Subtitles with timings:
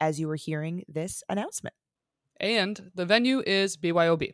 [0.00, 1.74] as you were hearing this announcement.
[2.38, 4.32] And the venue is BYOB.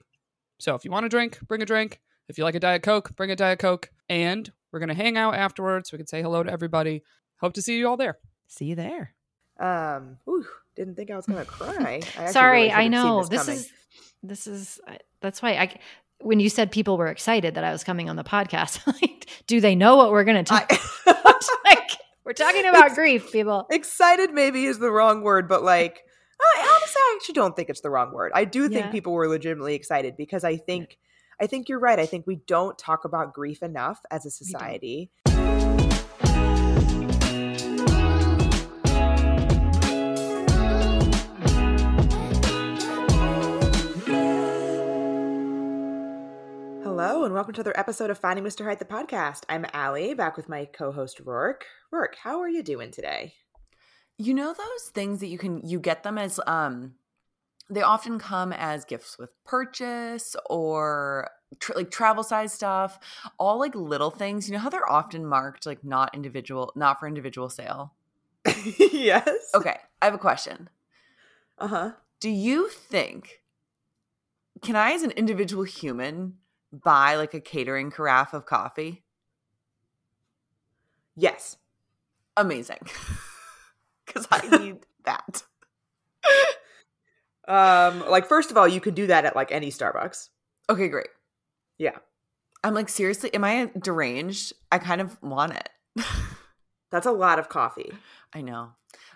[0.59, 2.01] So if you want a drink, bring a drink.
[2.29, 3.91] If you like a Diet Coke, bring a Diet Coke.
[4.09, 5.93] And we're going to hang out afterwards.
[5.93, 7.03] We can say hello to everybody.
[7.41, 8.19] Hope to see you all there.
[8.47, 9.15] See you there.
[9.59, 12.01] Um, whew, didn't think I was gonna cry.
[12.19, 13.23] I Sorry, really I know.
[13.25, 13.73] this This, is
[14.23, 14.81] this is
[15.20, 15.79] that's why I
[16.20, 19.61] when you said people were excited that I was coming on the podcast, like, do
[19.61, 20.67] they know what we're going to talk?
[21.06, 21.91] I- like,
[22.25, 23.67] we're talking about grief, people.
[23.71, 26.05] excited maybe is the wrong word, but like
[26.41, 28.33] I honestly I actually don't think it's the wrong word.
[28.35, 28.91] I do think Yeah.
[28.91, 30.98] people were legitimately excited because I think
[31.41, 31.98] I think you're right.
[31.98, 35.11] I think we don't talk about grief enough as a society.
[47.23, 48.65] Hello and welcome to another episode of Finding Mr.
[48.65, 49.45] Height the podcast.
[49.48, 51.67] I'm Allie, back with my co-host Rourke.
[51.92, 53.34] Rourke, how are you doing today?
[54.19, 56.95] You know those things that you can you get them as um
[57.70, 62.98] they often come as gifts with purchase or tr- like travel size stuff,
[63.39, 64.48] all like little things.
[64.48, 67.95] You know how they're often marked like not individual, not for individual sale.
[68.93, 69.53] yes.
[69.55, 70.69] Okay, I have a question.
[71.56, 71.91] Uh huh.
[72.19, 73.43] Do you think
[74.61, 76.39] can I as an individual human
[76.73, 79.05] buy like a catering carafe of coffee?
[81.17, 81.56] Yes.
[82.37, 82.78] Amazing.
[84.06, 85.43] Cuz I need that.
[87.48, 90.28] Um, like first of all, you can do that at like any Starbucks.
[90.70, 91.09] Okay, great.
[91.78, 91.97] Yeah.
[92.65, 94.53] I'm like, seriously, am I deranged?
[94.71, 95.69] I kind of want it.
[96.92, 97.91] That's a lot of coffee.
[98.32, 98.72] I know.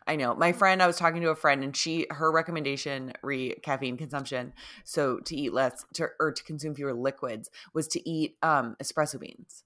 [0.07, 0.35] I know.
[0.35, 4.55] My friend, I was talking to a friend and she her recommendation re caffeine consumption,
[4.85, 9.21] so to eat less to or to consume fewer liquids was to eat um espresso
[9.21, 9.63] beans.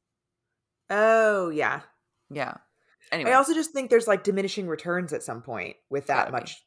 [0.91, 1.82] Oh yeah.
[2.31, 2.54] Yeah.
[3.12, 3.31] Anyway.
[3.31, 6.65] I also just think there's like diminishing returns at some point with that much,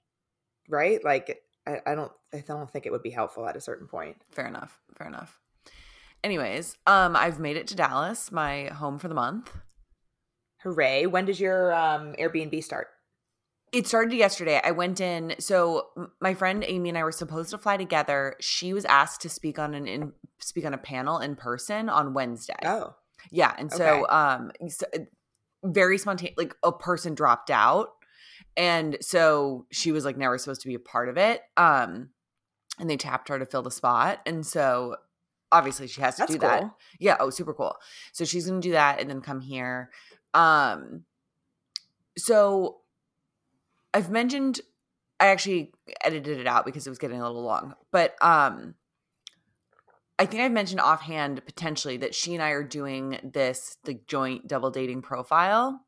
[0.69, 1.03] right?
[1.03, 4.17] Like I, I don't I don't think it would be helpful at a certain point.
[4.31, 4.79] fair enough.
[4.97, 5.39] Fair enough.
[6.23, 9.51] Anyways, um I've made it to Dallas, my home for the month.
[10.63, 11.05] Hooray!
[11.05, 12.87] When did your um Airbnb start?
[13.71, 14.61] It started yesterday.
[14.63, 15.33] I went in.
[15.39, 15.87] So
[16.21, 18.35] my friend Amy and I were supposed to fly together.
[18.39, 22.13] She was asked to speak on an in, speak on a panel in person on
[22.13, 22.53] Wednesday.
[22.63, 22.95] Oh,
[23.31, 24.13] Yeah, and so Okay.
[24.13, 24.85] um so,
[25.65, 27.89] very spontaneous like a person dropped out
[28.57, 31.41] and so she was like never supposed to be a part of it.
[31.57, 32.09] Um
[32.79, 34.97] and they tapped her to fill the spot and so
[35.51, 36.49] obviously she has to that's do cool.
[36.49, 36.63] that.
[36.99, 37.75] Yeah, oh super cool.
[38.11, 39.91] So she's going to do that and then come here.
[40.33, 41.03] Um
[42.17, 42.81] so
[43.93, 44.61] I've mentioned
[45.19, 45.73] I actually
[46.03, 47.75] edited it out because it was getting a little long.
[47.91, 48.75] But um
[50.19, 54.47] I think I've mentioned offhand potentially that she and I are doing this the joint
[54.47, 55.81] double dating profile.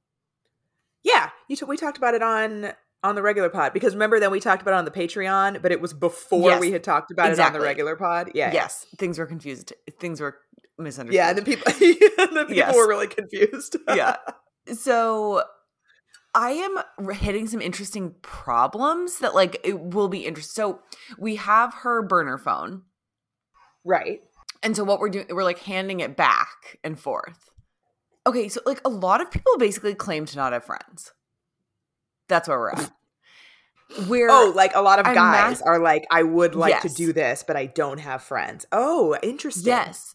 [1.03, 2.73] Yeah, you t- we talked about it on
[3.03, 5.72] on the regular pod because remember then we talked about it on the Patreon, but
[5.72, 8.31] it was before Yes, we had talked about it on the regular pod.
[8.34, 8.53] Yeah, yeah.
[8.53, 9.73] yes, things were confused.
[10.00, 10.39] Things were
[10.78, 11.16] misunderstood.
[11.16, 12.75] Yeah, and the people, the people Yes.
[12.75, 13.78] were really confused.
[13.96, 14.18] yeah.
[14.74, 15.44] So
[16.34, 20.53] I am hitting some interesting problems that like it will be interesting.
[20.53, 20.80] So
[21.18, 22.84] we have her burner phone.
[23.84, 24.22] right.
[24.64, 27.52] And so what we're doing, we're like handing it back and forth.
[28.25, 31.12] Okay, so like a lot of people basically claim to not have friends.
[32.28, 32.91] That's where we're at.
[34.09, 37.14] We're Oh, like a lot of I'm guys are like, I would like to do
[37.14, 38.66] this, but I don't have friends.
[38.72, 39.68] Oh, interesting.
[39.68, 40.15] yes.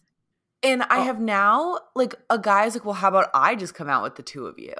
[0.63, 1.03] And I Oh.
[1.03, 4.23] have now like a guy's like, well, how about I just come out with the
[4.23, 4.75] two of you?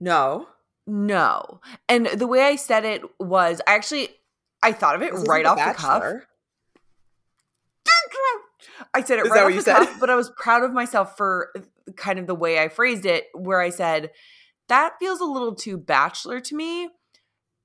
[0.00, 0.48] No.
[0.86, 1.60] No.
[1.88, 4.08] And the way I said it was I actually
[4.62, 6.04] I thought of it This right off the cuff.
[8.94, 9.76] I said it Is right off the said?
[9.76, 11.50] cuff, but I was proud of myself for
[11.96, 14.10] kind of the way I phrased it, where I said,
[14.68, 16.88] that feels a little too bachelor to me.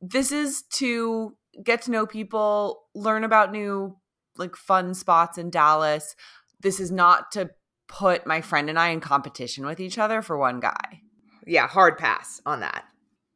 [0.02, 3.98] This is to get to know people, learn about new
[4.38, 6.16] like fun spots in Dallas.
[6.62, 7.52] This is not to
[7.88, 11.02] put my friend and I in competition with each other for one guy.
[11.46, 12.86] Yeah, hard pass on that.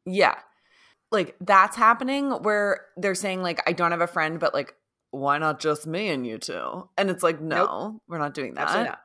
[0.04, 0.36] Yeah.
[1.12, 4.74] Like that's happening where they're saying like I don't have a friend but like
[5.12, 6.88] why not just me and you two?
[6.96, 8.62] And it's like no, we're not doing that.
[8.62, 9.00] Absolutely not.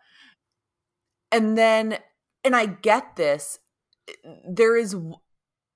[1.32, 1.98] And then
[2.44, 3.60] and I get this
[4.48, 4.96] there is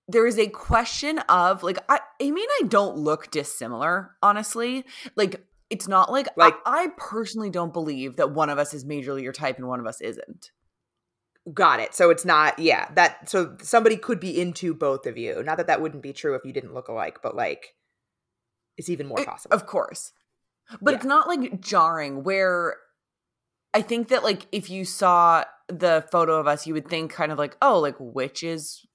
[0.08, 4.86] there is a question of like I Amy and I don't look dissimilar, honestly.
[5.16, 8.86] Like it's not like, Like- I, I personally don't believe that one of us is
[8.86, 10.52] majorly your type and one of us isn't.
[11.54, 11.96] Got it.
[11.96, 15.42] So it's not, yeah, that, so somebody could be into both of you.
[15.44, 17.76] Not that that wouldn't be true if you didn't look alike, but like,
[18.78, 19.56] it's even more It- possible.
[19.56, 20.12] Of course.
[20.82, 20.98] But Yeah.
[20.98, 22.78] it's not like jarring where
[23.74, 27.32] I think that like if you saw the photo of us, you would think kind
[27.32, 28.86] of like, oh, like which is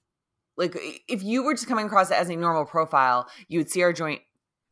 [0.57, 0.77] like
[1.09, 3.91] if you were just coming across it as a normal profile, you would see our
[3.91, 4.21] joint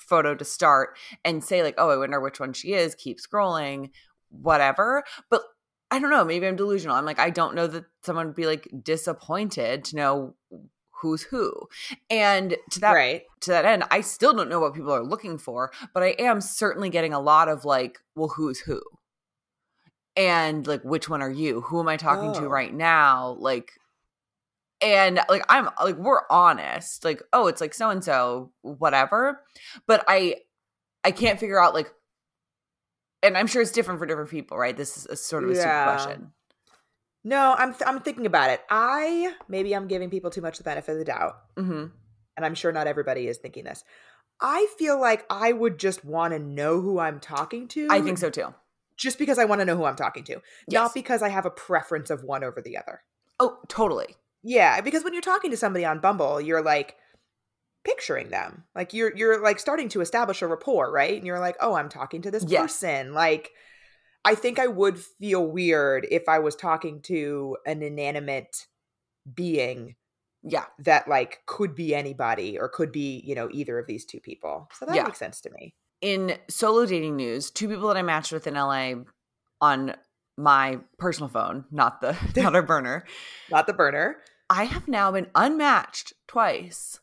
[0.03, 3.89] photo to start and say, like, oh, I wonder which one she is, keep scrolling,
[4.29, 5.03] whatever.
[5.29, 5.41] But
[5.91, 6.95] I don't know, maybe I'm delusional.
[6.95, 10.35] I'm like, I don't know that someone would be like disappointed to know
[11.01, 11.51] who's who.
[12.09, 13.23] And to that right.
[13.41, 16.41] to that end, I still don't know what people are looking for, but I am
[16.41, 18.81] certainly getting a lot of like, well, who's who?
[20.15, 21.61] And like, which one are you?
[21.61, 22.49] Who am I talking to Oh.
[22.49, 23.35] right now?
[23.39, 23.73] Like,
[24.83, 27.03] and like, I'm like, we're honest.
[27.05, 29.41] Like, oh, it's like so and so, whatever.
[29.87, 30.35] But I,
[31.03, 31.91] I can't figure out like,
[33.21, 34.75] and I'm sure it's different for different people, right?
[34.75, 35.59] This is a sort of a Yeah.
[35.61, 36.31] stupid question.
[37.23, 38.61] No, I'm, th- I'm thinking about it.
[38.69, 41.35] I, maybe I'm giving people too much the benefit of the doubt.
[41.57, 41.85] hmm
[42.35, 43.83] and I'm sure not everybody is thinking this.
[44.41, 47.87] I feel like I would just want to know who I'm talking to.
[47.91, 48.55] I think so too.
[48.97, 50.79] Just because I want to know who I'm talking to, Yes.
[50.81, 53.03] not because I have a preference of one over the other.
[53.39, 54.15] Oh, totally.
[54.43, 56.95] Yeah, because when you're talking to somebody on Bumble, you're like
[57.85, 58.63] picturing them.
[58.75, 61.15] Like you're you're like starting to establish a rapport, right?
[61.17, 62.79] And you're like, "Oh, I'm talking to this Yes.
[62.79, 63.51] person." Like
[64.25, 68.67] I think I would feel weird if I was talking to an inanimate
[69.33, 69.95] being
[70.43, 70.65] Yeah.
[70.79, 74.69] that like could be anybody or could be, you know, either of these two people.
[74.73, 75.03] So that Yeah.
[75.03, 75.73] makes sense to me.
[76.01, 78.95] in solo dating news, two people that I matched with in LA
[79.61, 79.95] on
[80.37, 83.05] my personal phone, not the not our burner.
[83.49, 84.17] Not the burner.
[84.49, 86.99] I have now been unmatched twice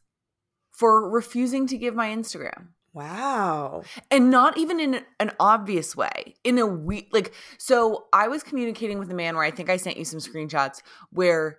[0.73, 2.69] for refusing to give my Instagram.
[2.93, 3.83] Wow.
[4.11, 6.35] And not even in an obvious way.
[6.43, 9.77] In a we like so I was communicating with a man where I think I
[9.77, 11.59] sent you some screenshots where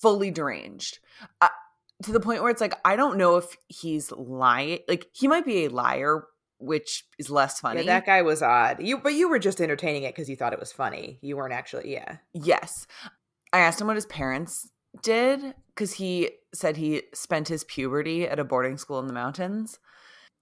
[0.00, 1.00] fully deranged.
[1.40, 1.48] Uh,
[2.04, 4.80] to the point where it's like I don't know if he's lying.
[4.88, 6.24] Like he might be a liar,
[6.58, 7.80] which is less funny.
[7.80, 8.80] Yeah, that guy was odd.
[8.80, 11.18] You but you were just entertaining it because you thought it was funny.
[11.20, 12.18] You weren't actually yeah.
[12.32, 12.86] Yes.
[13.52, 14.70] I asked him what his parents
[15.02, 19.78] did because he said he spent his puberty at a boarding school in the mountains.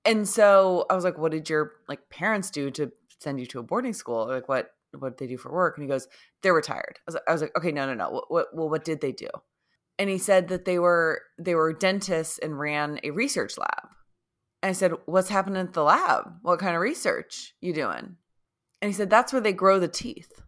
[0.04, 3.58] And so I was like, what did your like parents do to send you to
[3.58, 4.26] a boarding school?
[4.26, 5.76] Like what what did they do for work?
[5.76, 6.08] And he goes,
[6.42, 6.98] they're retired.
[7.00, 8.10] I was, I was like, okay, no, no, no.
[8.10, 9.28] What, what well what did they do?
[9.98, 13.88] And he said that they were they were dentists and ran a research lab.
[14.62, 16.24] And I said, what's happening at the lab?
[16.42, 18.16] What kind of research you doing?
[18.82, 20.40] And he said, that's where they grow the teeth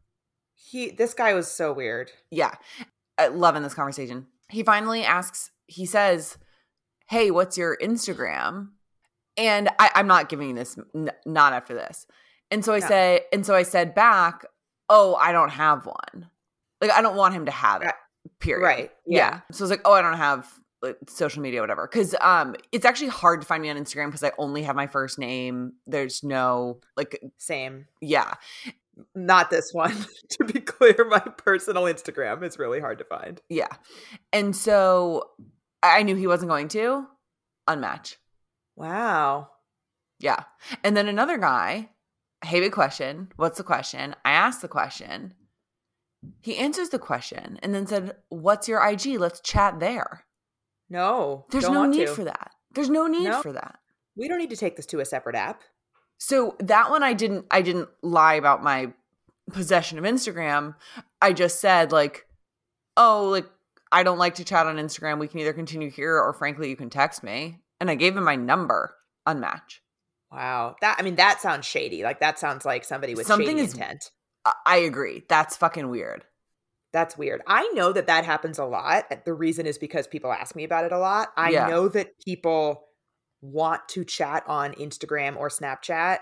[0.55, 2.13] He this guy was so weird.
[2.31, 2.55] yeah
[3.33, 4.27] loving this conversation.
[4.51, 6.39] He finally asks he says
[7.09, 8.69] hey what's your instagram?
[9.37, 12.07] And I, i'm not giving this n- not after this.
[12.51, 12.87] And so i No.
[12.89, 14.45] say and so i said back
[14.89, 16.31] oh i don't have one.
[16.81, 17.95] Like i don't want him to have it
[18.41, 18.65] period.
[18.65, 19.19] Right, yeah.
[19.19, 19.41] yeah.
[19.53, 20.49] so it's like oh i don't have
[20.81, 21.89] like, social media whatever.
[21.91, 24.87] Because um it's actually hard to find me on instagram because i only have my
[24.87, 25.73] first name.
[25.87, 27.87] There's no like Same.
[28.01, 28.35] yeah
[29.15, 29.95] Not this one.
[30.31, 33.41] to be clear, my personal Instagram is really hard to find.
[33.49, 33.69] Yeah.
[34.33, 35.31] And so
[35.83, 37.07] I knew he wasn't going to
[37.69, 38.17] unmatch.
[38.77, 39.49] Wow.
[40.21, 40.45] Yeah.
[40.85, 41.91] And then another guy,
[42.45, 43.31] hey, big question.
[43.37, 44.15] What's the question?
[44.25, 45.35] I asked the question.
[46.43, 49.19] He answers the question and then said, What's your IG?
[49.21, 50.25] Let's chat there.
[50.91, 51.47] No.
[51.51, 52.15] There's no need to.
[52.15, 52.51] for that.
[52.73, 53.43] There's no need No.
[53.43, 53.79] for that.
[54.17, 55.63] We don't need to take this to a separate app.
[56.19, 58.93] So that one I didn't I didn't lie about my
[59.53, 60.75] possession of Instagram.
[61.23, 62.27] I just said like,
[62.97, 63.47] oh, like
[63.91, 65.19] I don't like to chat on Instagram.
[65.19, 67.59] We can either continue here or frankly you can text me.
[67.81, 68.95] And I gave him my number,
[69.27, 69.79] unmatch.
[70.33, 70.77] Wow.
[70.81, 72.03] That I mean that sounds shady.
[72.03, 74.11] Like that sounds like somebody with Something shady is- intent.
[74.45, 75.25] I, I agree.
[75.29, 76.25] That's fucking weird.
[76.93, 77.43] That's weird.
[77.47, 79.05] I know that that happens a lot.
[79.25, 81.29] The reason is because people ask me about it a lot.
[81.37, 81.69] I Yeah.
[81.69, 82.88] know that people
[83.41, 86.19] want to chat on Instagram or Snapchat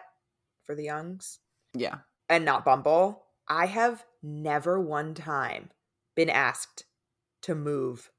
[0.65, 1.39] for the youngs
[1.75, 1.99] Yeah.
[2.29, 3.25] and not Bumble.
[3.49, 5.71] I have never one time
[6.15, 6.85] been asked
[7.43, 8.11] to move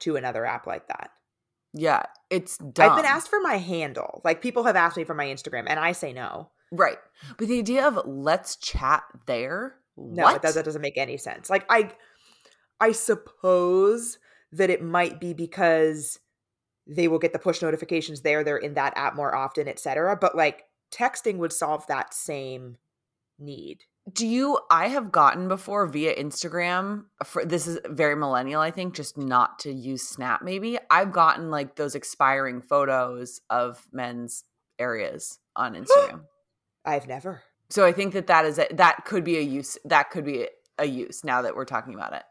[0.00, 1.10] to another app like that.
[1.74, 2.02] Yeah.
[2.30, 2.90] It's dumb.
[2.90, 4.20] I've been asked for my handle.
[4.24, 6.50] Like people have asked me for my Instagram and I say no.
[6.70, 6.98] Right.
[7.38, 9.76] But the idea of let's chat there.
[9.96, 10.42] No, what?
[10.42, 11.50] does, that doesn't make any sense.
[11.50, 11.90] Like I
[12.80, 14.18] I suppose
[14.52, 16.18] that it might be because
[16.88, 20.16] they will get the push notifications there, they're in that app more often, etc.
[20.20, 22.78] But like texting would solve that same
[23.38, 23.84] need.
[24.10, 24.58] Do you?
[24.70, 27.04] I have gotten before via Instagram.
[27.24, 30.40] For this is very millennial, I think, just not to use Snap.
[30.40, 34.44] Maybe I've gotten like those expiring photos of men's
[34.78, 36.22] areas on Instagram.
[36.86, 37.42] I've never.
[37.68, 39.76] so I think that that is a, that could be a use.
[39.84, 42.22] That could be a use now that we're talking about it,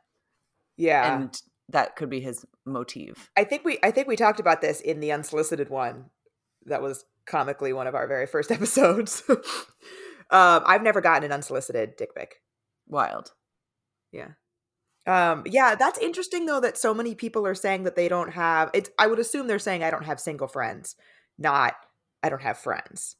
[0.77, 1.15] Yeah.
[1.21, 3.29] and that could be his motive.
[3.37, 6.05] I think we I think we talked about this in the unsolicited one.
[6.65, 9.23] That was comically one of our very first episodes.
[9.29, 9.37] um,
[10.65, 12.35] I've never gotten an unsolicited dick pic.
[12.87, 13.31] Wild.
[14.11, 14.29] Yeah.
[15.05, 18.69] Um, yeah, that's interesting though that so many people are saying that they don't have
[18.73, 20.95] it's I would assume they're saying I don't have single friends,
[21.37, 21.75] not
[22.23, 23.15] I don't have friends.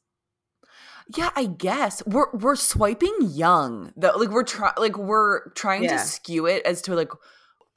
[1.16, 3.92] Yeah, I guess we're we're swiping young.
[3.96, 5.92] Though, like we're trying, like we're trying Yeah.
[5.96, 7.08] to skew it as to like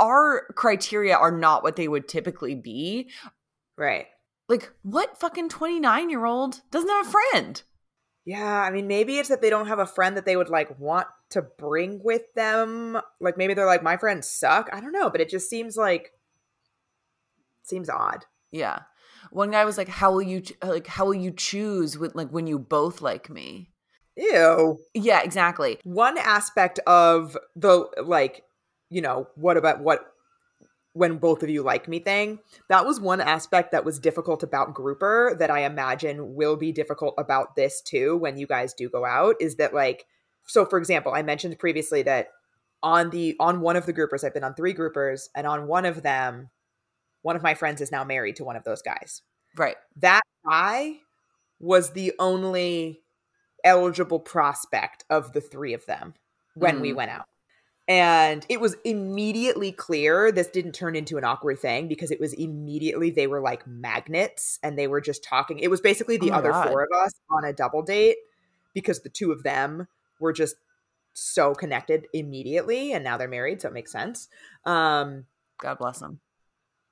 [0.02, 3.10] our criteria are not what they would typically be.
[3.78, 4.08] Right.
[4.50, 7.64] Like, what fucking twenty nine year old doesn't have a friend?
[8.26, 10.78] Yeah, I mean maybe it's that they don't have a friend that they would like
[10.80, 13.00] want to bring with them.
[13.20, 14.70] Like maybe they're like my friends suck.
[14.74, 16.12] I don't know, but it just seems like
[17.64, 18.26] seems odd.
[18.52, 18.80] Yeah,
[19.32, 20.88] one guy was like, "How will you like?
[20.88, 23.70] How will you choose with like when you both like me?"
[24.18, 24.78] Ew.
[24.94, 25.80] Yeah, exactly.
[25.84, 28.44] one aspect of the like
[28.92, 30.06] you know what about what
[30.94, 32.38] when both of you like me thing
[32.70, 37.16] that was one aspect that was difficult about grouper that i imagine will be difficult
[37.18, 40.06] about this too when you guys do go out is that like
[40.46, 42.28] so for example i mentioned previously that
[42.84, 45.86] on the on one of the groupers i've been on three groupers and on one
[45.86, 46.50] of them
[47.22, 49.22] one of my friends is now married to one of those guys
[49.58, 49.76] Right.
[49.98, 50.98] that guy
[51.60, 53.02] was the only
[53.64, 56.16] eligible prospect of the three of them
[56.56, 56.96] when we Mm.
[56.96, 57.26] went out.
[57.92, 62.32] And it was immediately clear this didn't turn into an awkward thing because it was
[62.34, 65.60] immediately they were like magnets and they were just talking.
[65.60, 66.68] It was basically the Oh other God.
[66.70, 68.18] four of us on a double date
[68.74, 69.88] because the two of them
[70.22, 70.56] were just
[71.14, 74.30] so connected immediately and now they're married so it makes sense.
[74.66, 75.26] Um
[75.60, 76.22] God bless them.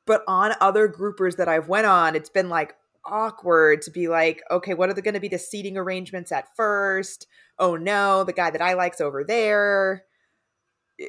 [0.05, 2.75] but on other groupers that I've went on, it's been like
[3.05, 6.55] awkward to be like, okay, what are the going to be the seating arrangements at
[6.55, 7.27] first?
[7.57, 10.03] Oh no, the guy that I like's over there.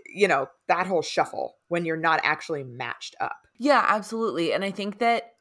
[0.06, 3.36] You know, that whole shuffle when you're not actually matched up.
[3.58, 4.52] Yeah, absolutely.
[4.52, 5.32] And I think that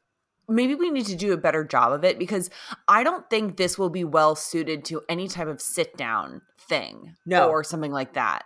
[0.48, 2.50] maybe we need to do a better job of it because
[2.88, 7.14] I don't think this will be well suited to any type of sit down thing
[7.24, 7.48] No.
[7.48, 8.42] or something like that.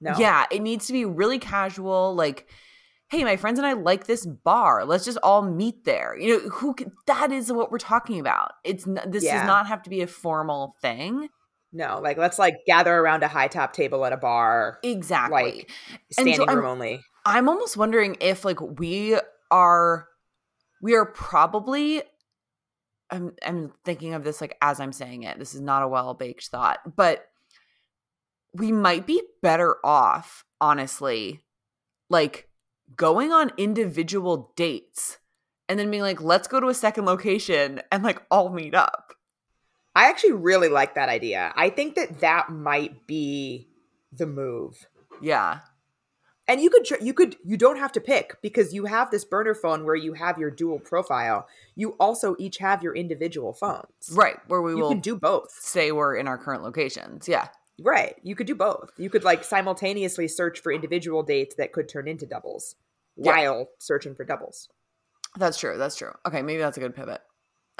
[0.00, 0.14] No.
[0.16, 2.46] Yeah, it needs to be really casual like
[3.10, 4.84] hey, my friends and I like this bar.
[4.84, 6.16] Let's just all meet there.
[6.16, 8.52] You know, who can, that is what we're talking about.
[8.64, 9.38] It's this Yeah.
[9.38, 11.28] does not have to be a formal thing.
[11.72, 15.42] No, like let's like gather around a high top table at a bar, Exactly.
[15.42, 15.70] Like,
[16.10, 17.00] standing so I'm- room only.
[17.24, 19.16] I'm almost wondering if like we
[19.50, 20.08] are
[20.80, 22.02] we are probably
[23.10, 25.38] I'm I'm thinking of this like as I'm saying it.
[25.38, 27.26] This is not a well-baked thought, but
[28.54, 31.42] we might be better off honestly
[32.08, 32.48] like
[32.96, 35.18] going on individual dates
[35.68, 39.12] and then being like let's go to a second location and like all meet up.
[39.94, 41.52] I actually really like that idea.
[41.56, 43.68] I think that that might be
[44.12, 44.86] the move.
[45.20, 45.60] Yeah.
[46.48, 49.54] and you could you could you don't have to pick because you have this burner
[49.54, 54.38] phone where you have your dual profile you also each have your individual phones Right,
[54.48, 57.28] where we you will can do both say we're in our current locations.
[57.28, 57.48] Yeah.
[57.80, 61.88] right you could do both you could like simultaneously search for individual dates that could
[61.88, 62.74] turn into doubles
[63.16, 63.36] Yeah.
[63.36, 64.68] while searching for doubles
[65.36, 65.76] That's true.
[65.78, 66.12] That's true.
[66.26, 67.20] Okay, maybe that's a good pivot.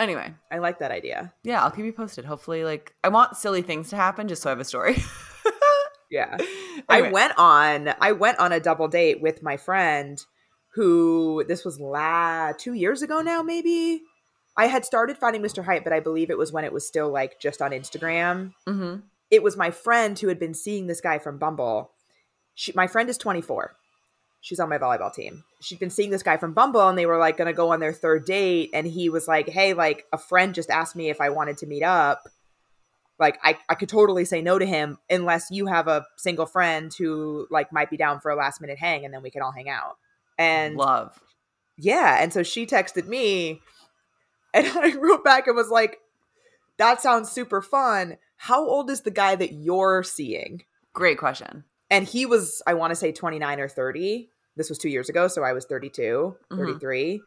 [0.00, 2.24] Anyway, i like that idea yeah, I'll keep you posted.
[2.24, 4.96] Hopefully, like I want silly things to happen just so I have a story.
[6.10, 6.36] yeah
[6.88, 7.08] Anyway.
[7.08, 10.18] i went on i went on a double date with my friend
[10.74, 14.02] who this was la two years ago now maybe
[14.56, 17.12] i had started finding mr height but i believe it was when it was still
[17.12, 18.96] like just on instagram hmm
[19.30, 21.92] it was my friend who had been seeing this guy from Bumble.
[22.54, 23.76] She, my friend is 24.
[24.40, 25.44] She's on my volleyball team.
[25.60, 27.80] She'd been seeing this guy from Bumble and they were like going to go on
[27.80, 28.70] their third date.
[28.72, 31.66] And he was like, Hey, like a friend just asked me if I wanted to
[31.66, 32.22] meet up.
[33.18, 36.90] Like I, I could totally say no to him unless you have a single friend
[36.96, 39.52] who like might be down for a last minute hang and then we can all
[39.52, 39.98] hang out.
[40.38, 41.20] And Love.
[41.76, 42.22] yeah.
[42.22, 43.60] And so she texted me
[44.54, 45.98] and I wrote back and was like,
[46.78, 48.16] that sounds super fun.
[48.36, 50.64] How old is the guy that you're seeing?
[50.94, 51.64] Great question.
[51.90, 54.30] And he was, I want to say 29 or 30.
[54.56, 55.28] This was two years ago.
[55.28, 56.56] So I was 32, Mhm.
[56.56, 57.22] 33.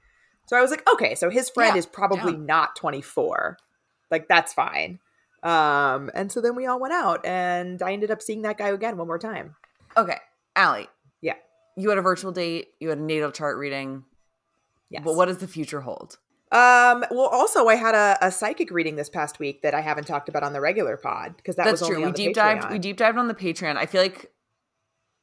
[0.47, 2.39] So I was like, okay, so his friend Yeah, is probably yeah.
[2.39, 3.57] not 24.
[4.11, 4.99] Like, that's fine.
[5.41, 8.69] Um, and so then we all went out and I ended up seeing that guy
[8.69, 9.55] again one more time.
[9.97, 10.17] Okay,
[10.55, 10.87] Allie.
[11.21, 11.35] Yeah.
[11.75, 12.69] You had a virtual date.
[12.79, 14.03] You had a natal chart reading.
[14.89, 15.01] Yes.
[15.03, 16.17] But what does the future hold?
[16.51, 20.05] Um, well, also, I had a, a psychic reading this past week that I haven't
[20.05, 22.05] talked about on the regular pod because that That's was only true.
[22.05, 22.69] We deep dived.
[22.69, 23.75] We deep dived on the Patreon.
[23.75, 24.31] I feel like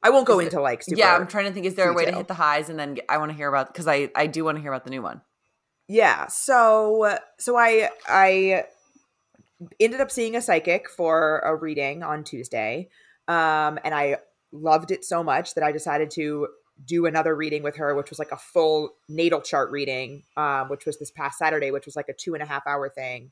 [0.03, 0.99] I won't go into like super.
[0.99, 1.15] yeah.
[1.15, 1.65] I'm trying to think.
[1.65, 3.49] Is there a way to hit the highs and then get, I want to hear
[3.49, 5.21] about because I I do want to hear about the new one.
[5.87, 6.27] Yeah.
[6.27, 8.65] So so I I
[9.79, 12.89] ended up seeing a psychic for a reading on Tuesday.
[13.27, 14.17] Um and I
[14.51, 16.47] loved it so much that I decided to
[16.85, 20.85] do another reading with her, which was like a full natal chart reading, um, which
[20.85, 23.31] was this past Saturday, which was like a two and a half hour thing.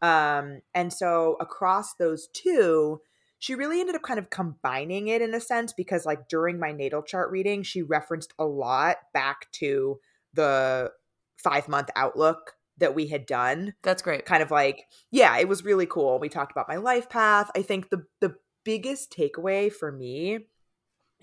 [0.00, 3.00] Um, and so across those two,
[3.38, 6.72] she really ended up kind of combining it in a sense because like during my
[6.72, 10.00] natal chart reading, she referenced a lot back to
[10.34, 10.90] the
[11.36, 13.74] five month outlook that we had done.
[13.82, 14.24] That's great.
[14.24, 16.18] kind of like yeah it was really cool.
[16.18, 17.50] We talked about my life path.
[17.56, 20.40] I think the the biggest takeaway for me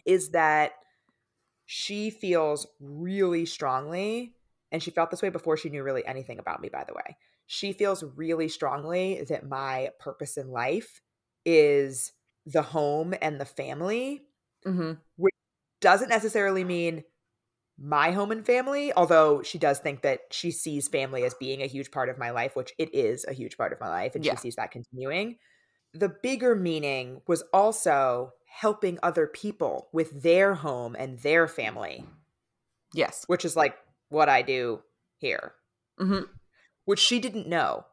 [0.05, 0.71] is that
[1.65, 4.35] she feels really strongly
[4.71, 7.17] and she felt this way before she knew really anything about me by the way.
[7.47, 11.01] She feels really strongly that my purpose in life
[11.45, 12.13] is
[12.45, 14.23] the home and the family
[14.65, 14.97] hmm
[15.81, 17.03] doesn't necessarily mean
[17.77, 21.67] my home and family, although she does think that she sees family as being a
[21.67, 24.23] huge part of my life, which it is a huge part of my life, and
[24.23, 24.31] Yeah.
[24.31, 25.37] she sees that continuing.
[25.93, 32.05] The bigger meaning was also helping other people with their home and their family,
[32.93, 33.27] Yes.
[33.27, 33.77] which is like
[34.09, 34.81] what I do
[35.17, 35.53] here,
[35.97, 36.35] hmm
[36.85, 37.85] which she didn't know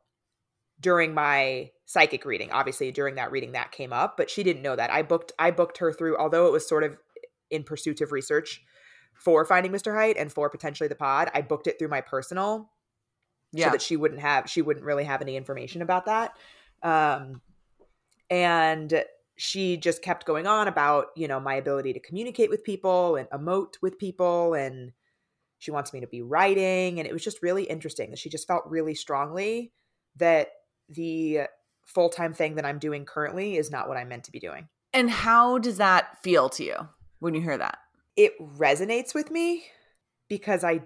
[0.81, 2.51] during my psychic reading.
[2.53, 4.91] Obviously, during that reading that came up, but she didn't know that.
[4.93, 6.97] I booked I booked her through although it was sort of
[7.51, 8.63] in pursuit of research
[9.15, 9.95] for finding Mr.
[9.95, 11.31] Height and for potentially the pod.
[11.35, 12.71] I booked it through my personal
[13.53, 13.67] Yeah.
[13.67, 16.37] so that she wouldn't have she wouldn't really have any information about that.
[16.83, 17.41] Um
[18.31, 19.05] and
[19.37, 23.29] she just kept going on about, you know, my ability to communicate with people and
[23.31, 24.93] emote with people and
[25.59, 28.47] she wants me to be writing and it was just really interesting that she just
[28.47, 29.73] felt really strongly
[30.17, 30.49] that
[30.89, 31.43] the
[31.85, 34.69] full-time thing that I'm doing currently is not what I'm meant to be doing.
[34.95, 36.77] and how does that feel to you
[37.21, 37.79] when you hear that?
[38.17, 39.65] it resonates with me
[40.29, 40.83] because I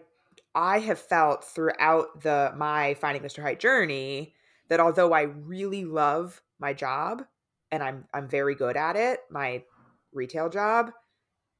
[0.55, 3.43] I have felt throughout the my finding Mr.
[3.43, 4.35] Height journey
[4.69, 7.25] that although I really love my job
[7.73, 9.65] and I'm I'm very good at it, my
[10.13, 10.93] retail job,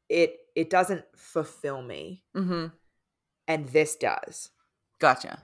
[0.09, 2.67] it it doesn't fulfill me Mm-hmm.
[3.49, 4.51] and this does.
[5.01, 5.43] Gotcha.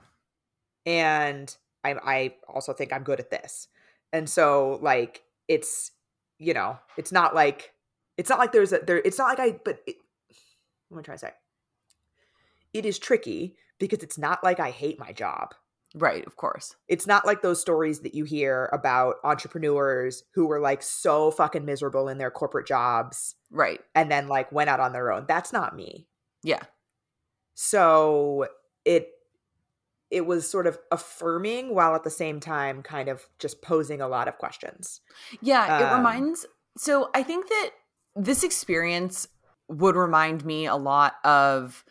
[0.87, 3.69] And I I also think I'm good at this.
[4.13, 5.93] And so like it's
[6.39, 7.73] you know, it's not like
[8.19, 9.97] it's not like there's a there it's not like I but it,
[10.89, 11.33] what am I trying to say?
[12.73, 15.55] It is tricky because it's not like I hate my job.
[15.95, 16.27] Right.
[16.27, 16.75] Of course.
[16.89, 21.67] It's not like those stories that you hear about entrepreneurs who were like so fucking
[21.67, 23.81] miserable in their corporate jobs Right.
[23.95, 25.27] and then like went out on their own.
[25.29, 26.09] That's not me.
[26.43, 26.63] Yeah.
[27.55, 28.47] So
[28.85, 29.11] it
[30.13, 34.07] it was sort of affirming while at the same time kind of just posing a
[34.09, 35.01] lot of questions.
[35.41, 36.47] Yeah, it Um, reminds.
[36.77, 37.71] So I think that
[38.15, 39.27] this experience
[39.69, 41.85] would remind me a lot of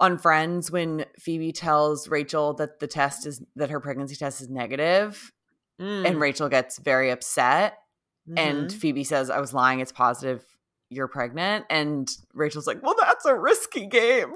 [0.00, 4.48] on Friends when Phoebe tells Rachel that the test is that her pregnancy test is
[4.50, 5.32] negative,
[5.80, 6.06] Mm.
[6.06, 7.78] and Rachel gets very upset,
[8.36, 8.72] and Mhm.
[8.78, 9.80] Phoebe says, "I was lying.
[9.80, 10.44] It's positive.
[10.94, 14.32] You're pregnant." And Rachel's like, "Well, that's a risky game."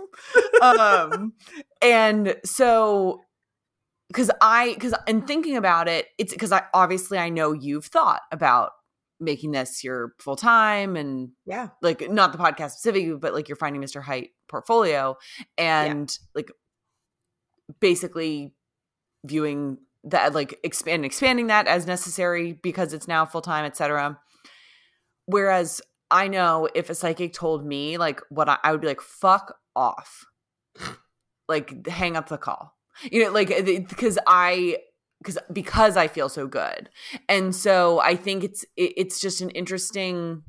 [0.62, 1.32] um,
[1.82, 3.22] and so
[4.08, 8.22] because I because in thinking about it, it's because I obviously I know you've thought
[8.32, 8.70] about
[9.20, 11.68] making this your full time and yeah.
[11.82, 14.02] like not the podcast specifically, but like you're finding Mr.
[14.02, 15.16] Height portfolio
[15.56, 16.50] and like
[17.80, 18.54] basically
[19.24, 24.18] viewing that like expand expanding that as necessary because it's now full time, etc.
[25.26, 29.00] Whereas I know if a psychic told me like what I, I would be like,
[29.00, 30.24] fuck off.
[31.48, 32.76] Like hang up the call.
[33.10, 33.48] You know, like
[33.88, 34.78] because I
[35.18, 36.90] because because I feel so good.
[37.28, 40.42] And so I think it's it, it's just an interesting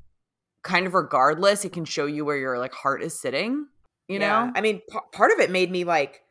[0.63, 3.67] kind of regardless, it can show you where your like heart is sitting,
[4.09, 4.45] you Yeah.
[4.47, 4.51] know?
[4.55, 6.21] I mean, p- part of it made me like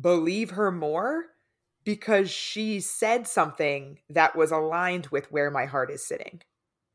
[0.00, 1.24] believe her more
[1.84, 6.40] because she said something that was aligned with where my heart is sitting.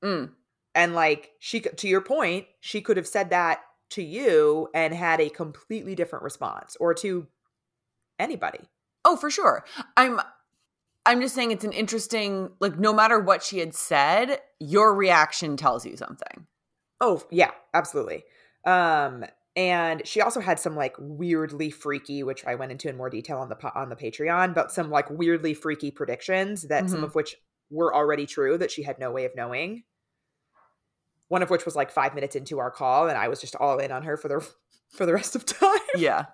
[0.03, 0.31] Mm.
[0.75, 3.61] And like she could- to your point, she could have said that
[3.91, 7.27] to you and had a completely different response or to
[8.19, 8.59] anybody.
[9.05, 9.63] Oh, for sure.
[9.97, 10.19] I'm
[11.07, 15.55] I'm just saying it's an interesting like no matter what she had said, your reaction
[15.55, 16.47] tells you something.
[16.99, 18.23] Oh, yeah, absolutely.
[18.65, 19.23] Um
[19.55, 23.37] and she also had some like weirdly freaky which I went into in more detail
[23.37, 27.05] on the on the Patreon, but some like weirdly freaky predictions that some Mhm.
[27.05, 27.37] of which
[27.69, 29.83] were already true that she had no way of knowing.
[31.27, 33.77] One of which was like 5 minutes into our call and I was just all
[33.79, 34.47] in on her for the
[34.91, 35.79] for the rest of time.
[35.95, 36.25] Yeah.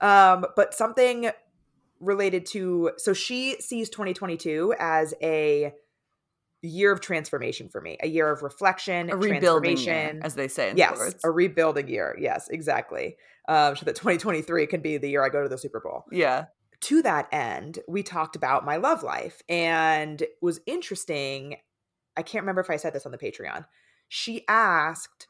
[0.00, 1.30] Um, but something
[2.00, 5.72] related to so she sees 2022 as a
[6.62, 10.70] year of transformation for me, a year of reflection, A rebuilding year, as they say
[10.70, 11.20] in yes, sports.
[11.24, 12.16] a rebuilding year.
[12.20, 13.16] Yes, exactly.
[13.48, 16.04] Um, so that 2023 can be the year I go to the Super Bowl.
[16.12, 16.46] yeah.
[16.82, 21.56] To that end, we talked about my love life and it was interesting.
[22.20, 23.64] I can't remember if I said this on the Patreon.
[24.10, 25.26] She asked,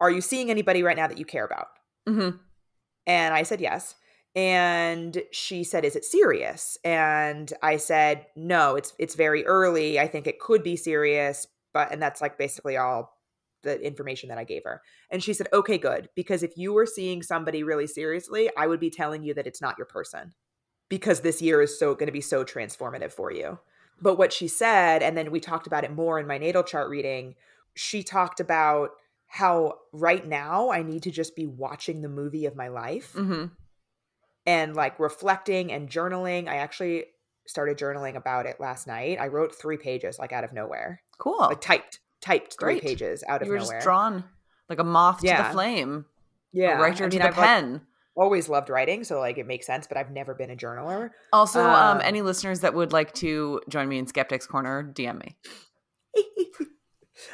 [0.00, 1.66] Are you seeing anybody right now that you care about?
[2.08, 2.36] hmm
[3.04, 3.96] And I said yes.
[4.36, 10.00] And she said, "Is it serious?" And I said, "No, it's it's very early.
[10.00, 13.18] I think it could be serious, but and that's like basically all
[13.62, 16.86] the information that I gave her." And she said, "Okay, good, because if you were
[16.86, 20.32] seeing somebody really seriously, I would be telling you that it's not your person
[20.88, 23.58] because this year is so going to be so transformative for you."
[24.02, 26.90] But what she said, and then we talked about it more in my natal chart
[26.90, 27.36] reading,
[27.74, 28.90] she talked about
[29.28, 33.46] how right now I need to just be watching the movie of my life hmm
[34.44, 36.48] and like reflecting and journaling.
[36.48, 37.04] I actually
[37.46, 39.18] started journaling about it last night.
[39.20, 41.00] I wrote three pages like out of nowhere.
[41.18, 41.38] Cool.
[41.38, 43.76] Like typed, typed three pages out of you were nowhere.
[43.78, 44.24] just drawn
[44.68, 45.46] like a moth to Yeah.
[45.46, 46.06] the flame.
[46.52, 46.76] yeah.
[46.78, 47.82] A writer I to the I've like, pen.
[48.14, 51.10] Always loved writing, so like it makes sense, but I've never been a journaler.
[51.32, 55.20] also, um, um, any listeners that would like to join me in Skeptics Corner, DM
[55.20, 55.36] me.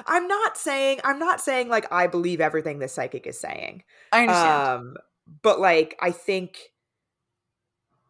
[0.06, 3.82] I'm not saying I'm not saying like I believe everything the psychic is saying.
[4.12, 4.68] I understand.
[4.68, 4.96] Um,
[5.42, 6.58] but like I think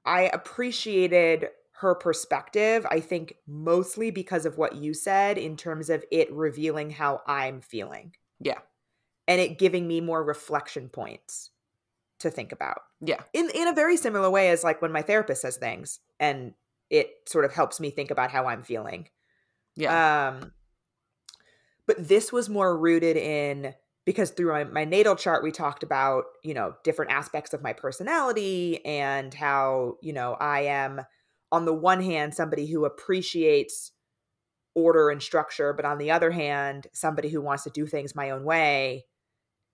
[0.05, 1.49] I appreciated
[1.81, 2.87] her perspective.
[2.91, 7.61] I think mostly because of what you said in terms of it revealing how I'm
[7.61, 8.15] feeling.
[8.41, 8.59] Yeah.
[9.29, 11.51] And it giving me more reflection points
[12.21, 12.83] to think about.
[13.01, 13.21] yeah.
[13.33, 16.55] In in a very similar way as like when my therapist says things and
[16.91, 19.09] it sort of helps me think about how I'm feeling.
[19.77, 20.29] Yeah.
[20.29, 20.53] Um,
[21.87, 26.25] but this was more rooted in because through my, my natal chart we talked about
[26.43, 31.03] you know different aspects of my personality and how you know I am
[31.53, 33.93] on the one hand somebody who appreciates
[34.75, 38.31] order and structure, but on the other hand somebody who wants to do things my
[38.31, 39.05] own way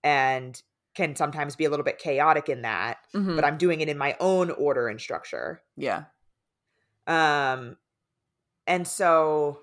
[0.02, 0.60] and
[0.94, 3.36] can sometimes be a little bit chaotic in that Mhm.
[3.36, 5.62] but I'm doing it in my own order and structure.
[5.76, 6.04] yeah.
[7.06, 7.76] Um,
[8.66, 9.60] and so,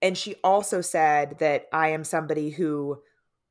[0.00, 3.02] and she also said that I am somebody who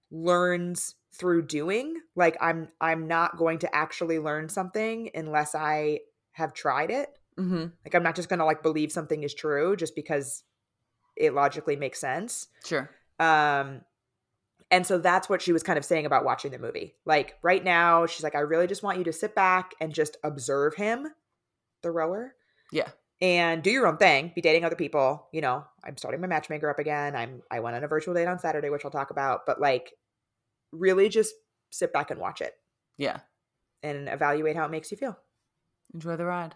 [0.09, 1.95] learns through doing.
[2.15, 5.99] Like I'm, I'm not going to actually learn something unless I
[6.31, 7.09] have tried it.
[7.37, 10.43] hmm Like I'm not just going to like believe something is true just because
[11.15, 12.47] it logically makes sense.
[12.65, 12.89] Sure.
[13.19, 13.81] Um,
[14.71, 16.95] and so that's what she was kind of saying about watching the movie.
[17.05, 20.17] Like right now, she's like, I really just want you to sit back and just
[20.23, 21.07] observe him,
[21.83, 22.33] the rower
[22.71, 22.89] Yeah.
[23.21, 26.69] and do your own thing be dating other people you know i'm starting my matchmaker
[26.69, 29.45] up again i'm i went on a virtual date on saturday which i'll talk about
[29.45, 29.93] but like
[30.71, 31.33] really just
[31.71, 32.53] sit back and watch it
[32.97, 33.19] Yeah.
[33.83, 35.17] and evaluate how it makes you feel
[35.93, 36.55] Enjoy the ride.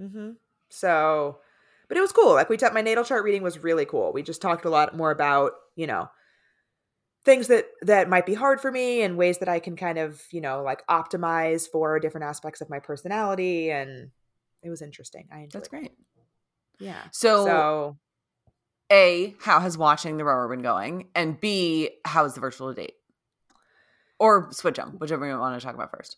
[0.00, 0.30] mm-hmm.
[0.68, 1.38] so
[1.88, 4.22] but it was cool like we talked my natal chart reading was really cool we
[4.22, 6.10] just talked a lot more about you know
[7.24, 10.22] things that that might be hard for me and ways that i can kind of
[10.32, 14.10] you know like optimize for different aspects of my personality and
[14.62, 15.70] it was interesting i enjoyed That's it.
[15.70, 15.92] great.
[16.80, 17.96] yeah So, so
[18.90, 21.08] A, how has watching the rower been going?
[21.14, 22.94] And B, how is the virtual date?
[24.18, 26.16] Or switch them, whichever you want to talk about first.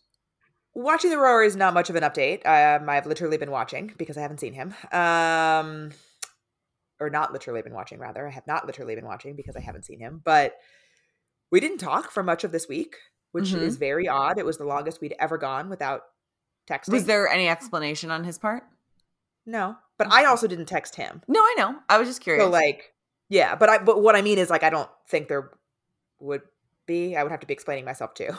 [0.73, 2.45] Watching the rower is not much of an update.
[2.45, 4.73] Um, I've literally been watching because I haven't seen him.
[4.91, 5.91] Um,
[6.99, 8.27] or not literally been watching, rather.
[8.27, 10.21] I have not literally been watching because I haven't seen him.
[10.23, 10.55] But
[11.51, 12.95] we didn't talk for much of this week,
[13.31, 13.61] which Mhm.
[13.61, 14.37] is very odd.
[14.37, 16.01] It was the longest we'd ever gone without
[16.69, 16.93] texting.
[16.93, 18.63] Was there any explanation on his part?
[19.45, 21.21] No, but I also didn't text him.
[21.27, 21.75] No, I know.
[21.87, 22.43] I was just curious.
[22.43, 22.93] So like,
[23.29, 25.51] yeah, but I but what I mean is like I don't think there
[26.19, 26.41] would
[26.87, 27.15] be.
[27.15, 28.31] I would have to be explaining myself too.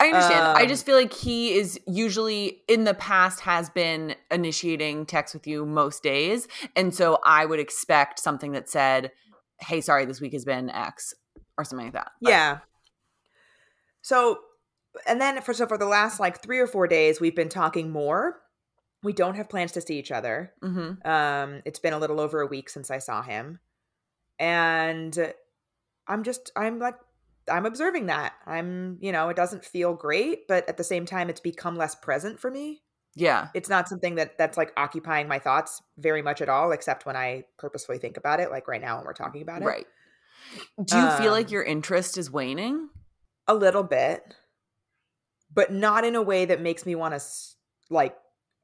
[0.00, 0.46] I understand.
[0.58, 5.32] I Um, just feel like he is usually in the past has been initiating text
[5.34, 6.48] with you most days.
[6.74, 9.12] And so I would expect something that said,
[9.60, 11.14] Hey, sorry, this week has been X
[11.58, 12.12] or something like that.
[12.20, 12.58] But- Yeah.
[14.02, 14.38] So,
[15.06, 17.90] and then for so for the last like three or four days, we've been talking
[17.90, 18.40] more.
[19.02, 20.52] We don't have plans to see each other.
[20.62, 21.04] Mhm.
[21.06, 23.60] Um, it's been a little over a week since I saw him,
[24.38, 25.32] and
[26.06, 26.94] I'm just I'm like
[27.50, 28.34] I'm observing that.
[28.46, 31.94] I'm you know it doesn't feel great, but at the same time, it's become less
[31.94, 32.82] present for me.
[33.14, 33.48] Yeah.
[33.54, 37.16] It's not something that that's like occupying my thoughts very much at all, except when
[37.16, 39.66] I purposefully think about it, like right now when we're talking about it.
[39.66, 39.86] Right.
[40.82, 42.88] Do you feel like Um, your interest is waning?
[43.48, 44.34] a little bit
[45.54, 47.24] but not in a way that makes me want to
[47.90, 48.16] like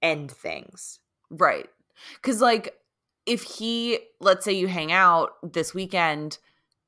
[0.03, 0.99] end things
[1.33, 1.69] Right.
[2.23, 2.77] Cause like
[3.27, 6.39] if he let's say you hang out this weekend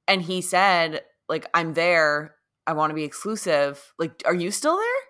[0.07, 2.35] and he said, like, I'm there,
[2.67, 5.03] I want to be exclusive, like, are you still there?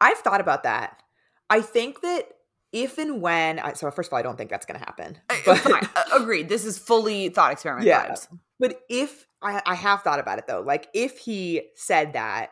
[0.00, 1.00] I've thought about that.
[1.48, 2.26] I think that
[2.72, 5.18] if and when, I, so first of all, I don't think that's going to happen.
[5.44, 6.48] But, agreed.
[6.48, 8.08] This is fully thought experiment yeah.
[8.10, 8.26] vibes.
[8.62, 12.50] But if I, I have thought about it though, like if he said that,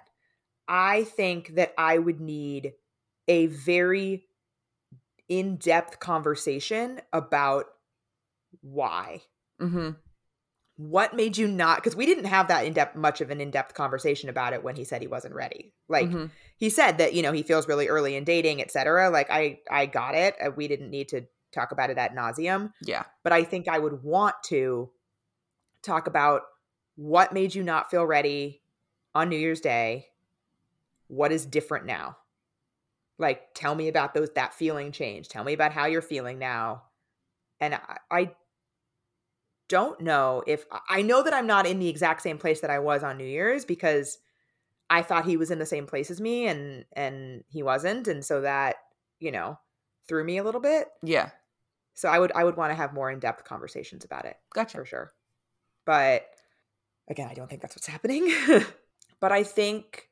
[0.66, 2.72] I think that I would need
[3.28, 4.24] a very
[5.28, 7.66] in depth conversation about
[8.60, 9.22] why.
[9.62, 9.90] Mm-hmm.
[10.78, 11.76] What made you not?
[11.76, 14.64] Because we didn't have that in depth, much of an in depth conversation about it
[14.64, 15.74] when he said he wasn't ready.
[15.88, 16.26] Like mm-hmm.
[16.56, 19.10] he said that you know he feels really early in dating, etc.
[19.10, 20.34] Like I, I got it.
[20.44, 22.72] Uh, we didn't need to talk about it at nauseum.
[22.82, 24.90] Yeah, but I think I would want to
[25.82, 26.42] talk about
[26.96, 28.62] what made you not feel ready
[29.14, 30.06] on New Year's Day.
[31.08, 32.16] What is different now?
[33.18, 35.28] Like, tell me about those that feeling change.
[35.28, 36.84] Tell me about how you're feeling now.
[37.60, 38.30] And I, I
[39.68, 42.78] don't know if I know that I'm not in the exact same place that I
[42.78, 44.18] was on New Year's because
[44.88, 48.24] I thought he was in the same place as me and and he wasn't and
[48.24, 48.76] so that,
[49.18, 49.58] you know,
[50.08, 50.88] threw me a little bit.
[51.02, 51.30] Yeah.
[51.94, 54.36] So I would I would want to have more in-depth conversations about it.
[54.54, 54.78] Gotcha.
[54.78, 55.12] For sure.
[55.90, 56.22] But
[57.08, 58.32] again, I don't think that's what's happening.
[59.20, 60.08] but I think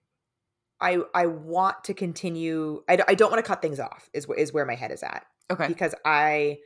[0.80, 4.52] I I want to continue I, I don't want to cut things off is is
[4.52, 5.24] where my head is at.
[5.52, 5.68] Okay.
[5.68, 6.58] Because I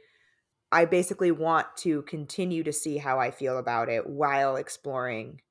[0.72, 5.42] I basically want to continue to see how I feel about it while exploring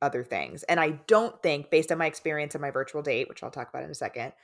[0.00, 0.62] other things.
[0.62, 3.70] And I don't think, based on my experience of my virtual date, which I'll talk
[3.70, 4.34] about in a second,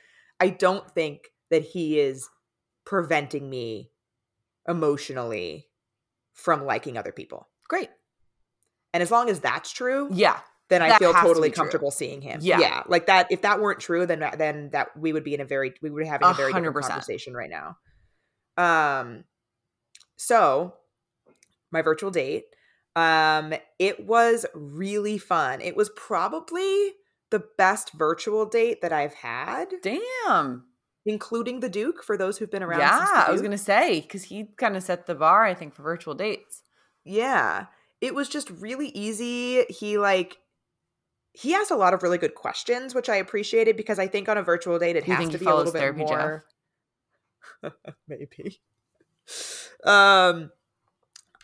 [0.41, 2.27] I don't think that he is
[2.85, 3.91] preventing me
[4.67, 5.67] emotionally
[6.33, 7.47] from liking other people.
[7.69, 7.89] Great.
[8.93, 11.97] And as long as that's true, yeah, then I feel totally comfortable true.
[11.97, 12.39] seeing him.
[12.41, 12.59] Yeah.
[12.59, 13.31] yeah, like that.
[13.31, 16.01] If that weren't true, then then that we would be in a very we would
[16.01, 16.63] be having a very 100%.
[16.63, 17.77] different conversation right now.
[18.57, 19.23] Um,
[20.17, 20.73] so,
[21.71, 22.45] my virtual date,
[22.95, 25.61] um, it was really fun.
[25.61, 26.93] It was probably
[27.29, 29.67] the best virtual date that I've had.
[29.81, 30.65] Damn.
[31.05, 32.79] Including the Duke for those who've been around.
[32.79, 35.73] Yeah, I was going to say, because he kind of set the bar, I think,
[35.73, 36.63] for virtual dates.
[37.05, 37.67] Yeah.
[38.01, 39.63] It was just really easy.
[39.69, 40.37] He, like,
[41.33, 44.37] he asked a lot of really good questions, which I appreciated because I think on
[44.37, 46.45] a virtual date it you has to be a little bit more.
[48.07, 48.59] Maybe.
[49.83, 50.51] Um,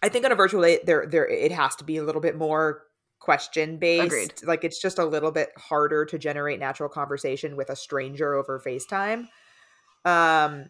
[0.02, 2.36] I think on a virtual date, there there it has to be a little bit
[2.36, 2.84] more
[3.20, 4.06] question based.
[4.06, 4.34] Agreed.
[4.44, 8.60] Like it's just a little bit harder to generate natural conversation with a stranger over
[8.60, 9.28] FaceTime.
[10.06, 10.66] Um,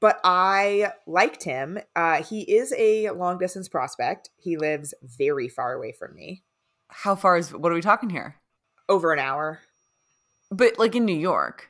[0.00, 1.78] but I liked him.
[1.94, 4.30] Uh, he is a long distance prospect.
[4.36, 6.42] He lives very far away from me.
[6.88, 8.36] How far is what are we talking here?
[8.88, 9.60] Over an hour.
[10.50, 11.68] But like in New York.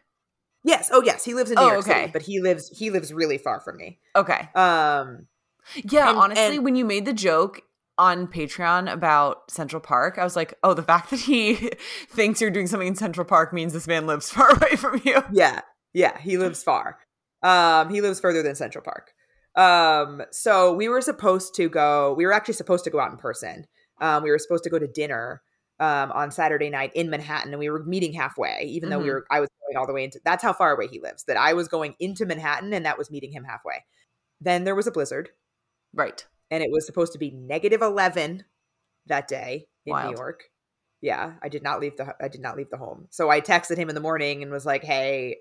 [0.63, 0.91] Yes.
[0.93, 1.25] Oh, yes.
[1.25, 2.01] He lives in New oh, York okay.
[2.03, 3.99] City, but he lives he lives really far from me.
[4.15, 4.49] Okay.
[4.55, 5.27] Um.
[5.85, 6.11] Yeah.
[6.11, 7.63] And, honestly, and, when you made the joke
[7.99, 11.71] on Patreon about Central Park, I was like, oh, the fact that he
[12.09, 15.23] thinks you're doing something in Central Park means this man lives far away from you.
[15.33, 15.61] Yeah.
[15.93, 16.19] Yeah.
[16.19, 16.99] He lives far.
[17.43, 17.91] Um.
[17.91, 19.13] He lives further than Central Park.
[19.57, 20.23] Um.
[20.31, 22.15] So we were supposed to go.
[22.17, 23.67] We were actually supposed to go out in person.
[24.01, 24.23] Um.
[24.23, 25.43] We were supposed to go to dinner
[25.81, 28.91] um, on Saturday night in Manhattan, and we were meeting halfway, even mm-hmm.
[28.91, 29.15] though we mm-hmm.
[29.15, 31.25] were I was going all the way into that's how far away he lives.
[31.25, 33.85] That I was going into Manhattan, and that was meeting him halfway.
[34.41, 35.31] Then there was a blizzard,
[35.95, 36.25] right?
[36.51, 38.45] And it was supposed to be negative eleven
[39.07, 40.13] that day in Wild.
[40.13, 40.45] New York.
[41.01, 43.07] Yeah, I did not leave the I did not leave the home.
[43.11, 45.39] So I texted him in the morning and was like, "Hey,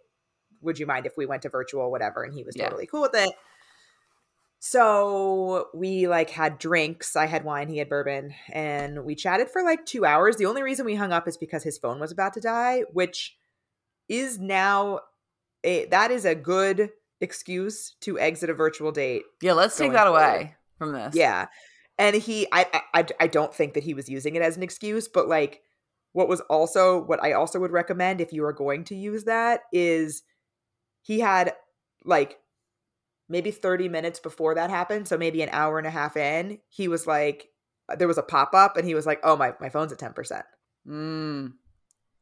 [0.61, 2.89] would you mind if we went to virtual, whatever?" And he was totally yeah.
[2.91, 3.31] cool with it.
[4.59, 7.15] So we like had drinks.
[7.15, 10.35] I had wine, he had bourbon, and we chatted for like two hours.
[10.35, 13.37] The only reason we hung up is because his phone was about to die, which
[14.09, 14.99] is now
[15.63, 16.89] a that is a good
[17.21, 19.23] excuse to exit a virtual date.
[19.41, 20.19] Yeah, let's take that forward.
[20.19, 21.15] away from this.
[21.15, 21.47] Yeah.
[21.97, 25.07] And he I, I I don't think that he was using it as an excuse,
[25.07, 25.61] but like
[26.11, 29.61] what was also what I also would recommend if you are going to use that
[29.71, 30.23] is
[31.01, 31.53] he had
[32.05, 32.39] like
[33.29, 36.87] maybe 30 minutes before that happened, so maybe an hour and a half in, he
[36.87, 37.49] was like,
[37.87, 39.99] uh, there was a pop up and he was like, oh, my, my phone's at
[39.99, 40.43] 10%.
[40.87, 41.53] Mm.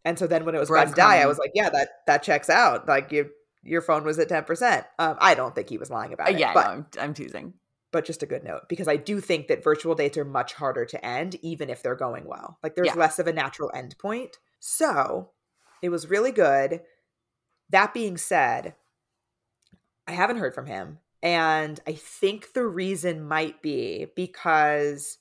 [0.06, 2.24] And so then when it was about to die, I was like, yeah, that, that
[2.24, 2.88] checks out.
[2.88, 3.28] Like your,
[3.64, 4.86] your phone was at 10%.
[5.00, 6.40] Um, I don't think he was lying about uh, it.
[6.40, 7.54] Yeah, but, no, I'm, I'm teasing.
[7.92, 10.86] But just a good note because I do think that virtual dates are much harder
[10.86, 12.60] to end, even if they're going well.
[12.62, 12.96] Like there's yeah.
[12.96, 14.38] less of a natural end point.
[14.60, 15.30] So
[15.82, 16.82] it was really good.
[17.70, 18.76] That being said,
[20.08, 21.00] I haven't heard from him.
[21.22, 25.18] And I think the reason might be because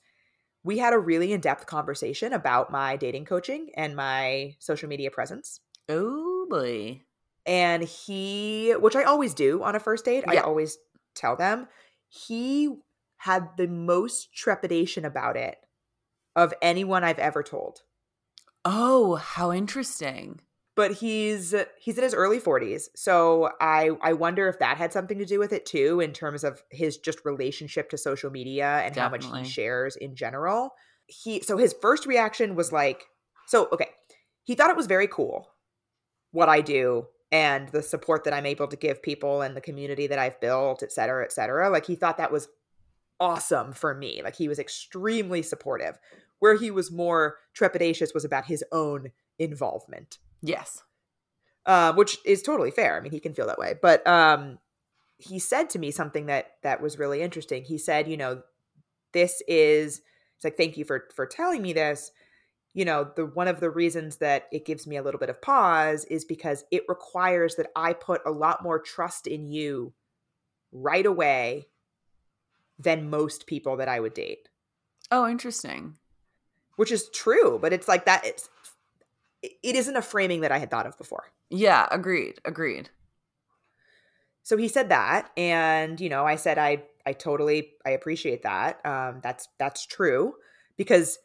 [0.63, 5.11] we had a really in depth conversation about my dating coaching and my social media
[5.11, 5.59] presence.
[5.89, 7.01] Oh boy.
[7.45, 10.41] And he, which I always do on a first date, yeah.
[10.41, 10.77] I always
[11.15, 11.67] tell them,
[12.09, 12.75] he
[13.17, 15.57] had the most trepidation about it
[16.35, 17.81] of anyone I've ever told.
[18.63, 20.41] Oh, how interesting.
[20.77, 25.17] But he's he's in his early 40s so i i wonder if that had something
[25.17, 28.95] to do with it too in terms of his just relationship to social media and
[28.95, 30.69] how much he shares in general.
[31.07, 33.05] He so his first reaction was like
[33.47, 33.89] so okay
[34.43, 35.49] he thought it was very cool
[36.31, 40.05] what i do and the support that i'm able to give people and the community
[40.07, 41.69] that i've built et cetera et cetera.
[41.69, 42.49] Like he thought that was
[43.19, 45.97] awesome for me like he was extremely supportive.
[46.39, 50.83] Where he was more trepidatious was about his own involvement Yes.
[51.67, 52.97] um, which is totally fair.
[52.97, 53.75] I mean, he can feel that way.
[53.79, 54.57] But um,
[55.17, 57.63] he said to me something that that was really interesting.
[57.63, 58.41] He said, you know,
[59.13, 60.01] this is
[60.35, 62.11] it's like thank you for for telling me this.
[62.73, 65.41] You know, the one of the reasons that it gives me a little bit of
[65.41, 69.93] pause is because it requires that I put a lot more trust in you
[70.71, 71.67] right away
[72.79, 74.47] than most people that I would date.
[75.11, 75.95] Oh, interesting.
[76.75, 78.47] Which is true, but it's like that it's
[79.43, 81.25] it isn't a framing that I had thought of before.
[81.49, 82.39] Yeah, agreed.
[82.45, 82.89] Agreed.
[84.43, 88.83] so he said that and you know i said i i totally i appreciate that
[88.85, 90.33] um that's that's true
[90.77, 91.17] because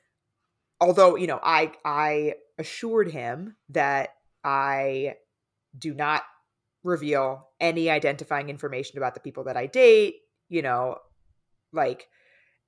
[0.81, 4.11] although you know i i assured him that
[4.44, 5.14] i
[5.79, 6.22] do not
[6.83, 10.16] reveal any identifying information about the people that i date
[10.48, 10.96] you know
[11.72, 12.09] like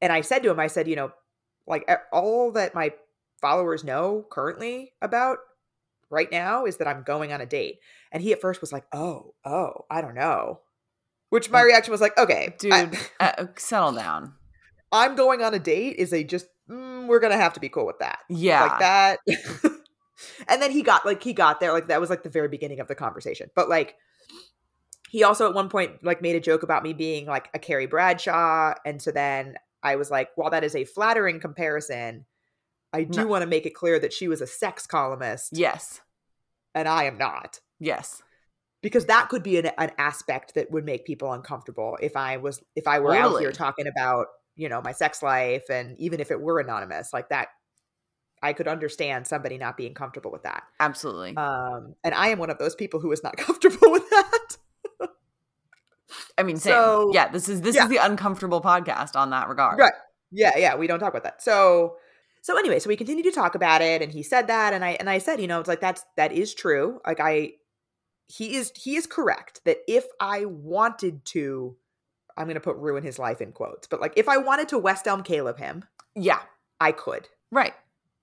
[0.01, 1.11] and i said to him i said you know
[1.67, 2.93] like all that my
[3.45, 5.39] followers know currently about
[6.11, 7.79] right now is that i'm going on a date
[8.15, 10.61] and he at first was like, "Oh, oh, I don't know."
[11.31, 14.35] Which my reaction was like, "Okay, Dude, I, uh, settle down.
[14.93, 17.85] I'm going on a date is a just mm, we're gonna have to be cool
[17.87, 18.63] with that, Yeah.
[18.63, 19.19] like that."
[20.49, 22.79] and then he got like he got there like that was like the very beginning
[22.79, 23.97] of the conversation, but like
[25.11, 27.87] he also at one point like made a joke about me being like a Carrie
[27.87, 32.27] Bradshaw, and so then I was like, while that is a flattering comparison,
[32.95, 33.27] I do No.
[33.27, 36.01] want to make it clear that she was a sex columnist Yes.
[36.75, 37.61] and I am not.
[37.81, 38.23] Yes.
[38.83, 42.63] because that could be an, an aspect that would make people uncomfortable if i was
[42.77, 44.27] if i were out here talking about
[44.57, 47.49] you know my sex life and even if it were anonymous like that
[48.43, 51.35] i could understand somebody not being comfortable with that Absolutely.
[51.37, 54.49] um and i am one of those people who is not comfortable with that
[56.39, 56.73] I mean, same.
[56.73, 57.85] so- yeah, this is this yeah.
[57.85, 59.79] is the uncomfortable podcast on that regard.
[59.79, 59.93] Right.
[60.31, 61.97] yeah yeah we don't talk about that so
[62.45, 64.91] so anyway so we continued to talk about it and he said that and i
[65.01, 67.51] and i said you know it's like that's that is true like i
[68.27, 71.75] he is he is correct that if i wanted to
[72.37, 74.79] i'm going to put ruin his life in quotes but like if i wanted to
[74.79, 76.41] west elm caleb him Yeah.
[76.81, 77.75] i could Right.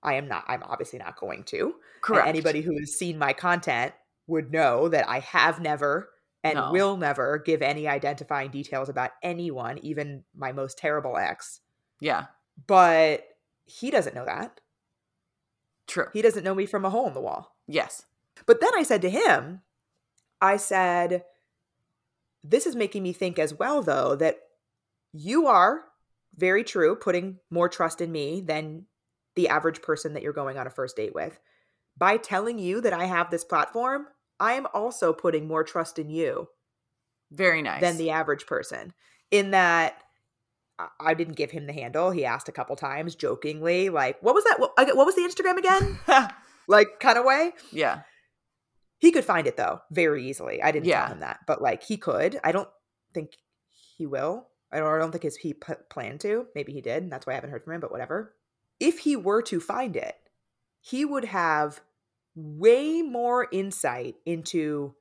[0.02, 2.28] i am not i'm obviously not going to And Correct.
[2.28, 3.92] anybody who has seen my content
[4.28, 6.10] would know that i have never
[6.44, 6.70] and No.
[6.72, 11.60] will never give any identifying details about anyone even my most terrible ex
[12.00, 12.26] Yeah.
[12.66, 13.24] but
[13.80, 14.60] he doesn't know that
[15.86, 16.06] True.
[16.12, 18.04] he doesn't know me from a hole in the wall yes.
[18.46, 19.60] But then I said to him,
[20.40, 21.24] I said,
[22.42, 24.38] this is making me think as well, though, that
[25.12, 25.82] you are
[26.36, 28.86] very true, putting more trust in me than
[29.36, 31.38] the average person that you're going on a first date with.
[31.96, 34.06] By telling you that I have this platform,
[34.40, 36.48] I am also putting more trust in you
[37.30, 37.80] Very nice.
[37.80, 38.92] than the average person.
[39.30, 40.02] In that,
[41.00, 42.10] I- didn't give him the handle.
[42.10, 44.58] He asked a couple times jokingly, like, "What was that?
[44.60, 45.98] What, what was the Instagram again?"
[46.68, 47.52] like, kind of way.
[47.70, 48.02] yeah.
[48.98, 50.62] He could find it though very easily.
[50.62, 51.02] I didn't Yeah.
[51.06, 52.38] tell him that, but like he could.
[52.44, 52.68] I don't
[53.12, 53.32] think
[53.96, 54.46] he will.
[54.70, 56.46] I don't, I don't think his he p- planned to.
[56.54, 57.02] Maybe he did.
[57.02, 57.80] And that's why I haven't heard from him.
[57.80, 58.34] But whatever.
[58.78, 60.14] If he were to find it,
[60.80, 61.80] he would have
[62.34, 64.94] way more insight into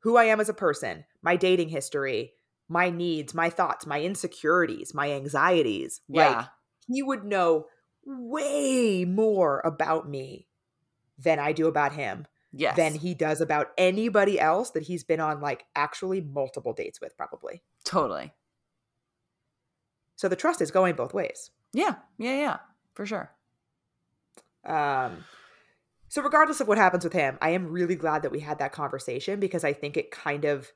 [0.00, 2.34] who I am as a person, my dating history,
[2.68, 6.00] my needs, my thoughts, my insecurities, my anxieties.
[6.08, 6.28] Yeah.
[6.28, 6.46] Like
[6.88, 7.66] he would know
[8.04, 10.46] way more about me
[11.18, 12.76] than I do about him yes.
[12.76, 17.16] than he does about anybody else that he's been on like actually multiple dates with
[17.16, 17.62] probably.
[17.84, 18.32] totally.
[20.16, 21.50] So the trust is going both ways.
[21.72, 21.96] Yeah.
[22.18, 22.38] Yeah.
[22.38, 22.56] Yeah.
[22.94, 23.32] For sure.
[24.64, 25.24] Um
[26.08, 28.72] so regardless of what happens with him, I am really glad that we had that
[28.72, 30.72] conversation because I think it kind of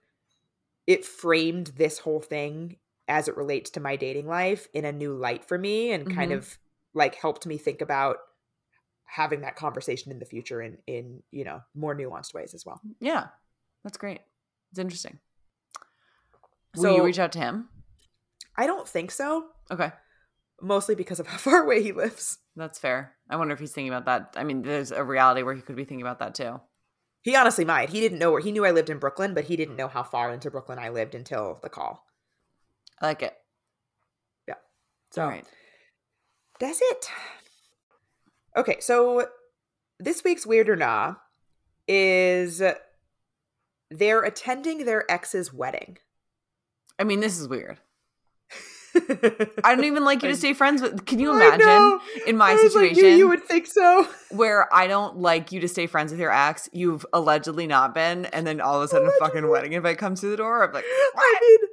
[0.91, 2.77] it framed this whole thing
[3.07, 6.33] as it relates to my dating life in a new light for me and kind
[6.33, 6.39] Mhm.
[6.39, 6.59] of
[6.95, 8.17] like helped me think about
[9.05, 12.81] having that conversation in the future in in, you know, more nuanced ways as well.
[13.01, 13.29] Yeah.
[13.85, 14.21] That's great.
[14.71, 15.19] It's interesting.
[16.77, 17.69] Will So- you reach out to him?
[18.57, 19.93] I don't think so, Okay.
[20.61, 22.39] mostly because of how far away he lives.
[22.57, 23.17] That's fair.
[23.29, 24.39] I wonder if he's thinking about that.
[24.41, 26.61] I mean, there's a reality where he could be thinking about that too.
[27.23, 27.91] He honestly might.
[27.91, 30.03] He didn't know where he knew I lived in Brooklyn, but he didn't know how
[30.03, 32.07] far into Brooklyn I lived until the call.
[33.01, 33.35] I like it.
[34.49, 34.55] Yeah.
[35.11, 35.45] So All right.
[36.59, 37.07] that's it.
[38.57, 39.29] Okay, so
[39.99, 41.17] this week's Weird or Nah
[41.87, 42.63] is
[43.91, 45.99] they're attending their ex's wedding.
[46.99, 47.79] I mean, this is weird.
[49.65, 51.07] I don't even like you to stay friends with.
[51.07, 54.07] Can you imagine in my was like, situation you would think so.
[54.31, 58.27] where I don't like you to stay friends with your ex, you've allegedly not been,
[58.27, 60.65] and then all of a sudden a fucking wedding invite comes through the door?
[60.65, 60.85] I'm like,
[61.17, 61.69] I mean,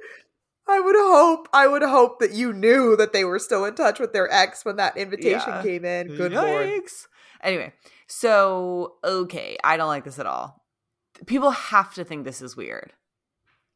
[0.68, 3.98] I would hope, I would hope that you knew that they were still in touch
[3.98, 5.62] with their ex when that invitation Yeah.
[5.62, 6.08] came in.
[6.08, 6.66] Good lord.
[6.68, 7.06] Yikes.
[7.42, 7.72] Anyway,
[8.06, 10.62] so okay, I don't like this at all.
[11.26, 12.92] People have to think this is weird.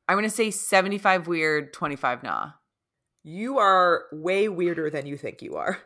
[0.09, 2.51] I'm gonna say 75 weird, 25 nah.
[3.25, 5.79] You are way weirder than you think you are.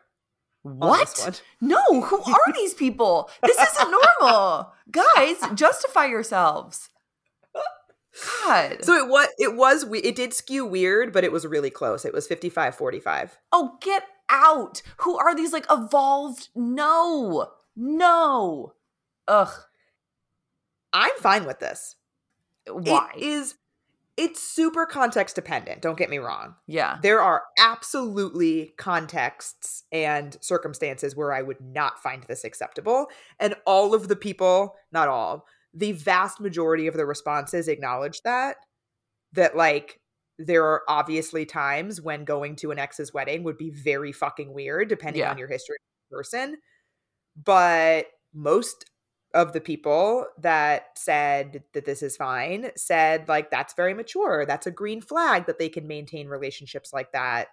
[0.63, 1.43] What?
[1.61, 3.31] No, who are these people?
[3.43, 4.73] This isn't normal.
[4.91, 6.89] Guys, justify yourselves.
[8.45, 8.79] God.
[8.83, 12.05] So it was it was it did skew weird, but it was really close.
[12.05, 13.31] It was 55-45.
[13.53, 14.81] oh, get out.
[14.99, 16.49] Who are these like evolved?
[16.55, 17.51] No.
[17.77, 18.73] No.
[19.29, 19.53] Ugh.
[20.95, 21.97] I'm fine with this.
[22.67, 23.11] Why?
[23.15, 23.55] It is
[24.17, 26.55] it's super context dependent, don't get me wrong.
[26.67, 26.99] yeah.
[27.03, 33.09] There are absolutely contexts and circumstances where I would not find this acceptable.
[33.39, 35.45] And all of the people, not all,
[35.75, 38.57] the vast majority of the responses acknowledge that.
[39.33, 40.01] That, like,
[40.39, 44.89] there are obviously times when going to an ex's wedding would be very fucking weird,
[44.89, 45.31] depending Yeah.
[45.31, 45.77] on your history
[46.11, 46.57] person.
[47.43, 48.87] But most
[49.35, 54.67] of the people that said that this is fine said like that's very mature that's
[54.67, 57.49] a green flag that they can maintain relationships like that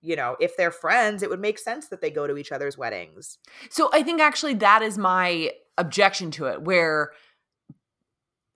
[0.00, 2.78] you know if they're friends it would make sense that they go to each other's
[2.78, 3.38] weddings
[3.68, 5.50] So I think actually that is my
[5.80, 7.10] objection to it, where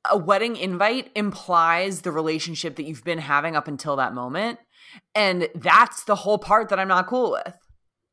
[0.08, 4.58] a wedding invite implies the relationship that you've been having up until that moment.
[5.14, 7.56] And that's the whole part that I'm not cool with.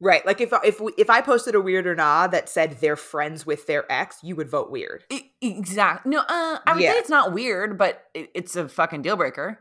[0.02, 2.96] Right like if if we, if i posted a weird or nah that said they're
[2.98, 5.04] friends with their ex you would vote weird
[5.44, 6.12] Exactly.
[6.12, 6.92] No, uh, I would Yeah.
[6.92, 9.58] say it's not weird, but it, it's a fucking deal breaker.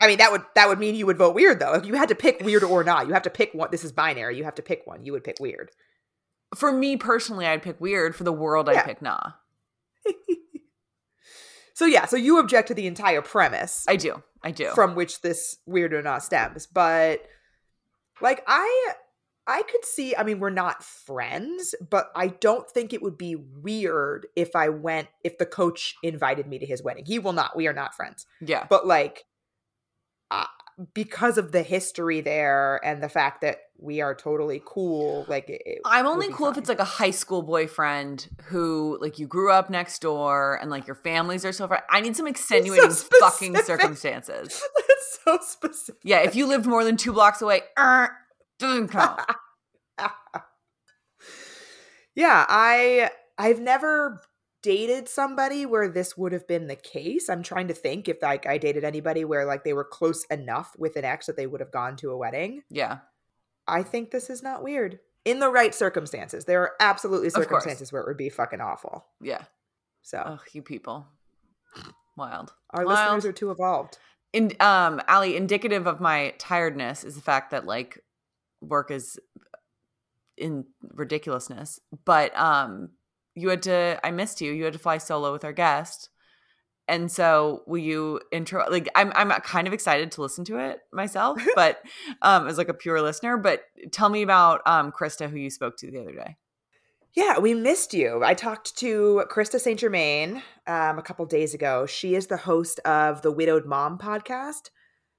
[0.00, 2.08] i mean that would that would mean you would vote weird though if you had
[2.08, 4.54] to pick weird or not you have to pick one this is binary you have
[4.54, 5.70] to pick one you would pick weird
[6.56, 8.14] For me personally, I'd pick weird.
[8.16, 8.80] For the world, Yeah.
[8.80, 9.32] I'd pick nah.
[11.74, 14.22] so yeah so you object to the entire premise I do.
[14.42, 14.70] I do.
[14.74, 17.26] from which this weird or not stems but
[18.20, 18.92] like i
[19.46, 23.36] i could see i mean we're not friends but i don't think it would be
[23.36, 27.56] weird if i went if the coach invited me to his wedding he will not
[27.56, 28.66] we are not friends yeah.
[28.68, 29.24] but like
[30.92, 35.80] because of the history there and the fact that we are totally cool like it,
[35.84, 39.70] I'm only cool if it's like a high school boyfriend who like you grew up
[39.70, 41.84] next door and like your families are so far.
[41.90, 44.62] I need some extenuating fucking circumstances.
[44.88, 48.10] that's so specific Yeah, if you lived more than two blocks away, er,
[48.58, 49.20] doesn't count.
[52.14, 54.20] yeah i i've never
[54.64, 57.28] dated somebody where this would have been the case.
[57.28, 60.74] I'm trying to think if like i dated anybody where like they were close enough
[60.78, 62.62] with an ex that they would have gone to a wedding.
[62.70, 62.98] Yeah,
[63.68, 64.98] i think this is not weird.
[65.26, 66.44] In the right circumstances.
[66.44, 69.06] There are absolutely circumstances where it would be fucking awful.
[69.22, 69.42] Yeah.
[70.02, 70.18] so.
[70.18, 71.06] Ugh, you people,
[72.16, 72.52] wild.
[72.70, 72.98] our wild.
[72.98, 73.98] listeners are too evolved.
[74.34, 78.00] In um, Ali, indicative of my tiredness is the fact that like
[78.60, 79.18] work is
[80.36, 81.80] in ridiculousness.
[82.04, 82.90] But um,
[83.34, 83.98] you had to.
[84.04, 84.52] I missed you.
[84.52, 86.10] You had to fly solo with our guest.
[86.86, 88.68] And so, will you intro?
[88.70, 91.80] Like, I'm I'm kind of excited to listen to it myself, but
[92.22, 93.36] um, as like a pure listener.
[93.36, 96.36] But tell me about um, Krista, who you spoke to the other day.
[97.14, 98.24] Yeah, we missed you.
[98.24, 99.78] I talked to Krista St.
[99.78, 101.86] Germain um, a couple days ago.
[101.86, 104.70] She is the host of the Widowed Mom podcast.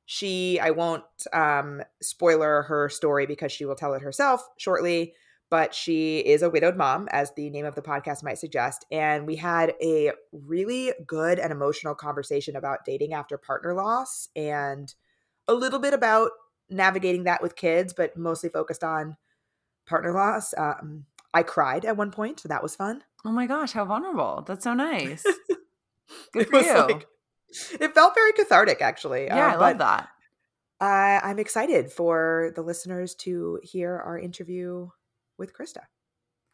[0.05, 5.13] She, I won't um, spoiler her story because she will tell it herself shortly,
[5.55, 8.85] but she is a widowed mom, as the name of the podcast might suggest.
[8.91, 14.93] And we had a really good and emotional conversation about dating after partner loss and
[15.47, 16.31] a little bit about
[16.69, 19.15] navigating that with kids, but mostly focused on
[19.87, 20.53] partner loss.
[20.57, 23.01] Um, I cried at one point, so that was fun.
[23.23, 24.43] Oh my gosh, how vulnerable!
[24.45, 25.23] That's so nice.
[26.33, 26.73] Good It for you.
[26.95, 27.07] like-
[27.79, 29.27] it felt very cathartic, actually.
[29.27, 30.09] yeah, uh, I but love that.
[30.81, 34.89] I, I'm excited for the listeners to hear our interview
[35.37, 35.83] with Krista.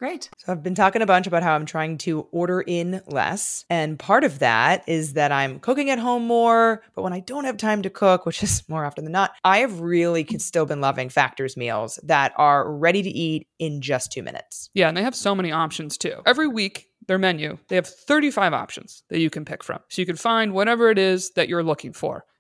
[0.02, 0.32] Great.
[0.40, 3.66] So I've been talking a bunch about how I'm trying to order in less.
[3.70, 6.82] And part of that is that I'm cooking at home more.
[6.96, 9.60] But when I don't have time to cook, which is more often than not, I
[9.60, 14.12] have really con- still been loving Factor's meals that are ready to eat in just
[14.12, 14.72] two minutes.
[14.74, 16.24] Yeah, and they have so many options too.
[16.26, 19.82] Every week, their menu, they have 35 options that you can pick from.
[19.90, 22.26] So you can find whatever it is that you're looking for.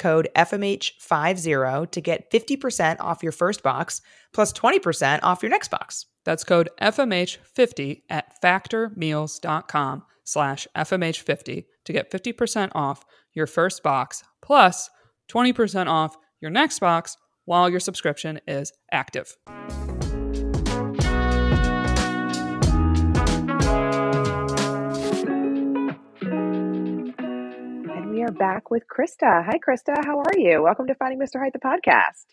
[0.00, 4.00] code FMH50 to get 50% off your first box
[4.32, 6.06] plus 20% off your next box.
[6.24, 14.90] That's code FMH50 at factormeals.com slash FMH50 to get 50% off your first box plus
[15.30, 19.36] 20% off your next box while your subscription is active.
[28.30, 29.44] Are back with Krista.
[29.44, 30.04] Hi, Krista.
[30.04, 30.62] How are you?
[30.62, 31.40] Welcome to Finding Mr.
[31.40, 32.26] Height, the podcast.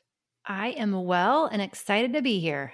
[0.45, 2.73] I am well and excited to be here.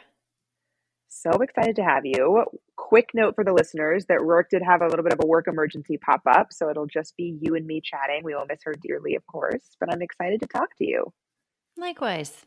[1.07, 2.43] So excited to have you.
[2.75, 5.47] Quick note for the listeners that Rourke did have a little bit of a work
[5.47, 8.23] emergency pop up, so it'll just be you and me chatting.
[8.25, 11.05] We will miss her dearly, of course, but I'm excited to talk to you.
[11.77, 12.45] Likewise.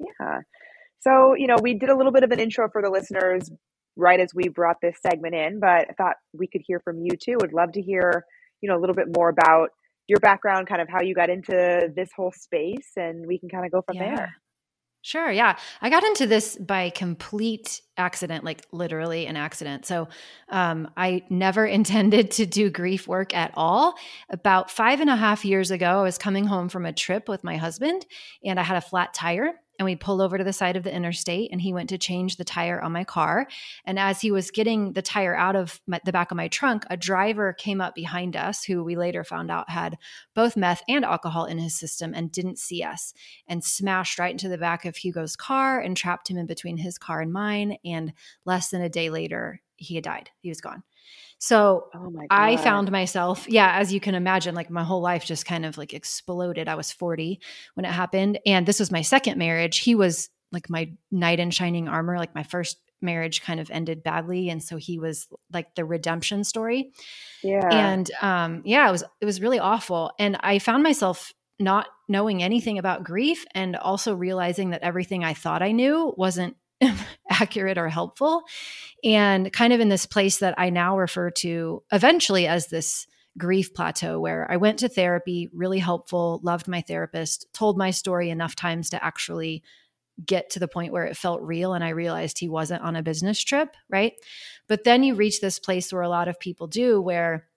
[0.00, 0.40] Yeah.
[0.98, 3.52] So, you know, we did a little bit of an intro for the listeners
[3.94, 7.16] right as we brought this segment in, but I thought we could hear from you
[7.16, 7.36] too.
[7.40, 8.24] Would love to hear,
[8.60, 9.68] you know, a little bit more about
[10.08, 13.64] your background, kind of how you got into this whole space, and we can kind
[13.66, 14.16] of go from Yeah.
[14.16, 14.34] there.
[15.02, 15.30] Sure.
[15.30, 15.56] Yeah.
[15.80, 19.86] I got into this by complete accident, like literally an accident.
[19.86, 20.08] So
[20.48, 23.94] um, I never intended to do grief work at all.
[24.30, 27.44] About five and a half years ago, I was coming home from a trip with
[27.44, 28.04] my husband
[28.44, 29.52] and I had a flat tire.
[29.78, 32.36] And we pulled over to the side of the interstate, and he went to change
[32.36, 33.46] the tire on my car.
[33.84, 36.84] And as he was getting the tire out of my, the back of my trunk,
[36.88, 39.98] a driver came up behind us, who we later found out had
[40.34, 43.12] both meth and alcohol in his system and didn't see us
[43.46, 46.98] and smashed right into the back of Hugo's car and trapped him in between his
[46.98, 47.76] car and mine.
[47.84, 48.12] And
[48.44, 50.30] less than a day later, he had died.
[50.40, 50.82] He was gone.
[51.38, 52.12] So Oh.
[52.30, 55.76] I found myself, yeah, as you can imagine, like my whole life just kind of
[55.78, 56.68] like exploded.
[56.68, 57.40] I was 40
[57.74, 58.38] when it happened.
[58.46, 59.78] And this was my second marriage.
[59.78, 62.18] He was like my knight in shining armor.
[62.18, 64.48] Like my first marriage kind of ended badly.
[64.48, 66.92] And so he was like the redemption story
[67.42, 67.68] Yeah.
[67.70, 72.42] and um yeah it was it was really awful and i found myself not knowing
[72.42, 76.56] anything about grief and also realizing that everything i thought i knew wasn't
[77.30, 78.42] accurate or helpful
[79.02, 83.06] and kind of in this place that i now refer to eventually as this
[83.38, 88.30] grief plateau where i went to therapy really helpful loved my therapist told my story
[88.30, 89.62] enough times to actually
[90.24, 93.02] get to the point where it felt real and I realized he wasn't on a
[93.02, 94.14] business trip, right?
[94.68, 97.48] But then you reach this place where a lot of people do where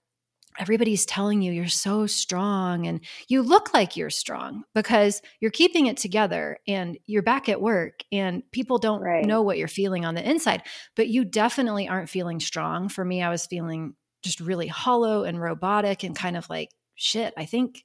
[0.58, 5.86] everybody's telling you you're so strong and you look like you're strong because you're keeping
[5.88, 9.26] it together and you're back at work and people don't Right.
[9.26, 10.64] know what you're feeling on the inside,
[10.95, 12.89] but you definitely aren't feeling strong.
[12.89, 17.34] For me, I was feeling just really hollow and robotic and kind of like shit,
[17.38, 17.84] I think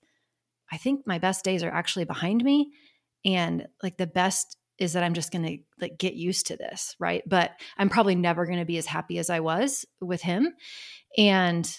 [0.72, 2.72] I think my best days are actually behind me
[3.24, 6.96] and like the best is that I'm just going to like get used to this,
[6.98, 7.22] right?
[7.26, 10.48] But I'm probably never going to be as happy as I was with him.
[11.16, 11.70] And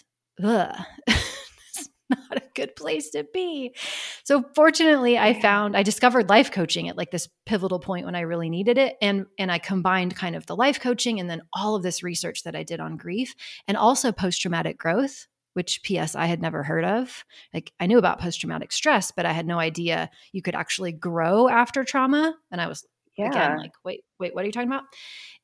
[0.43, 0.75] ugh,
[1.07, 3.75] it's not a good place to be.
[4.23, 8.21] So fortunately, I found I discovered life coaching at like this pivotal point when I
[8.21, 11.75] really needed it and and I combined kind of the life coaching and then all
[11.75, 13.35] of this research that I did on grief
[13.67, 17.23] and also post traumatic growth which PS I had never heard of.
[17.53, 20.91] Like I knew about post traumatic stress, but I had no idea you could actually
[20.91, 22.35] grow after trauma.
[22.51, 22.85] And I was
[23.17, 23.29] yeah.
[23.29, 24.83] again like, wait, wait, what are you talking about?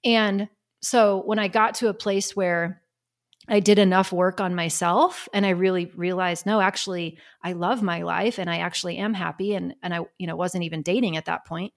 [0.04, 0.50] And
[0.82, 2.81] so when I got to a place where
[3.52, 8.02] I did enough work on myself and I really realized, no, actually, I love my
[8.04, 9.54] life and I actually am happy.
[9.54, 11.74] And and I, you know, wasn't even dating at that point.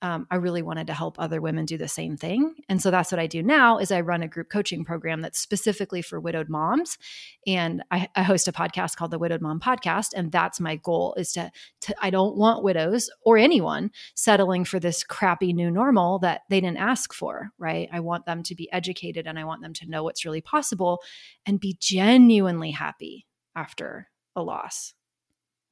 [0.00, 2.54] Um, I really wanted to help other women do the same thing.
[2.68, 5.40] And so that's what I do now is I run a group coaching program that's
[5.40, 6.98] specifically for widowed moms.
[7.46, 10.10] And I, I host a podcast called the Widowed Mom Podcast.
[10.14, 11.50] And that's my goal is to,
[11.82, 16.60] to I don't want widows or anyone settling for this crappy new normal that they
[16.60, 17.88] didn't ask for, right?
[17.92, 21.00] I want them to be educated and I want them to know what's really possible
[21.44, 23.26] and be genuinely happy
[23.56, 24.94] after a loss.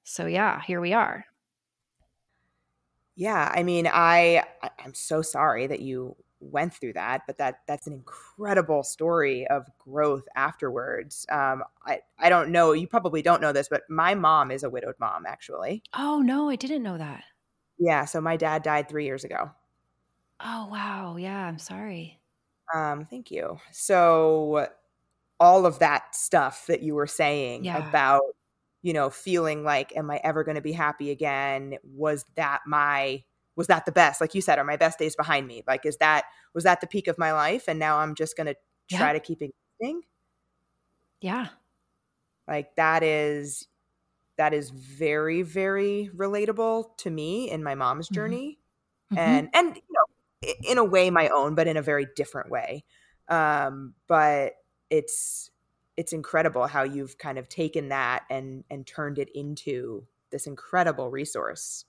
[0.02, 1.26] So yeah, here we are.
[3.16, 4.44] Yeah, I mean, I
[4.78, 9.66] I'm so sorry that you went through that, but that that's an incredible story of
[9.78, 11.24] growth afterwards.
[11.30, 14.70] Um, I I don't know, you probably don't know this, but my mom is a
[14.70, 15.82] widowed mom, actually.
[15.94, 17.24] Oh no, I didn't know that.
[17.78, 19.50] Yeah, so my dad died three years ago.
[20.40, 22.22] Oh wow, yeah, I'm sorry.
[22.74, 23.58] Um, thank you.
[23.72, 24.68] So
[25.40, 27.74] all of that stuff that you were saying Yeah.
[27.74, 28.22] about
[28.86, 31.76] you know, feeling like, am I ever going to be happy again?
[31.82, 33.24] Was that my,
[33.56, 34.20] was that the best?
[34.20, 35.64] Like you said, are my best days behind me?
[35.66, 37.64] Like, is that, was that the peak of my life?
[37.68, 38.56] And now I'm just going to
[38.88, 39.14] try Yeah.
[39.14, 40.02] to keep existing?
[41.20, 41.48] Yeah.
[42.48, 43.66] Like that is,
[44.38, 48.10] that is very, very relatable to me in my mom's Mhm.
[48.10, 48.60] journey.
[49.10, 49.42] Mhm.
[49.42, 52.84] and and you know in a way my own but in a very different way
[53.28, 54.54] um but
[54.90, 55.50] it's
[55.96, 61.10] it's incredible how you've kind of taken that and and turned it into this incredible
[61.10, 61.84] resource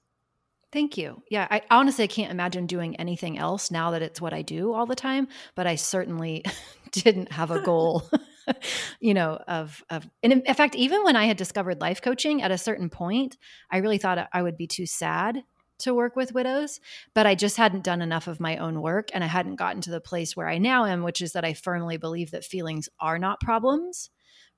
[0.70, 1.24] Thank you.
[1.32, 4.74] Yeah, I honestly I can't imagine doing anything else now that it's what I do
[4.74, 6.44] all the time, but I certainly
[6.92, 8.10] didn't have a goal
[9.00, 12.42] you know of of and in, in fact even when I had discovered life coaching
[12.42, 13.38] at a certain point,
[13.72, 15.44] I really thought I would be too sad
[15.80, 16.80] to work with widows,
[17.14, 19.92] but I just hadn't done enough of my own work and I hadn't gotten to
[19.92, 23.20] the place where I now am, which is that I firmly believe that feelings are
[23.20, 24.10] not problems.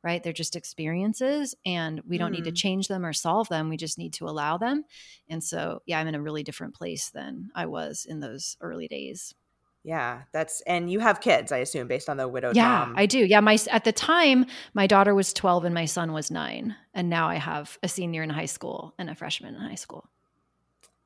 [0.02, 0.24] Right?
[0.24, 2.56] They're just experiences and we don't need to Mm.
[2.58, 3.68] change them or solve them.
[3.68, 4.86] We just need to allow them.
[5.28, 8.88] And so, yeah, I'm in a really different place than I was in those early
[8.88, 9.36] days.
[9.84, 12.52] yeah that's and you have kids i assume based on the widow.
[12.54, 13.20] yeah, mom I do.
[13.20, 17.10] Yeah, my at the time my daughter was 12 and my son was 9, and
[17.10, 20.04] now I have a senior in high school and a freshman in high school.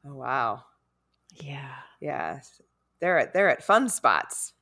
[0.06, 0.64] Oh wow.
[1.36, 1.72] Yeah.
[2.00, 2.40] yeah
[3.04, 4.54] they're at they're at fun spots.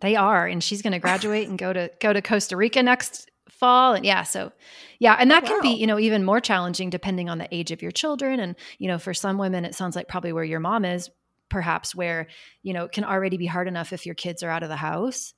[0.00, 3.30] They are, and she's going to graduate and go to go to Costa Rica next
[3.48, 4.50] fall, and yeah, so
[4.98, 7.70] yeah, and oh, that can be you know even more challenging depending on the age
[7.70, 10.58] of your children, and you know for some women it sounds like probably where your
[10.58, 11.08] mom is,
[11.50, 12.26] perhaps where
[12.64, 14.74] you know it can already be hard enough if your kids are out of the
[14.74, 15.32] house,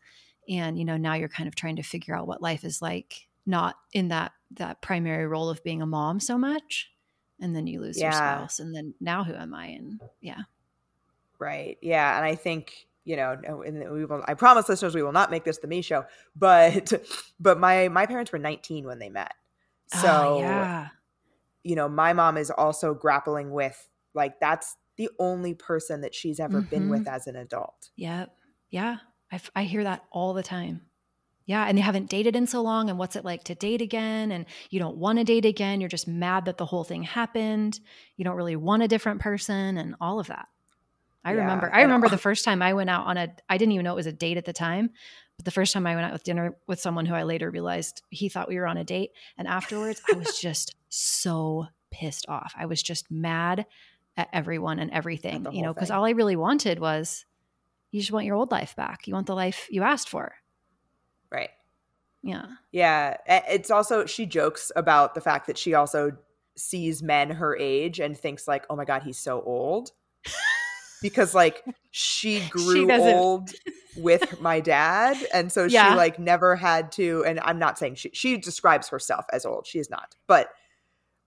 [0.49, 3.29] and you know now you're kind of trying to figure out what life is like,
[3.45, 6.91] not in that that primary role of being a mom so much,
[7.41, 9.67] and then you lose your spouse, and then now who am I?
[9.67, 10.43] And yeah,
[11.39, 11.77] Right.
[11.83, 12.17] Yeah.
[12.17, 15.45] And I think, you know, and we will, I promise listeners, we will not make
[15.45, 16.05] this the me show,
[16.37, 16.93] but,
[17.41, 19.35] but my, my parents were 19 when they met.
[19.89, 20.89] So, oh, yeah,
[21.63, 26.39] you know, my mom is also grappling with like, that's the only person that she's
[26.41, 26.91] ever been Mhm.
[26.91, 27.91] with as an adult.
[27.97, 28.35] Yep.
[28.71, 28.99] Yeah.
[29.33, 30.83] I, f- I hear that all the time.
[31.47, 31.67] Yeah.
[31.67, 32.89] And they haven't dated in so long.
[32.89, 34.33] And what's it like to date again?
[34.33, 35.81] And you don't want to date again.
[35.81, 37.81] You're just mad that the whole thing happened.
[38.17, 40.49] You don't really want a different person and all of that.
[41.25, 43.73] I Yeah, remember, I remember the first time I went out on a, I didn't
[43.73, 44.91] even know it was a date at the time,
[45.37, 48.03] but the first time I went out with dinner with someone who I later realized
[48.11, 49.13] he thought we were on a date.
[49.39, 52.53] And afterwards, I was just so pissed off.
[52.57, 53.67] I was just mad
[54.17, 57.25] at everyone and everything, you know, because all I really wanted was
[57.91, 59.07] you just want your old life back.
[59.09, 60.35] You want the life you asked for.
[61.35, 61.51] Right.
[62.23, 62.47] Yeah.
[62.73, 63.17] Yeah.
[63.27, 66.13] It's also, she jokes about the fact that she also
[66.57, 69.91] sees men her age and thinks like, oh my God, he's so old.
[71.03, 73.51] because like she grew doesn't- old
[73.97, 75.17] with my dad.
[75.35, 75.91] And so Yeah.
[75.91, 79.67] she like never had to, and I'm not saying she, she describes herself as old.
[79.67, 80.15] She is not.
[80.27, 80.49] But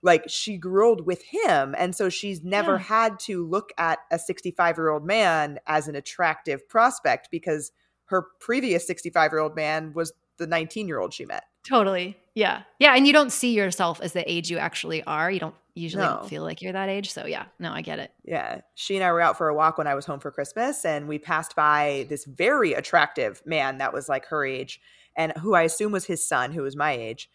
[0.01, 1.75] like she grew old with him.
[1.77, 2.77] And so she's never Yeah.
[2.79, 7.71] had to look at a 65 year old man as an attractive prospect because
[8.07, 11.45] her previous 65 year old man was the 19 year old she met.
[11.67, 12.17] Totally.
[12.35, 12.63] Yeah.
[12.79, 12.95] Yeah.
[12.95, 15.29] And you don't see yourself as the age you actually are.
[15.29, 16.23] You don't usually No.
[16.27, 17.11] feel like you're that age.
[17.11, 17.45] So yeah.
[17.59, 18.11] No, I get it.
[18.23, 18.61] Yeah.
[18.75, 21.07] She and I were out for a walk when I was home for Christmas, and
[21.07, 24.79] we passed by this very attractive man that was like her age
[25.15, 27.29] and who I assume was his son, who was my age.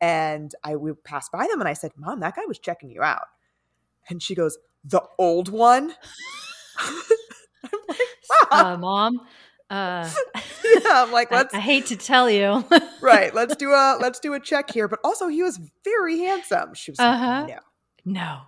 [0.00, 3.02] And I we passed by them and I said, Mom, that guy was checking you
[3.02, 3.26] out.
[4.08, 5.94] And she goes, The old one?
[6.78, 7.98] I'm like,
[8.50, 9.20] "Mom." Uh, mom,
[9.70, 10.08] uh,
[10.64, 12.64] yeah, I'm like, let's I hate to tell you.
[13.00, 14.88] right, let's do a let's do a check here.
[14.88, 16.74] But also he was very handsome.
[16.74, 17.46] She was Uh-huh.
[17.46, 17.58] like, no.
[18.12, 18.40] no.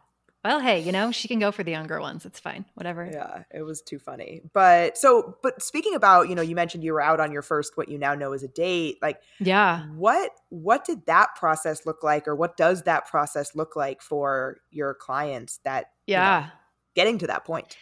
[0.44, 2.24] Well, hey, you know, she can go for the younger ones.
[2.24, 2.64] It's fine.
[2.74, 3.04] Whatever.
[3.12, 4.40] Yeah, it was too funny.
[4.54, 7.76] But so, but speaking about, you know, you mentioned you were out on your first
[7.76, 8.98] what you now know as a date.
[9.02, 9.86] Like, Yeah.
[9.96, 14.58] what what did that process look like, or what does that process look like for
[14.70, 15.58] your clients?
[15.64, 16.46] That you know, Yeah.
[16.94, 17.76] getting to that point.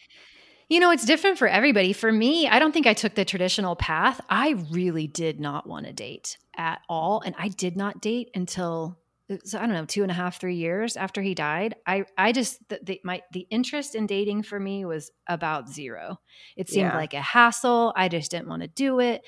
[0.68, 1.92] You know, it's different for everybody.
[1.92, 4.20] For me, I don't think I took the traditional path.
[4.28, 7.22] I really did not want to date at all.
[7.24, 8.98] And I did not date until,
[9.28, 11.76] was, I don't know, two and a half, three years after he died.
[11.86, 16.18] I, I just, the, the, my, the interest in dating for me was about zero.
[16.56, 16.96] It seemed Yeah.
[16.96, 17.92] like a hassle.
[17.94, 19.22] I just didn't want to do it.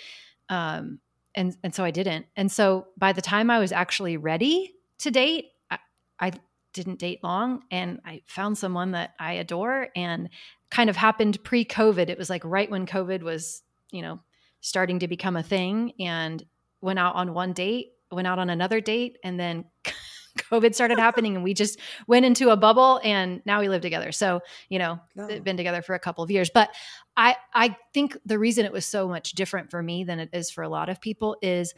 [0.48, 0.98] Um,
[1.36, 2.26] and, and so I didn't.
[2.34, 5.78] And so by the time I was actually ready to date, I,
[6.18, 6.32] I
[6.78, 10.28] didn't date long and I found someone that I adore and
[10.70, 12.08] kind of happened pre-COVID.
[12.08, 14.20] It was like right when COVID was, you know,
[14.60, 16.44] starting to become a thing and
[16.80, 19.64] went out on one date, went out on another date and then
[20.38, 24.12] COVID started happening and we just went into a bubble and now we live together.
[24.12, 25.26] So, you know, No.
[25.26, 26.48] they've been together for a couple of years.
[26.48, 26.70] But
[27.16, 30.48] I I think the reason it was so much different for me than it is
[30.50, 31.74] for a lot of people is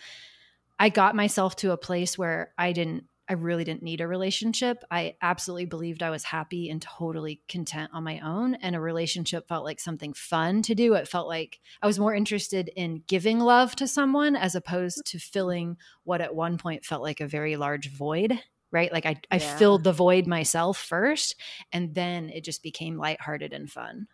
[0.78, 4.82] I got myself to a place where I didn't I really didn't need a relationship.
[4.90, 8.54] I absolutely believed I was happy and totally content on my own.
[8.56, 10.94] And a relationship felt like something fun to do.
[10.94, 15.20] It felt like I was more interested in giving love to someone as opposed to
[15.20, 18.36] filling what at one point felt like a very large void.
[18.72, 18.92] Right.
[18.92, 21.36] Like I, I filled the void myself first,
[21.72, 24.08] and then it just became lighthearted and fun.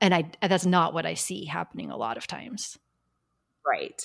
[0.00, 2.76] And I that's not what I see happening a lot of times.
[3.64, 4.02] Right.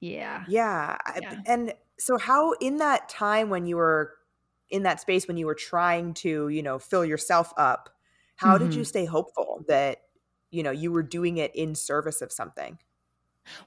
[0.00, 0.44] Yeah.
[0.48, 0.96] Yeah.
[1.20, 1.40] Yeah.
[1.44, 4.14] And so how in that time when you were
[4.70, 7.90] in that space when you were trying to, you know, fill yourself up,
[8.36, 8.84] how did you Mhm.
[8.84, 9.98] stay hopeful that,
[10.50, 12.78] you know, you were doing it in service of something?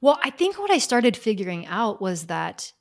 [0.02, 2.74] Well, I think what I started figuring out was that,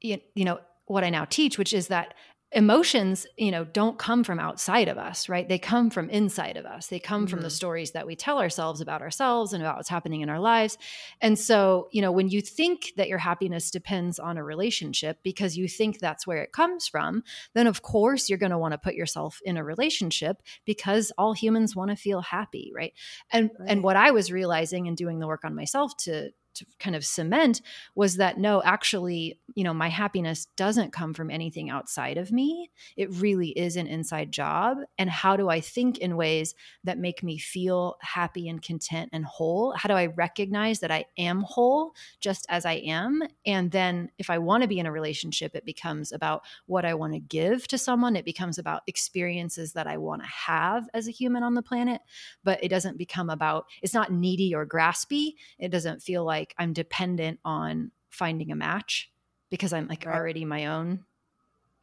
[0.00, 2.14] you, you know, what I now teach, which is that
[2.54, 5.48] emotions, you know, don't come from outside of us, right?
[5.48, 6.88] They come from inside of us.
[6.88, 7.50] They come from the Mhm.
[7.50, 10.76] stories that we tell ourselves about ourselves and about what's happening in our lives.
[11.20, 15.56] And so, you know, when you think that your happiness depends on a relationship because
[15.56, 17.22] you think that's where it comes from,
[17.54, 21.32] then of course you're going to want to put yourself in a relationship because all
[21.32, 22.92] humans want to feel happy, right?
[23.30, 23.68] And Right.
[23.70, 27.04] and what I was realizing and doing the work on myself to to kind of
[27.04, 27.60] cement
[27.94, 32.70] was that no, actually, you know, my happiness doesn't come from anything outside of me.
[32.96, 34.78] It really is an inside job.
[34.98, 39.24] And how do I think in ways that make me feel happy and content and
[39.24, 39.72] whole?
[39.76, 43.22] How do I recognize that I am whole just as I am?
[43.46, 46.94] And then if I want to be in a relationship, it becomes about what I
[46.94, 48.16] want to give to someone.
[48.16, 52.00] It becomes about experiences that I want to have as a human on the planet
[52.44, 56.72] but it doesn't become about it's not needy or graspy it doesn't feel like i'm
[56.72, 59.10] dependent on finding a match
[59.50, 60.14] because i'm like Right.
[60.16, 61.04] already my own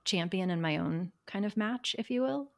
[0.06, 2.50] champion and my own kind of match if you will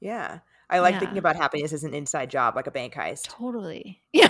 [0.00, 0.40] Yeah.
[0.68, 1.00] I like Yeah.
[1.00, 3.24] thinking about happiness as an inside job, like a bank heist.
[3.28, 4.28] totally yeah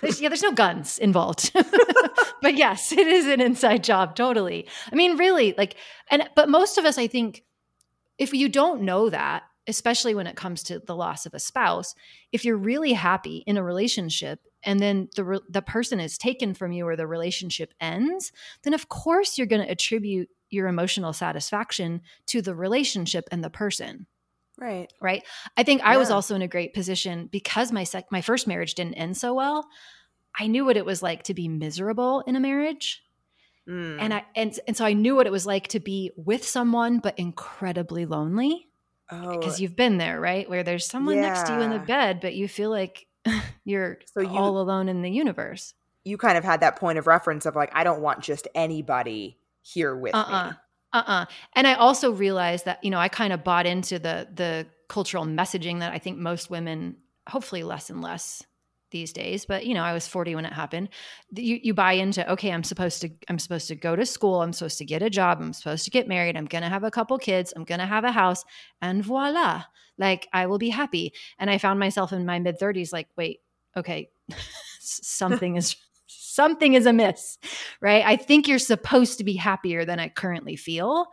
[0.00, 1.50] there's, yeah there's no guns involved
[2.42, 5.76] but yes it is an inside job totally i mean really like
[6.10, 7.42] and but most of us i think
[8.18, 11.94] if you don't know that especially when it comes to the loss of a spouse
[12.32, 16.54] if you're really happy in a relationship and then the re- the person is taken
[16.54, 21.12] from you or the relationship ends then of course you're going to attribute your emotional
[21.12, 24.06] satisfaction to the relationship and the person.
[24.56, 24.90] Right.
[25.00, 25.24] right?
[25.56, 28.74] I think i was also in a great position because my sec- my first marriage
[28.74, 29.66] didn't end so well.
[30.38, 33.02] I knew what it was like to be miserable in a marriage.
[33.68, 33.96] Mm.
[33.98, 36.98] and i and, and so i knew what it was like to be with someone
[36.98, 38.68] but incredibly lonely
[39.10, 40.48] oh, because you've been there right?
[40.50, 43.06] Where there's someone next to you in the bed but you feel like
[43.64, 45.74] you're So you- all alone in the universe.
[46.04, 49.38] You kind of had that point of reference of like, I don't want just anybody
[49.62, 50.50] here with uh-uh.
[50.50, 50.56] me.
[50.92, 51.24] uh-uh.
[51.54, 55.24] And i also realized that you know i kind of bought into the the cultural
[55.24, 56.96] messaging that i think most women
[57.26, 58.42] hopefully less and less
[58.90, 60.90] these days but you know i was 40 when it happened.
[61.32, 64.52] You, you buy into okay i'm supposed to i'm supposed to go to school i'm
[64.52, 67.16] supposed to get a job i'm supposed to get married i'm gonna have a couple
[67.18, 68.44] kids i'm gonna have a house
[68.82, 69.64] and voila
[69.96, 71.14] like i will be happy.
[71.38, 73.40] And i found myself in my mid 30s like wait
[73.76, 74.08] okay
[74.80, 77.38] something is something is amiss
[77.80, 81.06] right i think you're supposed to be happier than i currently feel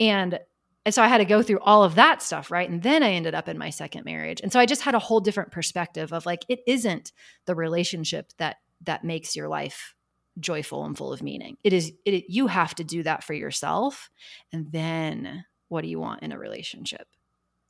[0.00, 0.38] and
[0.84, 2.68] and so I had to go through all of that stuff, right?
[2.68, 4.40] And then I ended up in my second marriage.
[4.42, 7.12] And so I just had a whole different perspective of like it isn't
[7.46, 9.94] the relationship that that makes your life
[10.38, 11.56] joyful and full of meaning.
[11.64, 14.10] It is it you have to do that for yourself
[14.52, 17.06] and then what do you want in a relationship?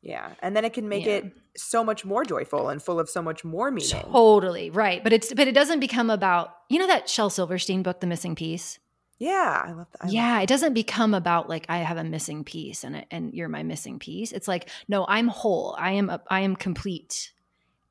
[0.05, 0.35] Yeah.
[0.43, 1.13] And then it can make Yeah.
[1.15, 3.89] it so much more joyful and full of so much more meaning.
[3.91, 5.03] Totally, right.
[5.03, 8.35] But it's but it doesn't become about you know that Shel Silverstein book The Missing
[8.37, 8.79] Piece?
[9.19, 9.63] yeah.
[9.67, 9.99] I love that.
[10.03, 13.07] I love yeah, it doesn't become about like I have a missing piece and it-
[13.11, 14.31] and you're my missing piece.
[14.33, 15.75] It's like no, I'm whole.
[15.79, 17.33] I am a, I am complete,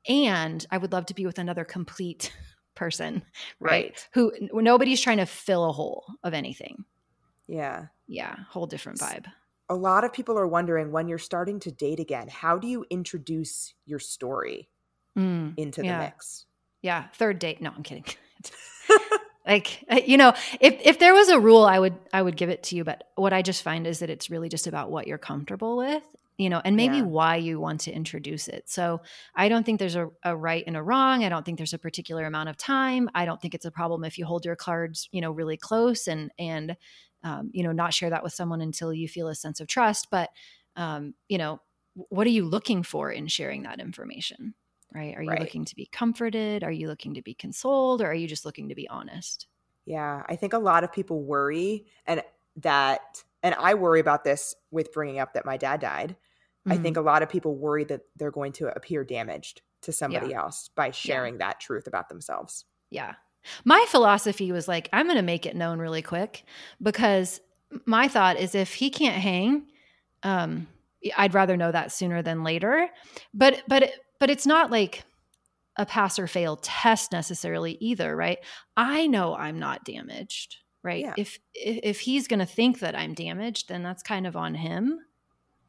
[0.08, 2.32] and I would love to be with another complete
[2.76, 3.22] person,
[3.58, 3.70] right?
[3.70, 4.08] Right.
[4.12, 6.84] Who nobody's trying to fill a hole of anything.
[7.48, 7.86] Yeah.
[8.06, 9.24] Yeah, whole different vibe.
[9.68, 12.84] A lot of people are wondering when you're starting to date again, how do you
[12.90, 14.68] introduce your story
[15.16, 15.98] Mm, into the Yeah.
[15.98, 16.46] mix?
[16.82, 17.60] yeah, third date.
[17.62, 18.04] No, I'm kidding.
[19.46, 22.48] like uh, you know if if there was a rule i would i would give
[22.48, 25.06] it to you but what i just find is that it's really just about what
[25.06, 26.02] you're comfortable with
[26.38, 27.02] you know and maybe Yeah.
[27.02, 29.00] why you want to introduce it so
[29.34, 31.78] i don't think there's a, a right and a wrong i don't think there's a
[31.78, 35.08] particular amount of time i don't think it's a problem if you hold your cards
[35.12, 36.76] you know really close and and
[37.24, 40.08] um, you know not share that with someone until you feel a sense of trust
[40.10, 40.30] but
[40.76, 41.60] um, you know
[41.94, 44.54] what are you looking for in sharing that information
[44.94, 45.38] right are you Right.
[45.38, 48.68] looking to be comforted are you looking to be consoled or are you just looking
[48.68, 49.48] to be honest
[49.86, 52.22] Yeah, I think a lot of people worry and
[52.56, 56.16] that and I worry about this with bringing up that my dad died.
[56.70, 56.78] I Mhm.
[56.78, 60.68] think a lot of people worry that they're going to appear damaged to somebody else
[60.68, 62.64] by sharing that truth about themselves.
[62.90, 63.16] Yeah.
[63.64, 66.44] My philosophy was like, I'm going to make it known really quick
[66.82, 67.40] because
[67.86, 69.66] my thought is if he can't hang,
[70.22, 70.66] um,
[71.16, 72.88] I'd rather know that sooner than later.
[73.32, 75.04] But but but it's not like
[75.76, 78.38] a pass or fail test necessarily either, right?
[78.76, 81.02] I know I'm not damaged, right?
[81.02, 81.14] Yeah.
[81.16, 84.54] If if, if he's going to think that I'm damaged, then that's kind of on
[84.54, 85.00] him,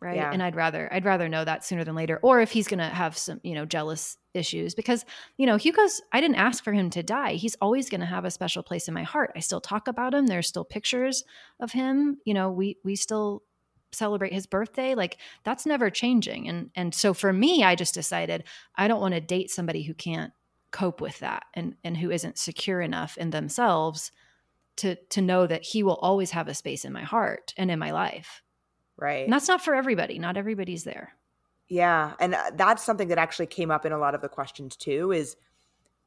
[0.06, 0.16] right?
[0.16, 0.32] Yeah.
[0.32, 2.20] And I'd rather I'd rather know that sooner than later.
[2.22, 5.04] Or if he's going to have some, you know, jealous issues because,
[5.38, 7.34] you know, Hugo's I didn't ask for him to die.
[7.34, 9.32] He's always going to have a special place in my heart.
[9.36, 10.28] I still talk about him.
[10.28, 11.24] There's still pictures
[11.60, 12.18] of him.
[12.24, 13.44] You know, we we still
[13.92, 18.44] celebrate his birthday like that's never changing and and so for me i just decided
[18.76, 20.34] i don't want to date somebody who can't
[20.72, 24.12] cope with that and and who isn't secure enough in themselves
[24.76, 27.80] to to know that he will always have a space in my heart and in
[27.80, 28.42] my life
[28.98, 29.24] Right.
[29.26, 31.14] and that's not for everybody not everybody's there
[31.68, 34.76] Yeah, and uh, that's something that actually came up in a lot of the questions
[34.76, 35.36] too is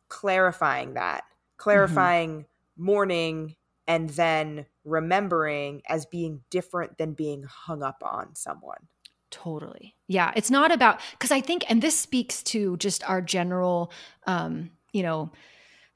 [0.09, 1.25] clarifying that.
[1.57, 8.87] Clarifying mourning and then remembering as being different than being hung up on someone.
[9.31, 9.97] Totally.
[10.07, 10.33] Yeah.
[10.37, 13.93] It's not about, because I think, and this speaks to just our general,
[14.27, 15.33] um, you know,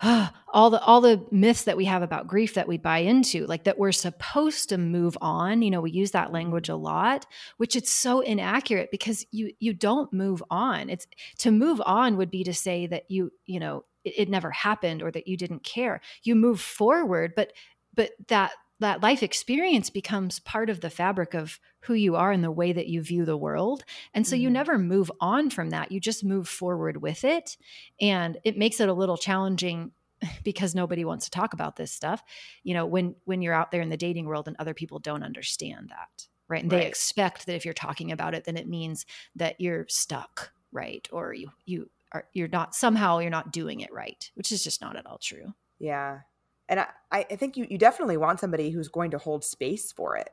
[0.52, 3.64] all the all the myths that we have about grief that we buy into like
[3.64, 7.26] that we're supposed to move on you know we use that language a lot
[7.56, 10.90] which it's so inaccurate because you you don't move on.
[10.90, 11.06] It's
[11.38, 15.02] to move on would be to say that you you know it, it never happened
[15.02, 16.00] or that you didn't care.
[16.22, 17.52] You move forward but
[17.94, 18.52] but that
[18.82, 22.72] that life experience becomes part of the fabric of who you are and the way
[22.72, 23.84] that you view the world.
[24.14, 24.52] And so you Mhm.
[24.52, 25.90] never move on from that.
[25.90, 27.56] You just move forward with it.
[28.00, 29.92] And it makes it a little challenging
[30.44, 32.22] because nobody wants to talk about this stuff.
[32.62, 35.24] You know, when when you're out there in the dating world and other people don't
[35.24, 36.28] understand that.
[36.48, 36.62] Right.
[36.62, 39.06] And they expect that if you're talking about it, then it means
[39.36, 41.08] that you're stuck, right?
[41.10, 44.80] Or you you are you're not somehow you're not doing it right, which is just
[44.80, 45.54] not at all true.
[45.78, 46.20] Yeah.
[46.68, 50.16] And I, I think you, you definitely want somebody who's going to hold space for
[50.16, 50.30] it.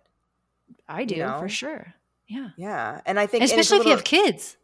[0.88, 1.38] I do know?
[1.40, 1.94] for sure.
[2.28, 2.50] Yeah.
[2.58, 3.02] Yeah.
[3.06, 4.58] And I think and Especially if you have kids.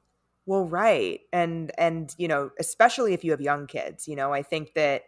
[0.46, 1.22] Well, right.
[1.34, 5.04] And and you know, especially if you have young kids, you know, I think that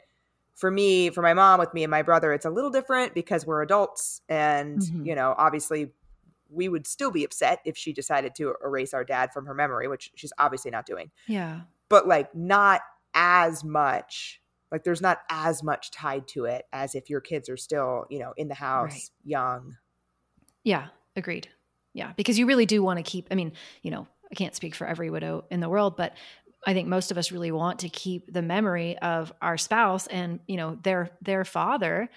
[0.56, 3.46] for me, for my mom with me and my brother, it's a little different because
[3.46, 5.06] we're adults and Mhm.
[5.06, 5.92] you know, obviously
[6.50, 9.88] we would still be upset if she decided to erase our dad from her memory,
[9.88, 11.12] which she's obviously not doing.
[11.28, 11.62] Yeah.
[11.90, 12.82] But like not
[13.14, 14.42] as much.
[14.72, 18.20] Like there's not as much tied to it as if your kids are still, you
[18.20, 19.10] know, in the house, Right.
[19.24, 19.76] young.
[20.64, 20.88] Yeah.
[21.16, 21.48] Agreed.
[21.94, 22.14] Yeah.
[22.18, 24.86] Because you really do want to keep, I mean, you know, I can't speak for
[24.86, 26.14] every widow in the world, but
[26.66, 30.40] I think most of us really want to keep the memory of our spouse and,
[30.48, 32.10] you know, their their father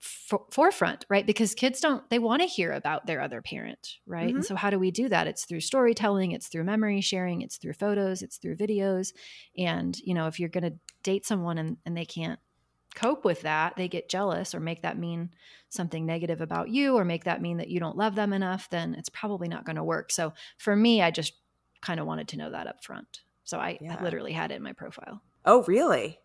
[0.00, 1.26] forefront, right?
[1.26, 4.34] Because kids don't they want to hear about their other parent, right?
[4.34, 4.44] And Mhm.
[4.44, 5.26] so how do we do that?
[5.26, 9.12] It's through storytelling, it's through memory sharing, it's through photos, it's through videos.
[9.56, 12.40] And, you know, if you're going to date someone and, and they can't
[12.94, 15.30] cope with that, they get jealous or make that mean
[15.68, 18.94] something negative about you or make that mean that you don't love them enough, then
[18.94, 20.10] it's probably not going to work.
[20.10, 21.34] So for me, I just
[21.82, 23.20] kind of wanted to know that up front.
[23.44, 24.00] So I, I Yeah.
[24.00, 25.22] literally had it in my profile.
[25.44, 26.20] Oh, really?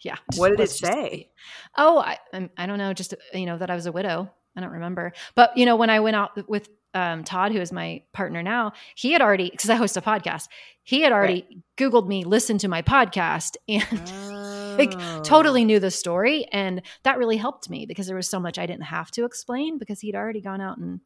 [0.00, 0.16] Yeah.
[0.36, 1.30] What did it let's just say?
[1.76, 2.92] Oh, I, I'm- don't know.
[2.92, 4.30] Just you know that I was a widow.
[4.56, 5.12] I don't remember.
[5.34, 8.72] But you know when I went out with um, Todd, who is my partner now,
[8.96, 10.48] he had already because I host a podcast.
[10.82, 15.20] He had already Googled me, listened to my podcast, and like Oh.
[15.22, 18.66] totally knew the story, and that really helped me because there was so much I
[18.66, 21.00] didn't have to explain because he'd already gone out and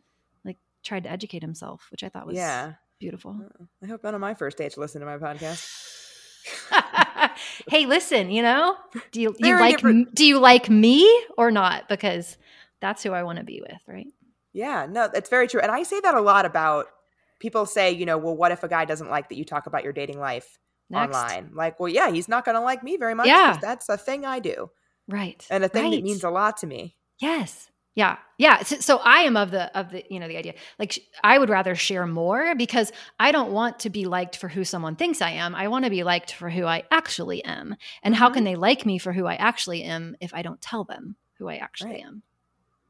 [0.44, 2.74] like tried to educate himself, which I thought was Yeah.
[2.98, 3.36] beautiful.
[3.82, 5.68] I hope none of my first dates listen to my podcast.
[7.68, 8.76] hey, listen, you know,
[9.12, 11.08] do you, you like different- do you like me
[11.38, 11.88] or not?
[11.88, 12.36] Because
[12.80, 14.06] that's who I want to be with, right?
[14.52, 15.60] Yeah, no, that's very true.
[15.60, 16.86] And I say that a lot about
[17.40, 19.82] people say, you know, well, what if a guy doesn't like that you talk about
[19.84, 20.58] your dating life
[20.90, 21.16] Next.
[21.16, 21.50] online?
[21.54, 23.26] Like, well, yeah, he's not going to like me very much.
[23.26, 23.58] Yeah.
[23.60, 24.70] That's a thing I do
[25.08, 25.44] Right.
[25.50, 26.96] and a thing that means a lot to me.
[27.18, 27.68] Yes.
[27.96, 28.16] Yeah.
[28.38, 28.62] Yeah.
[28.64, 31.38] So, so I am of the of the you know the idea like sh- I
[31.38, 32.90] would rather share more because
[33.20, 35.54] I don't want to be liked for who someone thinks I am.
[35.54, 37.76] I want to be liked for who I actually am.
[38.02, 38.34] And how Mhm.
[38.34, 41.48] can they like me for who I actually am if I don't tell them who
[41.48, 42.02] I actually Right.
[42.04, 42.22] am?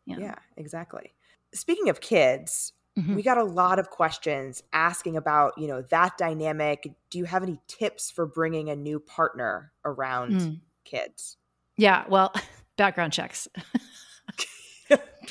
[0.06, 0.16] Yeah.
[0.18, 1.12] yeah exactly.
[1.52, 3.14] Speaking of kids, Mhm.
[3.14, 6.90] we got a lot of questions asking about, you know, that dynamic.
[7.10, 10.60] Do you have any tips for bringing a new partner around Mm.
[10.84, 11.36] kids?
[11.76, 12.04] Yeah.
[12.08, 12.32] Well,
[12.78, 13.48] background checks.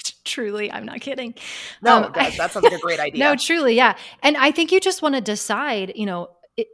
[0.26, 1.36] Truly, I'm not kidding.
[1.82, 3.20] No, Um, that, that sounds like a great idea.
[3.20, 3.98] No, truly, yeah.
[4.22, 6.68] And I think you just want to decide, you know, it,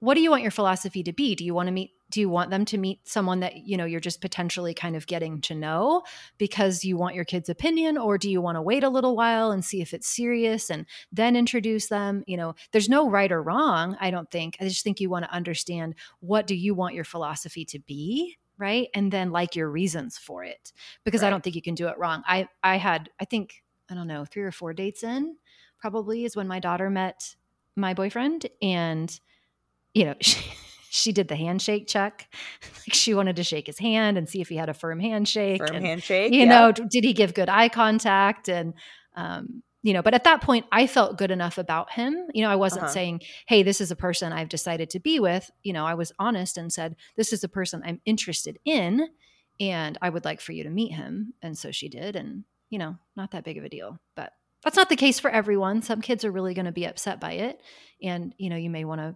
[0.00, 1.34] what do you want your philosophy to be?
[1.34, 3.84] Do you want to meet do you want them to meet someone that, you know,
[3.84, 6.04] you're just potentially kind of getting to know
[6.38, 9.50] because you want your kid's opinion or do you want to wait a little while
[9.50, 12.22] and see if it's serious and then introduce them?
[12.28, 14.56] You know, there's no right or wrong, I don't think.
[14.60, 18.36] I just think you want to understand what do you want your philosophy to be?
[18.64, 18.88] Right?
[18.94, 20.72] And then like your reasons for it.
[21.04, 22.22] Because I don't think you can do it wrong.
[22.26, 25.36] I I had I think I don't know, 3 or 4 dates in
[25.78, 27.36] probably is when my daughter met
[27.76, 29.20] my boyfriend and
[29.92, 30.40] you know, she,
[30.88, 32.32] she did the handshake check.
[32.62, 35.60] Like she wanted to shake his hand and see if he had a firm handshake
[35.66, 36.32] Firm and handshake.
[36.32, 36.46] you yeah.
[36.46, 38.72] know did he give good eye contact and
[39.14, 42.12] um you know but at that point i felt good enough about him.
[42.34, 42.92] You know i wasn't Uh-huh.
[42.92, 45.50] saying hey this is a person i've decided to be with.
[45.62, 49.06] You know i was honest and said this is a person i'm interested in
[49.60, 51.34] and i would like for you to meet him.
[51.42, 54.00] And so she did and you know not that big of a deal.
[54.16, 54.32] But
[54.64, 55.82] that's not the case for everyone.
[55.82, 57.60] Some kids are really going to be upset by it
[58.02, 59.14] and you know you may want to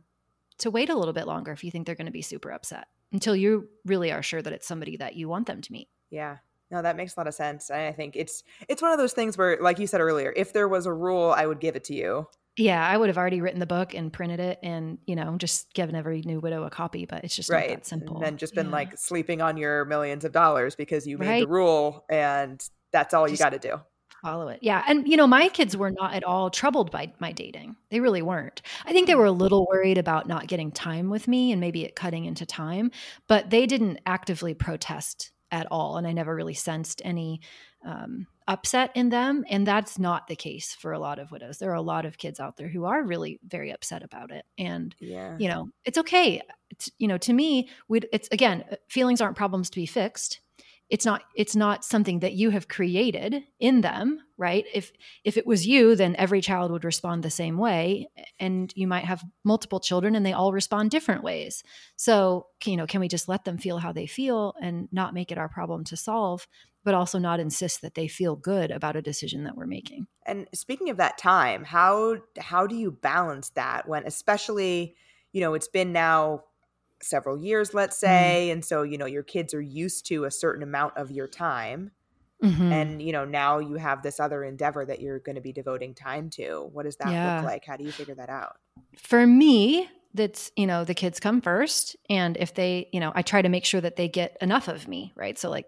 [0.58, 2.86] to wait a little bit longer if you think they're going to be super upset
[3.12, 5.88] until you really are sure that it's somebody that you want them to meet.
[6.10, 6.38] Yeah.
[6.70, 7.70] No, that makes a lot of sense.
[7.70, 10.52] And I think it's it's one of those things where, like you said earlier, if
[10.52, 12.26] there was a rule, I would give it to you.
[12.58, 15.72] Yeah, I would have already written the book and printed it and, you know, just
[15.74, 17.68] given every new widow a copy, but it's just not right.
[17.68, 18.16] that simple.
[18.16, 18.72] And then just been Yeah.
[18.72, 22.60] like sleeping on your millions of dollars because you made the rule and
[22.90, 23.80] that's all you got to do.
[24.22, 24.58] follow it.
[24.60, 24.82] Yeah.
[24.88, 27.76] And, you know, my kids were not at all troubled by my dating.
[27.90, 28.62] They really weren't.
[28.84, 29.20] I think they mm-hmm.
[29.20, 32.44] were a little worried about not getting time with me and maybe it cutting into
[32.44, 32.90] time,
[33.28, 35.96] but they didn't actively protest at all.
[35.96, 37.40] And I never really sensed any
[37.84, 39.44] um, upset in them.
[39.48, 41.58] And that's not the case for a lot of widows.
[41.58, 44.44] There are a lot of kids out there who are really very upset about it.
[44.58, 45.36] And, Yeah.
[45.38, 49.36] you know it's okay it's, you know to me we it's again uh, feelings aren't
[49.36, 50.40] problems to be fixed
[50.90, 54.66] it's not it's not something that you have created in them right?
[54.72, 54.92] If
[55.24, 58.08] if it was you then every child would respond the same way
[58.38, 61.62] and you might have multiple children and they all respond different ways.
[61.96, 65.32] So you know can we just let them feel how they feel and not make
[65.32, 66.46] it our problem to solve
[66.84, 70.06] but also not insist that they feel good about a decision that we're making?
[70.24, 74.94] And speaking of that time, how how do you balance that when especially,
[75.32, 76.44] you know, it's been now
[77.02, 78.00] several years, let's Mm-hmm.
[78.00, 81.28] say, and so, you know, your kids are used to a certain amount of your
[81.28, 81.90] time
[82.42, 82.72] Mhm.
[82.72, 85.94] and, you know, now you have this other endeavor that you're going to be devoting
[85.94, 86.68] time to.
[86.72, 87.34] What does that Yeah.
[87.38, 87.64] look like?
[87.64, 88.56] How do you figure that out?
[88.96, 93.22] for me that's you know the kids come first and if they you know i
[93.22, 95.66] try to make sure that they get enough of me right so like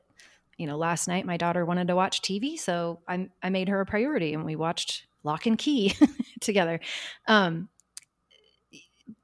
[0.56, 3.80] you know last night my daughter wanted to watch tv so i i made her
[3.80, 5.94] a priority and we watched Locke and Key
[6.40, 6.80] together
[7.28, 7.68] um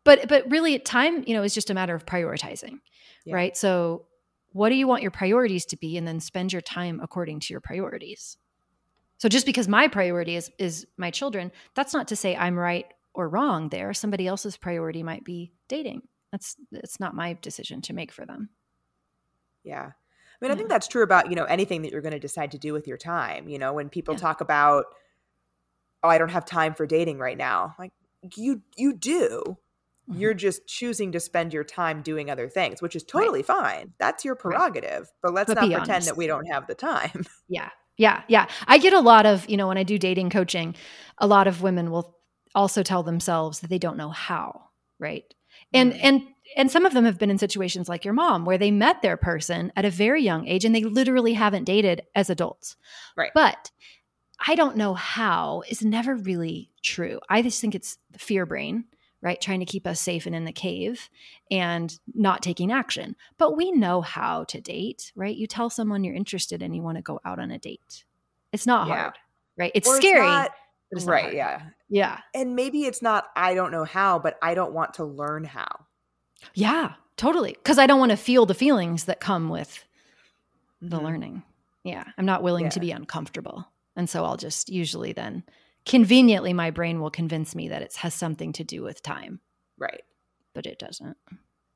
[0.07, 2.79] but but really time you know is just a matter of prioritizing
[3.25, 3.35] Yeah.
[3.35, 4.07] right so
[4.53, 7.53] what do you want your priorities to be and then spend your time according to
[7.53, 8.39] your priorities
[9.19, 12.87] so just because my priority is is my children that's not to say i'm right
[13.13, 16.01] or wrong there somebody else's priority might be dating
[16.33, 18.49] that's it's not my decision to make for them
[19.65, 19.91] Yeah.
[19.91, 22.51] I mean, I think that's true about, you know, anything that you're going to decide
[22.53, 23.49] to do with your time.
[23.49, 24.21] You know, when people Yeah.
[24.21, 24.85] talk about,
[26.03, 27.75] oh, I don't have time for dating right now.
[27.79, 27.93] Like
[28.37, 29.57] you you do.
[30.11, 30.21] Mhm.
[30.21, 33.93] You're just choosing to spend your time doing other things, which is totally fine.
[33.99, 35.09] That's your prerogative.
[35.23, 36.09] But let's But not pretend honest.
[36.09, 37.25] that we don't have the time.
[37.49, 37.71] Yeah.
[37.99, 38.23] Yeah.
[38.29, 38.47] Yeah.
[38.67, 40.75] I get a lot of, you know, when I do dating coaching,
[41.19, 42.17] a lot of women will
[42.55, 45.25] also tell themselves that they don't know how, right?
[45.73, 46.01] And Mm.
[46.03, 46.23] and
[46.57, 49.17] and some of them have been in situations like your mom where they met their
[49.17, 52.77] person at a very young age and they literally haven't dated as adults.
[53.17, 53.33] Right.
[53.35, 53.71] But
[54.47, 57.21] I don't know how is never really true.
[57.29, 58.85] I just think it's the fear brain,
[59.27, 59.41] right?
[59.41, 61.11] Trying to keep us safe and in the cave
[61.51, 63.17] and not taking action.
[63.39, 65.35] But we know how to date, right?
[65.37, 68.05] You tell someone you're interested and you want to go out on a date.
[68.53, 68.95] It's not Yeah.
[69.01, 69.15] hard,
[69.59, 69.73] right?
[69.75, 70.25] It's Or scary.
[70.25, 70.53] not-
[70.93, 71.23] but it's right.
[71.25, 71.35] hard.
[71.35, 71.63] Yeah.
[71.89, 72.21] Yeah.
[72.35, 75.87] And maybe it's not, I don't know how, but I don't want to learn how.
[76.55, 76.95] Yeah.
[77.17, 77.55] Totally.
[77.55, 79.85] Because I don't want to feel the feelings that come with
[80.81, 81.03] the Mhm.
[81.03, 81.43] learning.
[81.83, 82.05] Yeah.
[82.17, 83.67] I'm not willing to be uncomfortable.
[83.97, 85.43] And so I'll just usually then
[85.87, 89.41] conveniently my brain will convince me that it has something to do with time,
[89.79, 90.03] Right.
[90.55, 91.17] but it doesn't.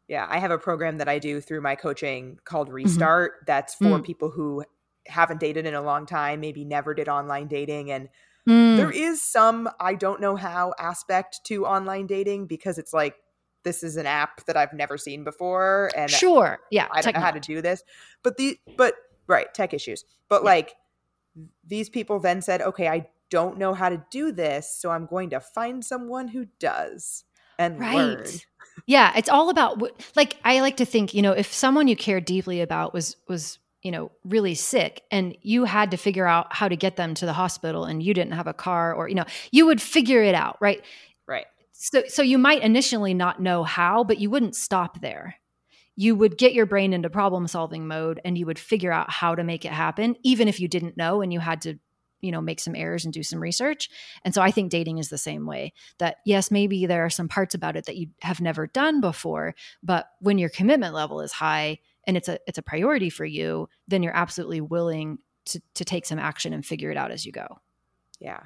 [0.08, 3.44] Yeah, I have a program that I do through my coaching called Restart.
[3.46, 4.04] That's for Mm.
[4.04, 4.64] people who
[5.06, 7.90] haven't dated in a long time, maybe never did online dating.
[7.92, 8.08] And
[8.48, 8.76] Mm.
[8.76, 13.16] there is some I don't know how aspect to online dating because it's like,
[13.62, 15.90] this is an app that I've never seen before.
[15.94, 16.60] And sure.
[16.70, 16.88] Yeah.
[16.90, 17.84] I don't know how to do this.
[18.22, 18.94] But the, but
[19.26, 20.04] right, tech issues.
[20.28, 20.46] But Yeah.
[20.50, 20.74] like,
[21.62, 24.74] these people then said, okay, I don't know how to do this.
[24.76, 27.24] So I'm going to find someone who does
[27.58, 28.18] and learn.
[28.18, 28.46] Right.
[28.86, 29.82] Yeah, it's all about
[30.16, 33.58] like I like to think, you know, if someone you care deeply about was was,
[33.82, 37.26] you know, really sick and you had to figure out how to get them to
[37.26, 40.34] the hospital and you didn't have a car or, you know, you would figure it
[40.34, 40.82] out, right?
[41.26, 41.46] Right.
[41.72, 45.36] So so you might initially not know how, but you wouldn't stop there.
[45.96, 49.34] You would get your brain into problem solving mode and you would figure out how
[49.34, 51.78] to make it happen even if you didn't know and you had to
[52.20, 53.88] you know make some errors and do some research
[54.24, 57.28] and so i think dating is the same way that yes maybe there are some
[57.28, 61.32] parts about it that you have never done before but when your commitment level is
[61.32, 61.78] high
[62.10, 66.06] and it's a it's a priority for you, then you're absolutely willing to to take
[66.06, 67.60] some action and figure it out as you go.
[68.18, 68.40] Yeah.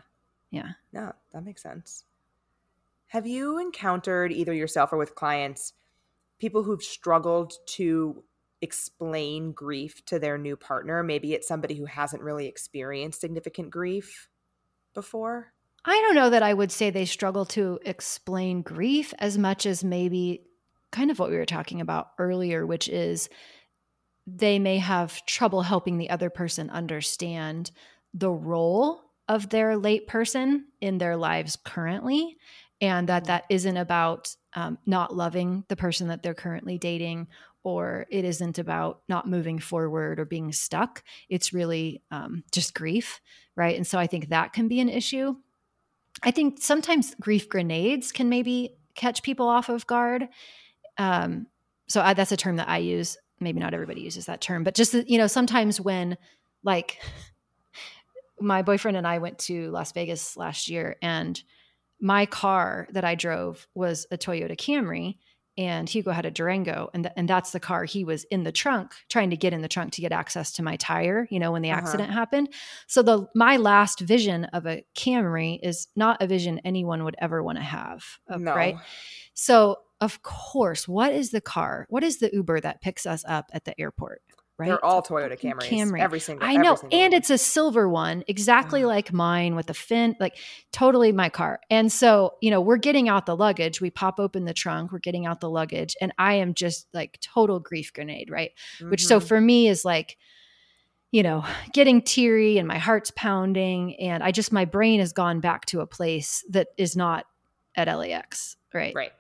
[0.51, 0.73] Yeah.
[0.93, 2.05] No, that makes sense.
[3.09, 5.73] Have you encountered either yourself or with clients
[6.39, 8.23] people who've struggled to
[8.65, 11.05] explain grief to their new partner?
[11.05, 14.29] Maybe it's somebody who hasn't really experienced significant grief
[14.95, 15.53] before?
[15.85, 19.85] I don't know that I would say they struggle to explain grief as much as
[19.85, 20.43] maybe
[20.91, 23.29] kind of what we were talking about earlier, which is
[24.27, 27.71] they may have trouble helping the other person understand
[28.15, 32.37] the role of their late person in their lives currently
[32.81, 37.27] and that that isn't about um, not loving the person that they're currently dating
[37.65, 41.03] or it isn't about not moving forward or being stuck.
[41.29, 43.21] It's really um, just grief
[43.57, 43.77] right?
[43.77, 45.37] And so i think that can be an issue.
[46.23, 50.29] I think sometimes grief grenades can maybe catch people off of guard.
[50.97, 51.47] Um,
[51.89, 53.17] so I, that's a term that i use.
[53.41, 56.17] Maybe not everybody uses that term but just you know sometimes when
[56.63, 56.99] like
[58.41, 61.41] my boyfriend and I went to Las Vegas last year, and
[62.01, 65.19] my car that I drove was a Toyota Camry,
[65.57, 68.53] and Hugo had a Durango, and th- and that's the car he was in the
[68.53, 71.29] trunk trying to get in the trunk to get access to my tire.
[71.31, 71.79] You know, when the Uh-huh.
[71.81, 72.49] accident happened.
[72.87, 77.43] So the my last vision of a Camry is not a vision anyone would ever
[77.43, 78.55] want to have, uh, no.
[78.55, 78.77] right?
[79.35, 81.87] So of course, what is the car?
[81.89, 84.23] What is the Uber that picks us up at the airport?
[84.57, 84.69] Right?
[84.69, 85.69] They're all Toyota Camrys.
[85.69, 86.01] Camry.
[86.01, 86.47] Every single.
[86.47, 87.19] I know, single and one.
[87.19, 90.37] it's a silver one, exactly like mine with the fin, like
[90.71, 91.59] totally my car.
[91.71, 93.81] And so, you know, we're getting out the luggage.
[93.81, 97.19] We pop open the trunk, we're getting out the luggage, and I am just like
[97.21, 98.53] total grief grenade, right?
[98.81, 99.27] Which so Mhm.
[99.27, 100.17] for me is like,
[101.11, 105.41] you know, getting teary and my heart's pounding, and I just my brain has gone
[105.41, 107.27] back to a place that is not
[107.77, 108.95] at LAX, right?
[108.95, 109.13] right.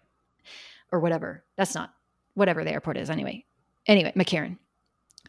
[0.93, 1.43] or whatever.
[1.57, 1.93] That's not
[2.35, 3.45] whatever the airport is anyway.
[3.89, 4.59] Anyway, McCarran.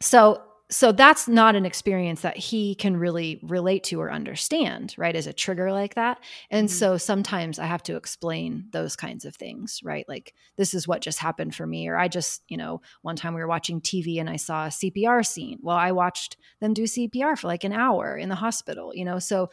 [0.01, 0.41] So
[0.71, 5.15] so that's not an experience that he can really relate to or understand, right?
[5.15, 6.19] As a trigger like that.
[6.49, 6.71] And Mhm.
[6.71, 10.05] so sometimes I have to explain those kinds of things, right?
[10.09, 13.35] Like this is what just happened for me or I just, you know, one time
[13.35, 15.59] we were watching TV and I saw a CPR scene.
[15.61, 19.19] Well, I watched them do CPR for like an hour in the hospital, you know.
[19.19, 19.51] So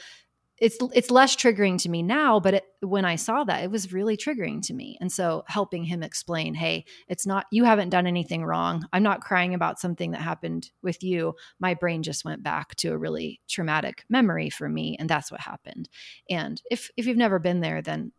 [0.63, 3.93] it's it's less triggering to me now but it, when i saw that it was
[3.93, 4.97] really triggering to me.
[5.01, 8.87] And so helping him explain hey it's not you haven't done anything wrong.
[8.93, 11.35] I'm not crying about something that happened with you.
[11.59, 15.41] My brain just went back to a really traumatic memory for me and that's what
[15.41, 15.89] happened.
[16.31, 18.13] And if if you've never been there then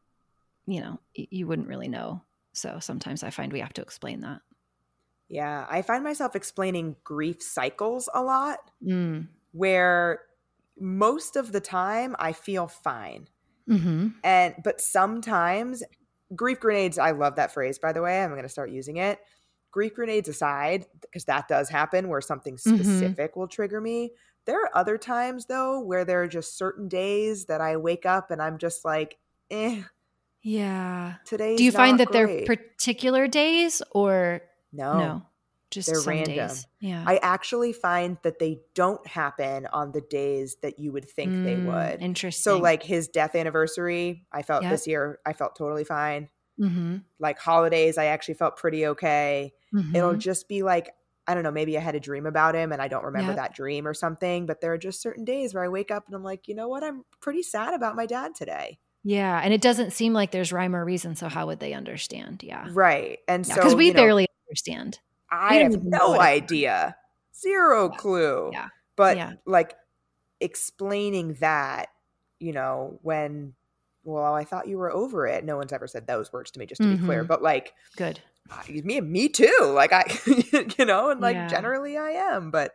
[0.65, 2.23] you know you wouldn't really know.
[2.51, 4.41] So sometimes i find we have to explain that.
[5.29, 9.27] Yeah, I find myself explaining grief cycles a lot, mm.
[9.53, 10.19] where
[10.79, 13.29] most of the time I feel fine.
[13.67, 15.83] hmm And but sometimes
[16.35, 18.23] grief grenades, I love that phrase by the way.
[18.23, 19.19] I'm going to start using it.
[19.71, 23.17] Grief grenades aside, because that does happen where something Mhm.
[23.17, 24.13] specific will trigger me.
[24.45, 28.31] There are other times though where there are just certain days that I wake up
[28.31, 29.19] and I'm just like,
[29.51, 29.83] eh,
[30.41, 34.41] yeah today's do you find that they're particular days or
[34.91, 34.91] no.
[34.91, 35.27] No,
[35.73, 36.47] just they're random.
[36.49, 36.67] days.
[36.79, 41.33] Yeah, I actually find that they don't happen on the days that you would think
[41.43, 42.01] they Mm, would.
[42.01, 42.41] Interesting.
[42.41, 44.71] So like his death anniversary, I felt Yep.
[44.71, 46.29] this year I felt totally fine.
[46.57, 49.53] hmm Like holidays, I actually felt pretty okay.
[49.73, 49.95] Mm-hmm.
[49.95, 50.91] It'll just be like
[51.25, 53.37] I don't know, maybe I had a dream about him and I don't remember Yep.
[53.37, 56.13] that dream or something, but there are just certain days where I wake up and
[56.15, 56.83] I'm like, "You know what?
[56.83, 60.75] I'm pretty sad about my dad today." yeah, and it doesn't seem like there's rhyme
[60.75, 61.15] or reason.
[61.15, 62.43] So how would they understand?
[62.43, 63.19] Yeah, Right.
[63.27, 64.99] And because so because we you know, barely understand.
[65.41, 66.95] I have no idea.
[67.35, 67.97] Zero Yeah.
[67.97, 68.49] clue.
[68.53, 68.67] Yeah.
[68.95, 69.33] But Yeah.
[69.45, 69.75] like
[70.39, 71.89] explaining that,
[72.39, 73.53] you know, when
[74.05, 75.45] well, I thought you were over it.
[75.45, 77.23] No one's ever said those words to me, just to be clear.
[77.23, 77.27] Mhm.
[77.29, 78.19] But like Good.
[78.51, 79.55] uh, me me too.
[79.73, 80.03] Like I
[80.77, 81.47] you know, and like Yeah.
[81.47, 82.73] generally I am, but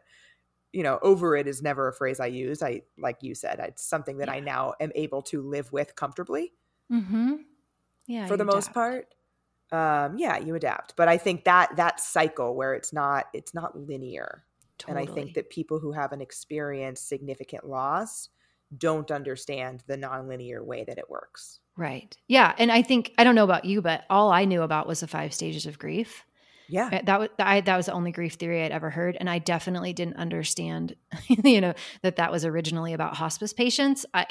[0.73, 2.63] you know, over it is never a phrase I use.
[2.63, 6.55] I like you said, it's something that I now am able to live with comfortably
[6.91, 7.35] Mm-hmm.
[8.07, 8.75] Yeah, for the most adapt.
[8.75, 9.15] part.
[9.71, 10.97] Um, yeah, you adapt.
[10.97, 14.45] But I think that that cycle where it's not it's not linear.
[14.79, 15.03] Totally.
[15.03, 18.29] And I think that people who haven't experienced significant loss
[18.77, 21.61] don't understand the nonlinear way that it works.
[21.77, 22.17] right.
[22.29, 25.01] Yeah, and I think I don't know about you, but all I knew about was
[25.01, 26.25] the five stages of grief.
[26.71, 26.91] Yeah.
[26.93, 29.39] Uh, That was I, that was the only grief theory I'd ever heard, and I
[29.39, 30.95] definitely didn't understand,
[31.29, 31.73] you know,
[32.03, 34.05] that that was originally about hospice patients.
[34.13, 34.27] I,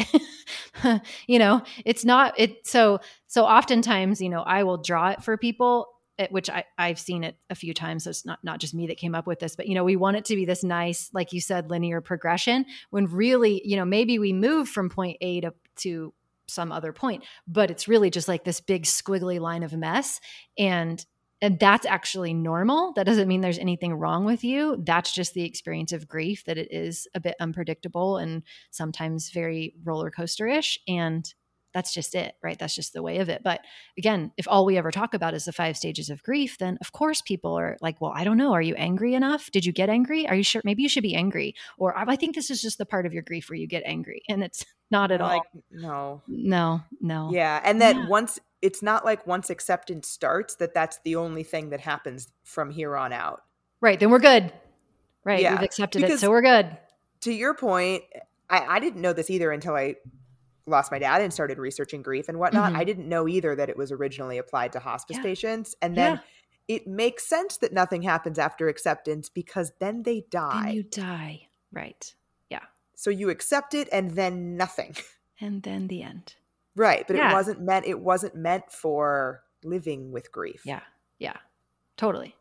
[1.28, 2.68] you know, it's not it.
[2.68, 5.88] So so oftentimes, you know, I will draw it for people,
[6.20, 8.04] eh, which I I've seen it a few times.
[8.04, 9.96] So it's not not just me that came up with this, but you know, we
[9.96, 12.66] want it to be this nice, like you said, linear progression.
[12.92, 16.14] When really, you know, maybe we move from point A to to
[16.50, 20.20] some other point, but it's really just like this big squiggly line of mess,
[20.58, 21.04] and
[21.42, 22.94] and that's actually normal.
[22.94, 24.82] That doesn't mean there's anything wrong with you.
[24.84, 29.76] That's just the experience of grief that it is a bit unpredictable and sometimes very
[29.84, 30.80] roller coaster ish.
[30.88, 31.32] And
[31.74, 32.58] that's just it, right?
[32.58, 33.44] That's just the way of it.
[33.44, 33.62] But
[34.00, 36.92] again, if all we ever talk about is the five stages of grief, then of
[36.92, 38.54] course people are like, well, I don't know.
[38.54, 39.52] Are you angry enough?
[39.52, 40.28] Did you get angry?
[40.28, 40.62] Are you sure?
[40.66, 41.54] Maybe you should be angry.
[41.78, 44.24] Or I think this is just the part of your grief where you get angry.
[44.28, 45.64] And it's not at like, all.
[45.70, 46.22] No.
[46.28, 47.30] No, no.
[47.32, 47.62] Yeah.
[47.64, 48.08] And that Yeah.
[48.08, 52.70] once it's not like once acceptance starts, that that's the only thing that happens from
[52.72, 53.44] here on out.
[53.82, 54.00] Right.
[54.00, 54.52] Then we're good.
[55.24, 55.42] Right.
[55.42, 56.20] Yeah, We've accepted it.
[56.20, 56.78] So we're good.
[57.22, 58.04] to your point,
[58.50, 59.96] I, I didn't know this either until I
[60.66, 62.74] lost my dad and started researching grief and whatnot.
[62.74, 62.78] Mhm.
[62.78, 65.24] I didn't know either that it was originally applied to hospice Yeah.
[65.24, 65.76] patients.
[65.82, 66.14] And then
[66.68, 66.76] Yeah.
[66.76, 70.64] it makes sense that nothing happens after acceptance because then they die.
[70.66, 71.48] Then you die.
[71.72, 72.14] Right.
[72.50, 72.62] Yeah.
[72.96, 74.96] so you accept it and then nothing.
[75.40, 76.34] And then the end.
[76.78, 77.06] Right.
[77.06, 77.32] But Yeah.
[77.32, 80.62] it wasn't meant it wasn't meant for living with grief.
[80.66, 80.82] Yeah.
[81.20, 81.38] Yeah.
[81.98, 82.36] Totally.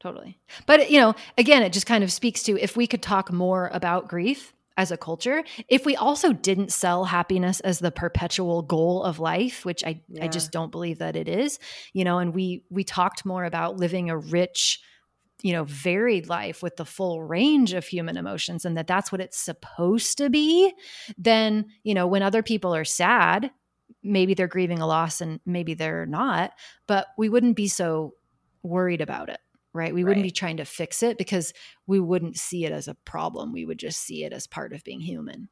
[0.00, 0.38] Totally.
[0.66, 3.70] But, you know, again, it just kind of speaks to if we could talk more
[3.72, 9.02] about grief as a culture, if we also didn't sell happiness as the perpetual goal
[9.02, 11.58] of life, which I, I just don't believe that it is,
[11.94, 14.80] you know, and we we talked more about living a rich,
[15.42, 19.22] you know, varied life with the full range of human emotions and that that's what
[19.22, 20.72] it's supposed to be,
[21.16, 23.50] then, you know, when other people are sad,
[24.06, 26.52] maybe they're grieving a loss and maybe they're not,
[26.86, 28.14] but we wouldn't be so
[28.62, 29.40] worried about it,
[29.72, 29.94] right?
[29.94, 31.52] We wouldn't be trying to fix it because
[31.86, 33.52] we wouldn't see it as a problem.
[33.52, 35.48] We would just see it as part of being human.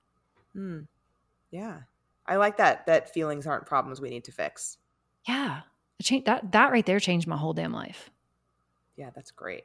[0.55, 0.81] Hmm.
[1.51, 1.81] Yeah.
[2.27, 4.79] I like that that feelings aren't problems we need to fix.
[5.29, 5.61] Yeah.
[5.99, 8.11] It changed, that that right there changed my whole damn life.
[8.97, 9.65] Yeah, that's great.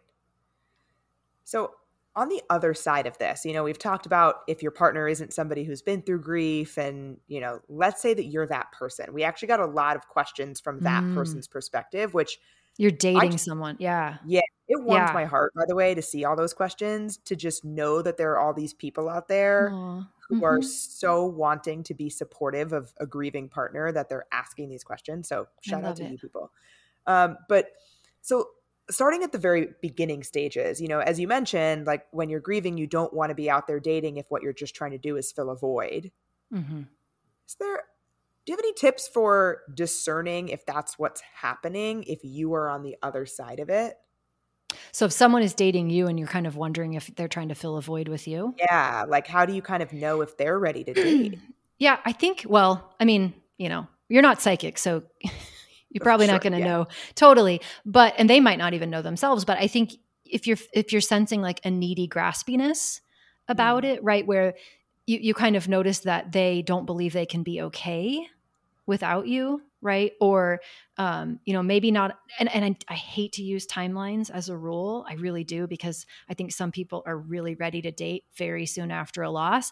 [1.46, 1.72] So,
[2.20, 5.32] on the other side of this, you know, we've talked about if your partner isn't
[5.34, 9.14] somebody who's been through grief, and, you know, let's say that you're that person.
[9.14, 11.16] We actually got a lot of questions from that Mm.
[11.16, 12.38] person's perspective, which
[12.78, 13.78] You're dating ju- someone.
[13.80, 14.18] Yeah.
[14.26, 14.42] Yeah.
[14.68, 15.14] It warms Yeah.
[15.14, 18.32] my heart, by the way, to see all those questions, to just know that there
[18.34, 20.04] are all these people out there Aw.
[20.28, 20.64] who are Mhm.
[20.66, 25.28] so wanting to be supportive of a grieving partner that they're asking these questions.
[25.30, 26.12] So shout out to it.
[26.12, 26.52] you people.
[27.08, 27.72] Um, but
[28.22, 28.50] so
[28.90, 32.78] starting at the very beginning stages, you know, as you mentioned, like when you're grieving,
[32.78, 35.16] you don't want to be out there dating if what you're just trying to do
[35.18, 36.12] is fill a void.
[36.54, 36.82] Mm-hmm.
[37.48, 37.84] Is there
[38.46, 42.82] do you have any tips for discerning if that's what's happening if you are on
[42.82, 43.96] the other side of it?
[44.92, 47.56] So if someone is dating you and you're kind of wondering if they're trying to
[47.56, 50.58] fill a void with you, Yeah, like how do you kind of know if they're
[50.58, 51.40] ready to date?
[51.78, 55.04] yeah, I think, well, I mean, you know, you're not psychic, so
[55.92, 56.66] you're probably not going to yeah.
[56.66, 59.94] know totally, but and they might not even know themselves, but I think
[60.26, 63.02] if you're if you're sensing like a needy graspiness
[63.48, 63.88] about Mm.
[63.96, 64.54] it, right, where
[65.08, 68.28] you you kind of notice that they don't believe they can be okay
[68.86, 70.14] without you, right?
[70.20, 70.62] Or
[70.98, 74.58] um, you know, maybe not and and I, I hate to use timelines as a
[74.58, 75.06] rule.
[75.10, 78.92] I really do because I think some people are really ready to date very soon
[78.92, 79.72] after a loss,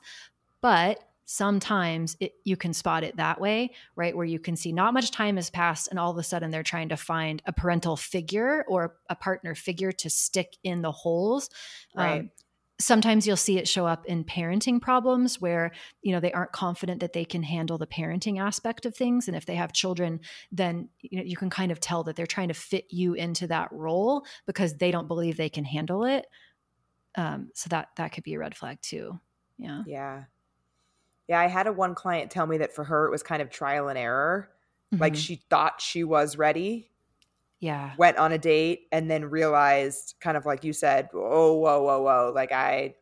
[0.61, 4.15] but sometimes it, you can spot it that way, right?
[4.15, 6.63] Where you can see not much time has passed and all of a sudden they're
[6.63, 11.49] trying to find a parental figure or a partner figure to stick in the holes.
[11.93, 12.21] Right.
[12.21, 12.31] Um,
[12.79, 15.71] sometimes you'll see it show up in parenting problems where
[16.01, 19.35] you know they aren't confident that they can handle the parenting aspect of things and
[19.35, 20.19] if they have children
[20.51, 23.47] then you know you can kind of tell that they're trying to fit you into
[23.47, 26.27] that role because they don't believe they can handle it
[27.15, 29.19] um, so that that could be a red flag too
[29.57, 30.25] yeah Yeah.
[31.27, 33.49] Yeah, I had a one client tell me that for her it was kind of
[33.49, 34.49] trial and error.
[34.99, 35.15] Like Mhm.
[35.15, 36.91] she thought she was ready,
[37.59, 41.81] yeah went on a date, and then realized, kind of like you said, oh, whoa,
[41.81, 42.95] whoa, whoa, like I,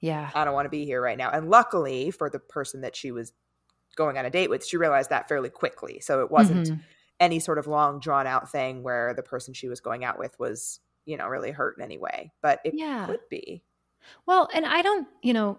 [0.00, 1.30] yeah I don't want to be here right now.
[1.30, 3.32] And luckily for the person that she was
[3.96, 6.00] going on a date with, she realized that fairly quickly.
[6.00, 6.86] So it wasn't Mhm.
[7.20, 10.38] any sort of long drawn out thing where the person she was going out with
[10.40, 12.32] was, you know, really hurt in any way.
[12.42, 13.06] But it Yeah.
[13.06, 13.64] could be.
[14.26, 15.58] Well, and I don't, you know,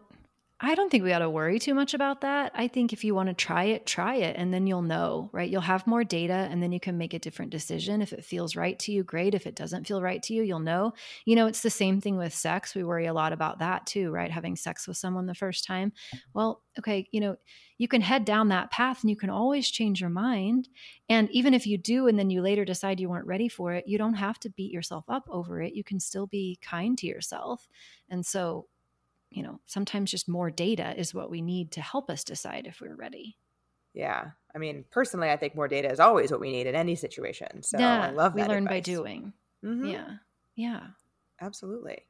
[0.60, 2.52] I don't think we ought to worry too much about that.
[2.56, 5.48] I think if you want to try it, try it, and then you'll know, right?
[5.48, 8.02] You'll have more data and then you can make a different decision.
[8.02, 9.36] If it feels right to you, great.
[9.36, 10.94] If it doesn't feel right to you, you'll know.
[11.26, 12.74] You know, it's the same thing with sex.
[12.74, 14.32] We worry a lot about that too, right?
[14.32, 15.94] Having sex with someone the first time.
[16.34, 17.36] Well, okay, you know,
[17.78, 20.70] you can head down that path and you can always change your mind.
[21.08, 23.88] And even if you do, and then you later decide you weren't ready for it,
[23.88, 25.76] you don't have to beat yourself up over it.
[25.76, 27.68] You can still be kind to yourself.
[28.10, 28.66] And so,
[29.30, 32.82] you know, sometimes just more data is what we need to help us decide if
[32.82, 33.38] we're ready.
[33.94, 34.32] Yeah.
[34.56, 37.64] I mean, personally, I think more data is always what we need in any situation.
[37.64, 38.48] So yeah, I love that.
[38.48, 38.86] we learn by advice.
[38.86, 39.34] doing.
[39.64, 39.92] Mhm.
[39.92, 40.18] Yeah.
[40.56, 40.88] Yeah.
[41.42, 42.08] Absolutely.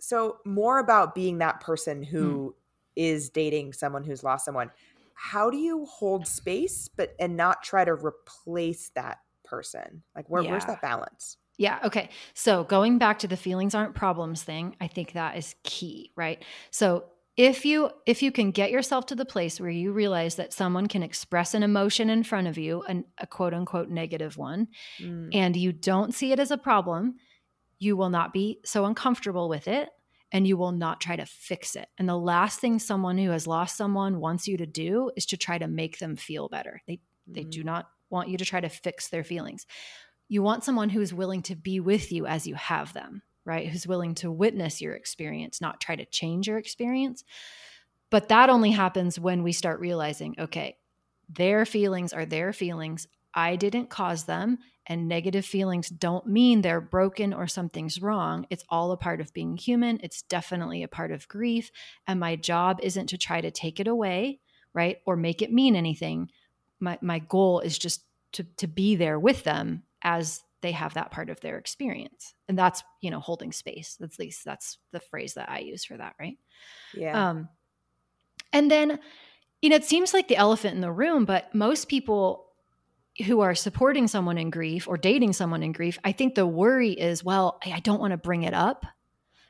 [0.00, 2.54] So, more about being that person who
[2.96, 4.70] is dating someone who's lost someone.
[5.14, 10.02] How do you hold space but and not try to replace that person?
[10.14, 11.38] Like where, where's that balance?
[11.56, 11.78] Yeah.
[11.84, 12.10] Okay.
[12.34, 16.44] So going back to the feelings aren't problems thing, I think that is key, right?
[16.70, 17.04] So
[17.36, 20.86] if you if you can get yourself to the place where you realize that someone
[20.86, 24.68] can express an emotion in front of you, an, a quote unquote negative one,
[25.00, 27.16] Mm, and you don't see it as a problem,
[27.78, 29.88] you will not be so uncomfortable with it
[30.32, 31.88] and you will not try to fix it.
[31.98, 35.36] And the last thing someone who has lost someone wants you to do is to
[35.36, 36.82] try to make them feel better.
[36.86, 39.66] They they mm, do not want you to try to fix their feelings.
[40.34, 43.68] You want someone who is willing to be with you as you have them, right?
[43.68, 47.22] Who's willing to witness your experience, not try to change your experience.
[48.10, 50.76] But that only happens when we start realizing, okay,
[51.28, 53.06] their feelings are their feelings.
[53.32, 54.58] I didn't cause them.
[54.88, 58.44] And negative feelings don't mean they're broken or something's wrong.
[58.50, 60.00] It's all a part of being human.
[60.02, 61.70] It's definitely a part of grief.
[62.08, 64.40] And my job isn't to try to take it away,
[64.72, 64.96] right?
[65.06, 66.32] Or make it mean anything.
[66.80, 71.10] My, my goal is just to, to be there with them as they have that
[71.10, 72.34] part of their experience.
[72.48, 73.96] And that's, you know, holding space.
[73.98, 76.38] That's at least that's the phrase that I use for that, right?
[76.94, 77.30] yeah.
[77.30, 77.48] Um,
[78.52, 79.00] and then,
[79.60, 82.46] you know, it seems like the elephant in the room, but most people
[83.26, 86.92] who are supporting someone in grief or dating someone in grief, I think the worry
[86.92, 88.86] is, well, I I don't want to bring it up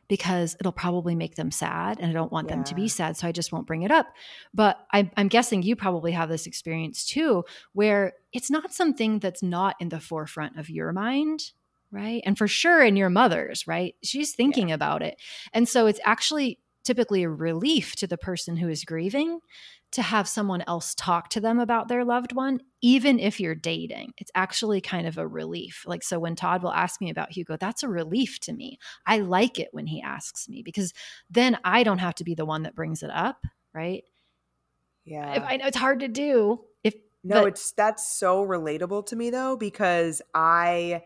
[0.08, 3.16] because it'll probably make them sad and I don't want them to be sad.
[3.16, 4.06] So I just won't bring it up.
[4.52, 9.42] But I, I'm guessing you probably have this experience too, where it's not something that's
[9.42, 11.52] not in the forefront of your mind.
[11.90, 12.22] Right.
[12.26, 13.94] And for sure in your mother's, right?
[14.02, 15.16] She's thinking about it.
[15.52, 19.40] And so it's actually typically a relief to the person who is grieving
[19.92, 24.12] to have someone else talk to them about their loved one, even if you're dating.
[24.18, 25.84] It's actually kind of a relief.
[25.86, 28.78] Like, so when Todd will ask me about Hugo, that's a relief to me.
[29.06, 30.92] I like it when he asks me because
[31.30, 33.44] then I don't have to be the one that brings it up.
[33.72, 34.04] Right.
[35.04, 35.34] yeah.
[35.34, 36.64] If I know it's hard to do.
[36.82, 41.02] If, No, but- it's that's so relatable to me though because I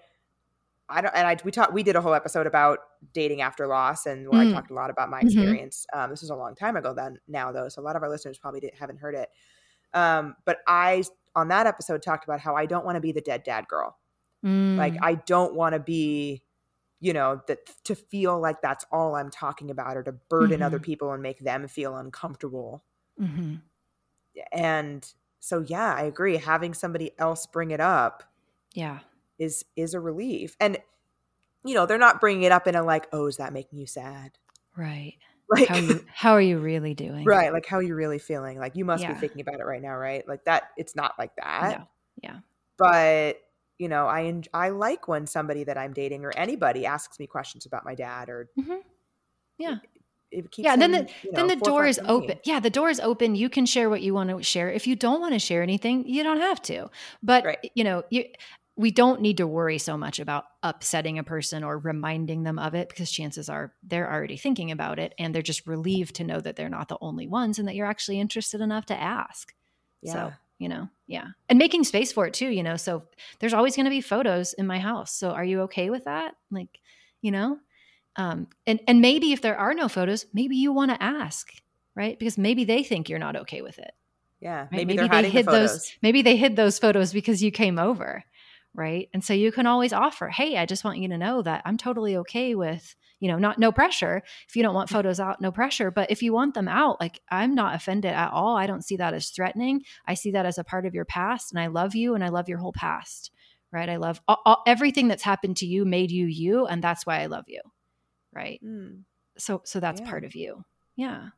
[0.88, 2.78] I don't and I we talked we did a whole episode about
[3.12, 4.54] dating after loss and where I Mm.
[4.54, 5.22] talked a lot about my Mhm.
[5.22, 5.86] experience.
[5.92, 8.08] Um, this was a long time ago then now though, so a lot of our
[8.10, 9.30] listeners probably didn't, haven't heard it.
[9.94, 11.04] Um, but I
[11.36, 13.98] on that episode talked about how I don't want to be the dead dad girl.
[14.76, 16.44] Like Mm, I don't want to be
[17.00, 20.78] you know that to feel like that's all I'm talking about or to burden other
[20.78, 20.82] Mhm.
[20.82, 22.84] people and make them feel uncomfortable
[23.16, 23.62] mhm.
[24.52, 28.22] and so yeah i agree having somebody else bring it up
[28.74, 29.00] yeah.
[29.38, 30.78] Is is a relief and
[31.64, 33.86] you know they're not bringing it up in a like oh is that making you
[33.86, 34.32] sad
[34.76, 35.14] Right.
[35.48, 37.24] like How are you, how are you really doing?
[37.24, 39.12] right like how are you really feeling like you must Yeah.
[39.14, 41.88] be thinking about it right now right like that it's not like that No.
[42.22, 42.38] Yeah.
[42.78, 43.40] but
[43.78, 47.26] you know i en- i like when somebody that i'm dating or anybody asks me
[47.26, 48.80] questions about my dad or Mhm.
[49.58, 49.76] Yeah.
[50.30, 53.00] it keeps yeah then the you then the door is open yeah the door is
[53.00, 55.62] open you can share what you want to share if you don't want to share
[55.62, 56.90] anything you don't have to
[57.22, 57.70] but Right.
[57.74, 58.24] you know you
[58.78, 62.76] we don't need to worry so much about upsetting a person or reminding them of
[62.76, 66.40] it because chances are they're already thinking about it and they're just relieved to know
[66.40, 69.52] that they're not the only ones and that you're actually interested enough to ask.
[70.00, 70.12] Yeah.
[70.12, 71.26] so you know yeah.
[71.48, 73.02] And making space for it too you know so
[73.40, 75.12] there's always going to be photos in my house.
[75.12, 76.34] So are you okay with that?
[76.52, 76.78] Like
[77.20, 77.58] you know
[78.14, 81.50] um and and maybe if there are no photos maybe you want to ask
[81.96, 82.16] right?
[82.16, 83.90] Because maybe they think you're not okay with it.
[84.40, 84.70] Yeah right?
[84.70, 88.24] maybe, they're hiding hid the those maybe they hid those photos because you came over
[88.78, 89.08] right?
[89.12, 91.76] And so you can always offer hey i just want you to know that i'm
[91.76, 94.22] totally okay with you know not no pressure.
[94.48, 95.90] If you don't want photos out no pressure.
[95.90, 98.56] But if you want them out like i'm not offended at all.
[98.56, 99.82] I don't see that as threatening.
[100.06, 102.28] I see that as a part of your past and i love you and i
[102.28, 103.32] love your whole past
[103.70, 103.88] right?
[103.90, 107.20] I love all, all- everything that's happened to you made you you and that's why
[107.20, 107.60] i love you
[108.32, 108.60] right?
[108.64, 109.02] Mm.
[109.36, 110.08] so so that's Yeah.
[110.10, 110.64] part of you.
[110.96, 111.30] Yeah.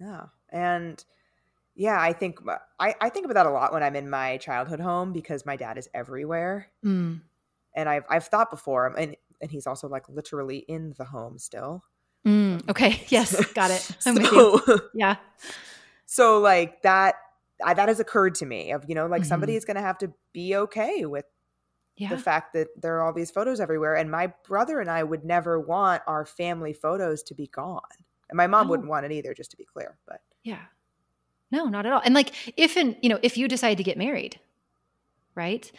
[0.00, 0.26] Yeah.
[0.50, 1.04] And
[1.74, 2.38] yeah, I think
[2.78, 5.56] I, I think about that a lot when I'm in my childhood home because my
[5.56, 6.68] dad is everywhere.
[6.84, 7.20] Mm.
[7.74, 11.84] And I've I've thought before and and he's also like literally in the home still.
[12.26, 12.66] Mm.
[12.70, 15.16] okay yes got it i'm with you so, yeah
[16.06, 17.16] so like that
[17.62, 19.56] I, that has occurred to me of you know like somebody Mhm.
[19.58, 21.26] is going to have to be okay with
[21.98, 25.02] yeah the fact that there are all these photos everywhere and my brother and I
[25.02, 27.82] would never want our family photos to be gone.
[28.30, 28.70] And my mom No.
[28.70, 30.62] wouldn't want it either just to be clear, but Yeah.
[31.50, 32.02] No, not at all.
[32.04, 34.40] And like if in, you know, if you decide to get married,
[35.34, 35.70] right?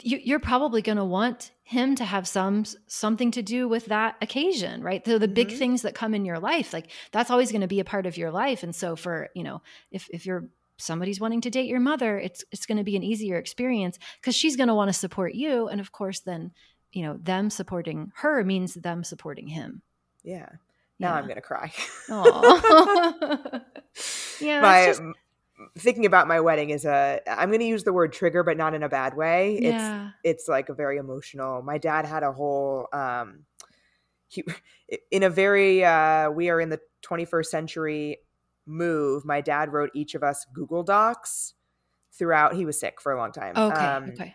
[0.00, 4.16] You, you're probably going to want him to have some something to do with that
[4.20, 5.04] occasion, right?
[5.06, 5.58] So the big Mhm.
[5.58, 8.16] things that come in your life, like that's always going to be a part of
[8.16, 8.62] your life.
[8.62, 10.48] And so for, you know, if if you're
[10.78, 14.34] somebody's wanting to date your mother, it's it's going to be an easier experience because
[14.34, 16.50] she's going to want to support you and of course then,
[16.92, 19.82] you know, them supporting her means them supporting him.
[20.24, 20.48] yeah.
[21.02, 21.18] Now Yeah.
[21.18, 21.72] I'm going to cry.
[24.40, 25.02] Yeah, my just,
[25.78, 28.74] thinking about my wedding is a I'm going to use the word trigger but not
[28.74, 29.54] in a bad way.
[29.56, 30.10] It's yeah.
[30.24, 31.62] it's like a very emotional.
[31.62, 33.44] My dad had a whole um
[34.28, 34.42] he
[35.10, 38.18] in a very uh we are in the 21st century
[38.66, 39.24] move.
[39.24, 41.54] My dad wrote each of us Google Docs
[42.12, 43.56] throughout he was sick for a long time.
[43.56, 43.84] Okay.
[43.84, 44.34] Um, okay.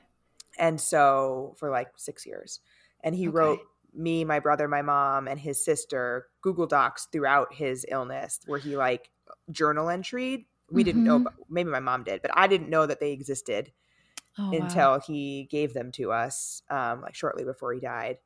[0.57, 2.59] and so for like 6 years.
[3.03, 3.35] And he Okay.
[3.37, 3.59] wrote
[3.97, 8.77] me, my brother, my mom, and his sister Google Docs throughout his illness, where he
[8.77, 9.11] like
[9.51, 10.49] journal entry.
[10.69, 11.33] We didn't know, Mhm.
[11.49, 13.73] maybe my mom did, but I didn't know that they existed
[14.37, 14.89] Oh, wow.
[14.91, 18.19] until he gave them to us, um, like shortly before he died.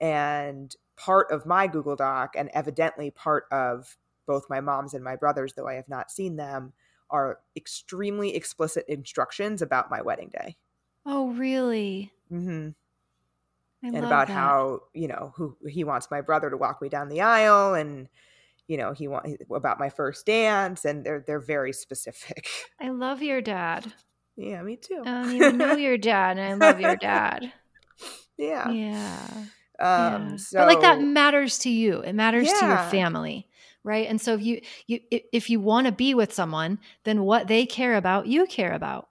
[0.00, 5.16] And part of my Google Doc, and evidently part of both my mom's and my
[5.16, 6.74] brother's, though I have not seen them,
[7.10, 10.56] are extremely explicit instructions about my wedding day.
[11.04, 12.10] Oh, really?
[12.30, 12.70] hmm
[13.82, 14.34] I and about that.
[14.34, 18.08] how you know who he wants my brother to walk me down the aisle and
[18.68, 22.48] you know he want about my first dance and they're they're very specific
[22.80, 23.92] I love your dad.
[24.36, 27.52] yeah me too I don't even know your dad, and I love your dad.
[28.36, 29.26] yeah Yeah.
[29.32, 29.46] um
[29.78, 30.36] yeah.
[30.36, 32.00] so but like that matters to you.
[32.00, 33.46] It matters to your family,
[33.82, 34.06] right?
[34.08, 37.64] And so if you you if you want to be with someone, then what they
[37.66, 39.08] care about, you care about,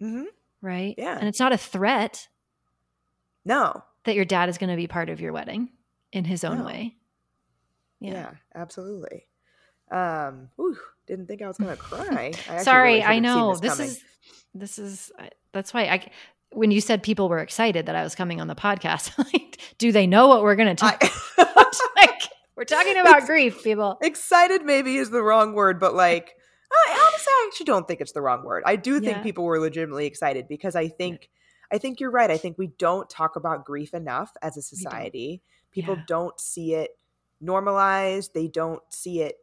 [0.00, 0.26] Mhm.
[0.60, 0.94] right?
[0.96, 1.18] Yeah.
[1.18, 2.28] And it's not a threat
[3.44, 5.68] no that your dad is going to be part of your wedding
[6.12, 6.96] in his own way.
[8.00, 8.30] yeah, Yeah.
[8.54, 9.26] absolutely
[9.90, 10.76] um whew,
[11.06, 13.56] didn't think i was gonna cry I Sorry, really I should have seen know.
[13.56, 14.04] this This is
[14.54, 15.12] this is
[15.52, 16.10] that's why I
[16.52, 19.90] when you said people were excited that I was coming on the podcast, like, do
[19.92, 21.02] they know what we're going to talk
[21.38, 21.74] about?
[21.96, 22.22] like,
[22.56, 23.96] we're talking about grief, people.
[24.02, 26.34] excited maybe is the wrong word, but like
[26.70, 28.62] I honestly I actually don't think it's the wrong word.
[28.66, 29.22] I do think Yeah.
[29.22, 31.28] people were legitimately excited because I think
[31.72, 32.30] I think you're right.
[32.30, 35.42] I think we don't talk about grief enough as a society.
[35.70, 36.04] People Yeah.
[36.06, 36.98] don't see it
[37.40, 38.34] normalized.
[38.34, 39.36] They don't see it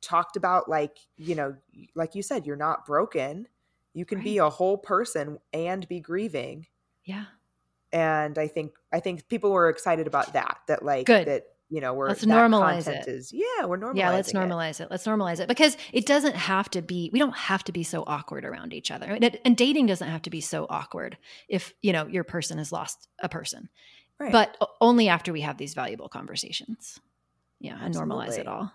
[0.00, 1.56] talked about like, you know,
[1.94, 3.48] like you said, you're not broken.
[3.92, 6.66] You can be a whole person and be grieving.
[7.04, 7.24] Yeah.
[7.92, 10.58] And I think I think people were excited about that.
[10.68, 11.26] That like Good.
[11.26, 13.10] that, you know, we're Let's normalize content it.
[13.10, 14.88] is yeah, we're normalizing Yeah, let's normalize it.
[14.90, 18.04] Let's normalize it because it doesn't have to be, we don't have to be so
[18.06, 19.06] awkward around each other.
[19.06, 21.18] And, it- and dating doesn't have to be so awkward
[21.48, 23.68] if, you know, your person has lost a person,
[24.18, 24.32] Right.
[24.32, 26.98] but only after we have these valuable conversations.
[27.60, 28.72] Yeah, and normalize it all.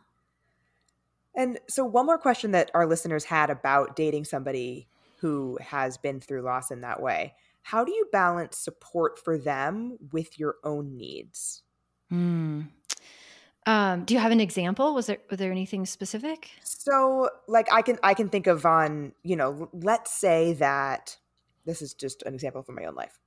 [1.36, 4.88] And so, one more question that our listeners had about dating somebody
[5.18, 7.34] who has been through loss in that way
[7.64, 11.64] How do you balance support for them with your own needs?
[12.10, 12.64] Hmm.
[13.65, 14.94] Um, do you have an example?
[14.94, 16.52] Was there, was there anything specific?
[16.64, 21.18] So, like, I can I can think of on you know, let's say that
[21.65, 23.19] this is just an example from my own life.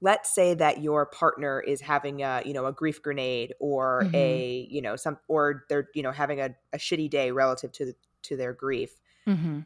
[0.00, 4.14] Let's say that your partner is having a you know a grief grenade or Mhm.
[4.14, 7.94] a you know some or they're you know having a, a shitty day relative to
[8.22, 8.98] to their grief
[9.28, 9.60] Mm-hmm.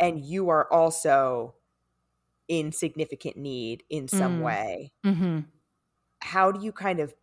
[0.00, 1.54] and you are also
[2.48, 4.42] in significant need in some Mm.
[4.42, 5.40] way Mm-hmm.
[6.20, 7.14] how do you kind of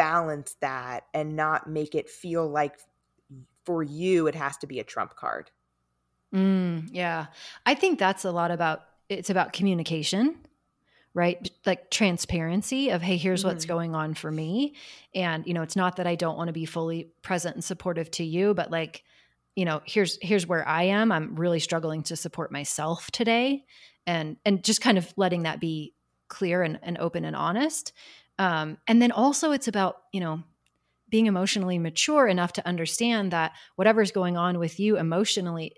[0.00, 2.74] balance that and not make it feel like
[3.66, 5.50] for you it has to be a trump card
[6.34, 7.26] Mm, yeah.
[7.66, 10.36] I think that's a lot about it's about communication,
[11.14, 11.50] right?
[11.66, 13.68] Like transparency of hey, here's what's Mhm.
[13.68, 14.74] going on for me.
[15.14, 18.10] And you know, it's not that I don't want to be fully present and supportive
[18.12, 19.02] to you, but like,
[19.56, 21.10] you know, here's here's where I am.
[21.10, 23.64] I'm really struggling to support myself today.
[24.06, 25.94] And and just kind of letting that be
[26.28, 27.92] clear and, and open and honest.
[28.40, 30.42] Um, and then also it's about, you know,
[31.08, 35.74] being emotionally mature enough to understand that whatever's going on with you emotionally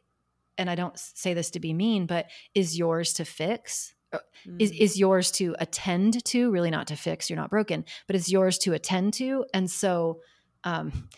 [0.58, 3.94] and I don't say this to be mean, but is yours to fix.
[4.12, 4.18] uh,
[4.58, 4.78] Is Mm.
[4.78, 6.50] is yours to attend to?
[6.50, 7.30] Really, not to fix.
[7.30, 9.46] You're not broken, but is yours to attend to.
[9.54, 10.20] And so,
[10.64, 11.08] um,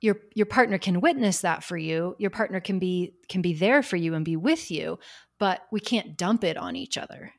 [0.00, 2.14] your your partner can witness that for you.
[2.18, 4.98] Your partner can be can be there for you and be with you,
[5.38, 7.32] but we can't dump it on each other,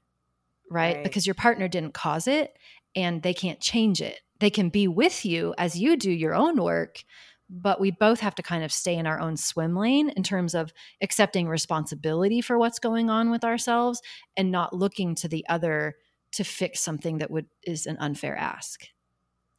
[0.69, 0.95] right?
[0.95, 1.03] Right.
[1.03, 2.57] Because your partner didn't cause it,
[2.95, 4.19] and they can't change it.
[4.39, 7.03] They can be with you as you do your own work,
[7.49, 10.55] but we both have to kind of stay in our own swim lane in terms
[10.55, 14.01] of accepting responsibility for what's going on with ourselves
[14.35, 15.95] and not looking to the other
[16.33, 18.87] to fix something that would is an unfair ask.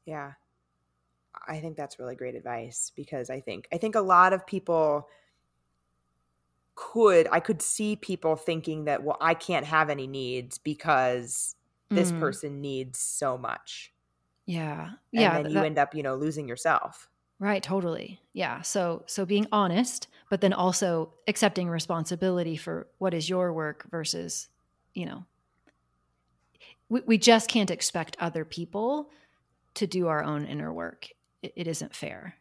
[0.06, 0.32] yeah
[1.47, 5.09] i think that's really great advice because i think i think a lot of people
[6.74, 11.55] could i could see people thinking that well i can't have any needs because
[11.90, 13.93] this Mm, person needs so much
[14.47, 14.85] Yeah.
[14.89, 15.43] and yeah.
[15.43, 17.09] then you that- end up you know losing yourself
[17.40, 18.20] right, totally.
[18.32, 18.62] Yeah.
[18.62, 24.48] So so being honest, but then also accepting responsibility for what is your work versus,
[24.94, 25.27] you know,
[26.89, 29.11] we, we just can't expect other people
[29.74, 31.09] to do our own inner work.
[31.43, 32.36] It, it isn't fair,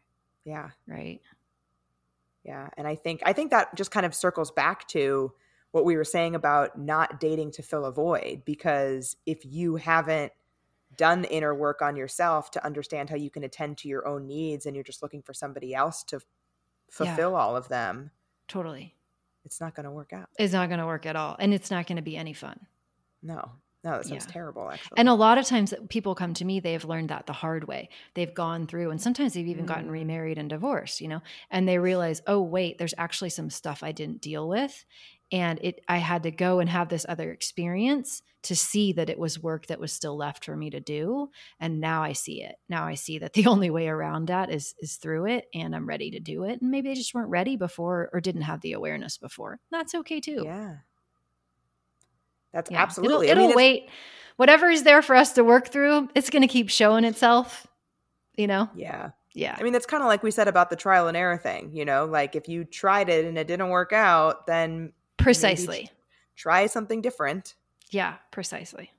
[0.46, 1.20] yeah right?
[2.46, 5.34] Yeah, and I think I think that just kind of circles back to
[5.74, 10.32] what we were saying about not dating to fill a void because if you haven't
[10.96, 14.28] done the inner work on yourself to understand how you can attend to your own
[14.28, 16.20] needs and you're just looking for somebody else to
[16.92, 17.38] fulfill yeah.
[17.38, 18.12] all of them.
[18.48, 18.94] Totally.
[19.46, 20.30] It's not going to work out.
[20.38, 22.60] It's not going to work at all and it's not going to be any fun.
[23.24, 23.54] No.
[23.84, 24.32] No, that sounds yeah.
[24.32, 24.98] terrible, actually.
[24.98, 27.90] And a lot of times people come to me, they've learned that the hard way.
[28.14, 29.68] They've gone through, and sometimes they've even mm.
[29.68, 31.22] gotten remarried and divorced, you know,
[31.52, 34.86] and they realize, oh, wait, there's actually some stuff I didn't deal with.
[35.34, 39.18] And it, I had to go and have this other experience to see that it
[39.18, 41.30] was work that was still left for me to do.
[41.60, 42.56] And now I see it.
[42.70, 45.88] Now I see that the only way around that is is through it, and I'm
[45.90, 46.62] ready to do it.
[46.62, 49.60] And maybe they just weren't ready before or didn't have the awareness before.
[49.72, 50.44] That's okay too.
[50.46, 50.76] Yeah.
[52.54, 52.84] That's yeah.
[52.84, 53.30] absolutely.
[53.30, 53.90] It'll, it'll I mean, wait.
[54.36, 57.66] Whatever is there for us to work through, it's going to keep showing itself.
[58.38, 58.70] You know.
[58.76, 59.12] Yeah.
[59.34, 59.56] Yeah.
[59.58, 61.72] I mean, that's kind of like we said about the trial and error thing.
[61.74, 65.90] You know, like if you tried it and it didn't work out, then precisely
[66.36, 67.56] try something different.
[67.92, 68.92] Yeah, precisely.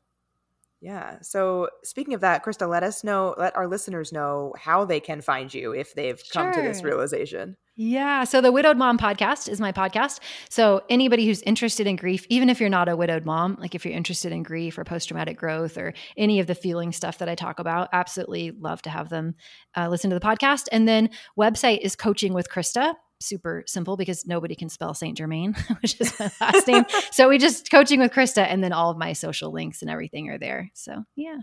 [0.84, 1.18] Yeah.
[1.22, 5.22] So speaking of that, Krista, let us know, let our listeners know how they can
[5.22, 7.56] find you if they've come to this realization.
[7.74, 8.24] Yeah.
[8.24, 10.20] So the Widowed Mom podcast is my podcast.
[10.50, 13.86] So anybody who's interested in grief, even if you're not a widowed mom, like if
[13.86, 17.30] you're interested in grief or post traumatic growth or any of the feeling stuff that
[17.30, 19.36] I talk about, absolutely love to have them
[19.76, 20.68] uh, listen to the podcast.
[20.70, 21.08] And then
[21.38, 22.94] website is Coaching with Krista.
[23.24, 26.84] Super simple because nobody can spell Saint Germain, which is my last name.
[27.10, 30.28] So we just coaching with Krista, and then all of my social links and everything
[30.30, 30.70] are there.
[30.74, 31.38] So yeah,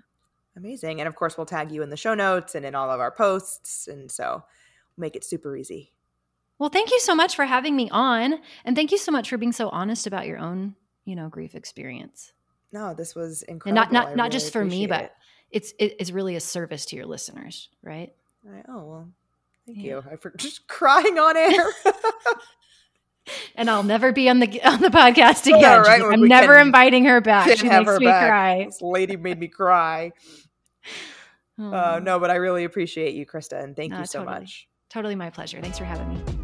[0.55, 1.01] amazing.
[1.01, 3.11] And of course, we'll tag you in the show notes and in all of our
[3.11, 4.43] posts, and so
[4.97, 5.91] make it super easy.
[6.59, 8.35] Well, thank you so much for having me on.
[8.65, 10.75] And thank you so much for being so honest about your own,
[11.05, 12.33] you know, grief experience.
[12.71, 13.81] No, this was incredible.
[13.81, 15.11] And not not, not really just for me, but it.
[15.49, 18.13] it's it, it's really a service to your listeners, right?
[18.47, 19.07] I, oh well,
[19.73, 19.93] thank yeah.
[19.93, 20.03] you.
[20.11, 21.65] I for just crying on air.
[23.55, 25.61] and I'll never be on the on the podcast again.
[25.61, 27.57] Yeah, right, I'm never can, inviting her back.
[27.57, 28.27] She makes me back.
[28.27, 28.65] cry.
[28.65, 30.11] This lady made me cry.
[31.59, 31.71] Oh.
[31.71, 34.39] Uh, no, but I really appreciate you, Krista, and thank no, you so totally.
[34.39, 34.67] much.
[34.89, 35.61] Totally my pleasure.
[35.61, 36.40] Thanks for having me.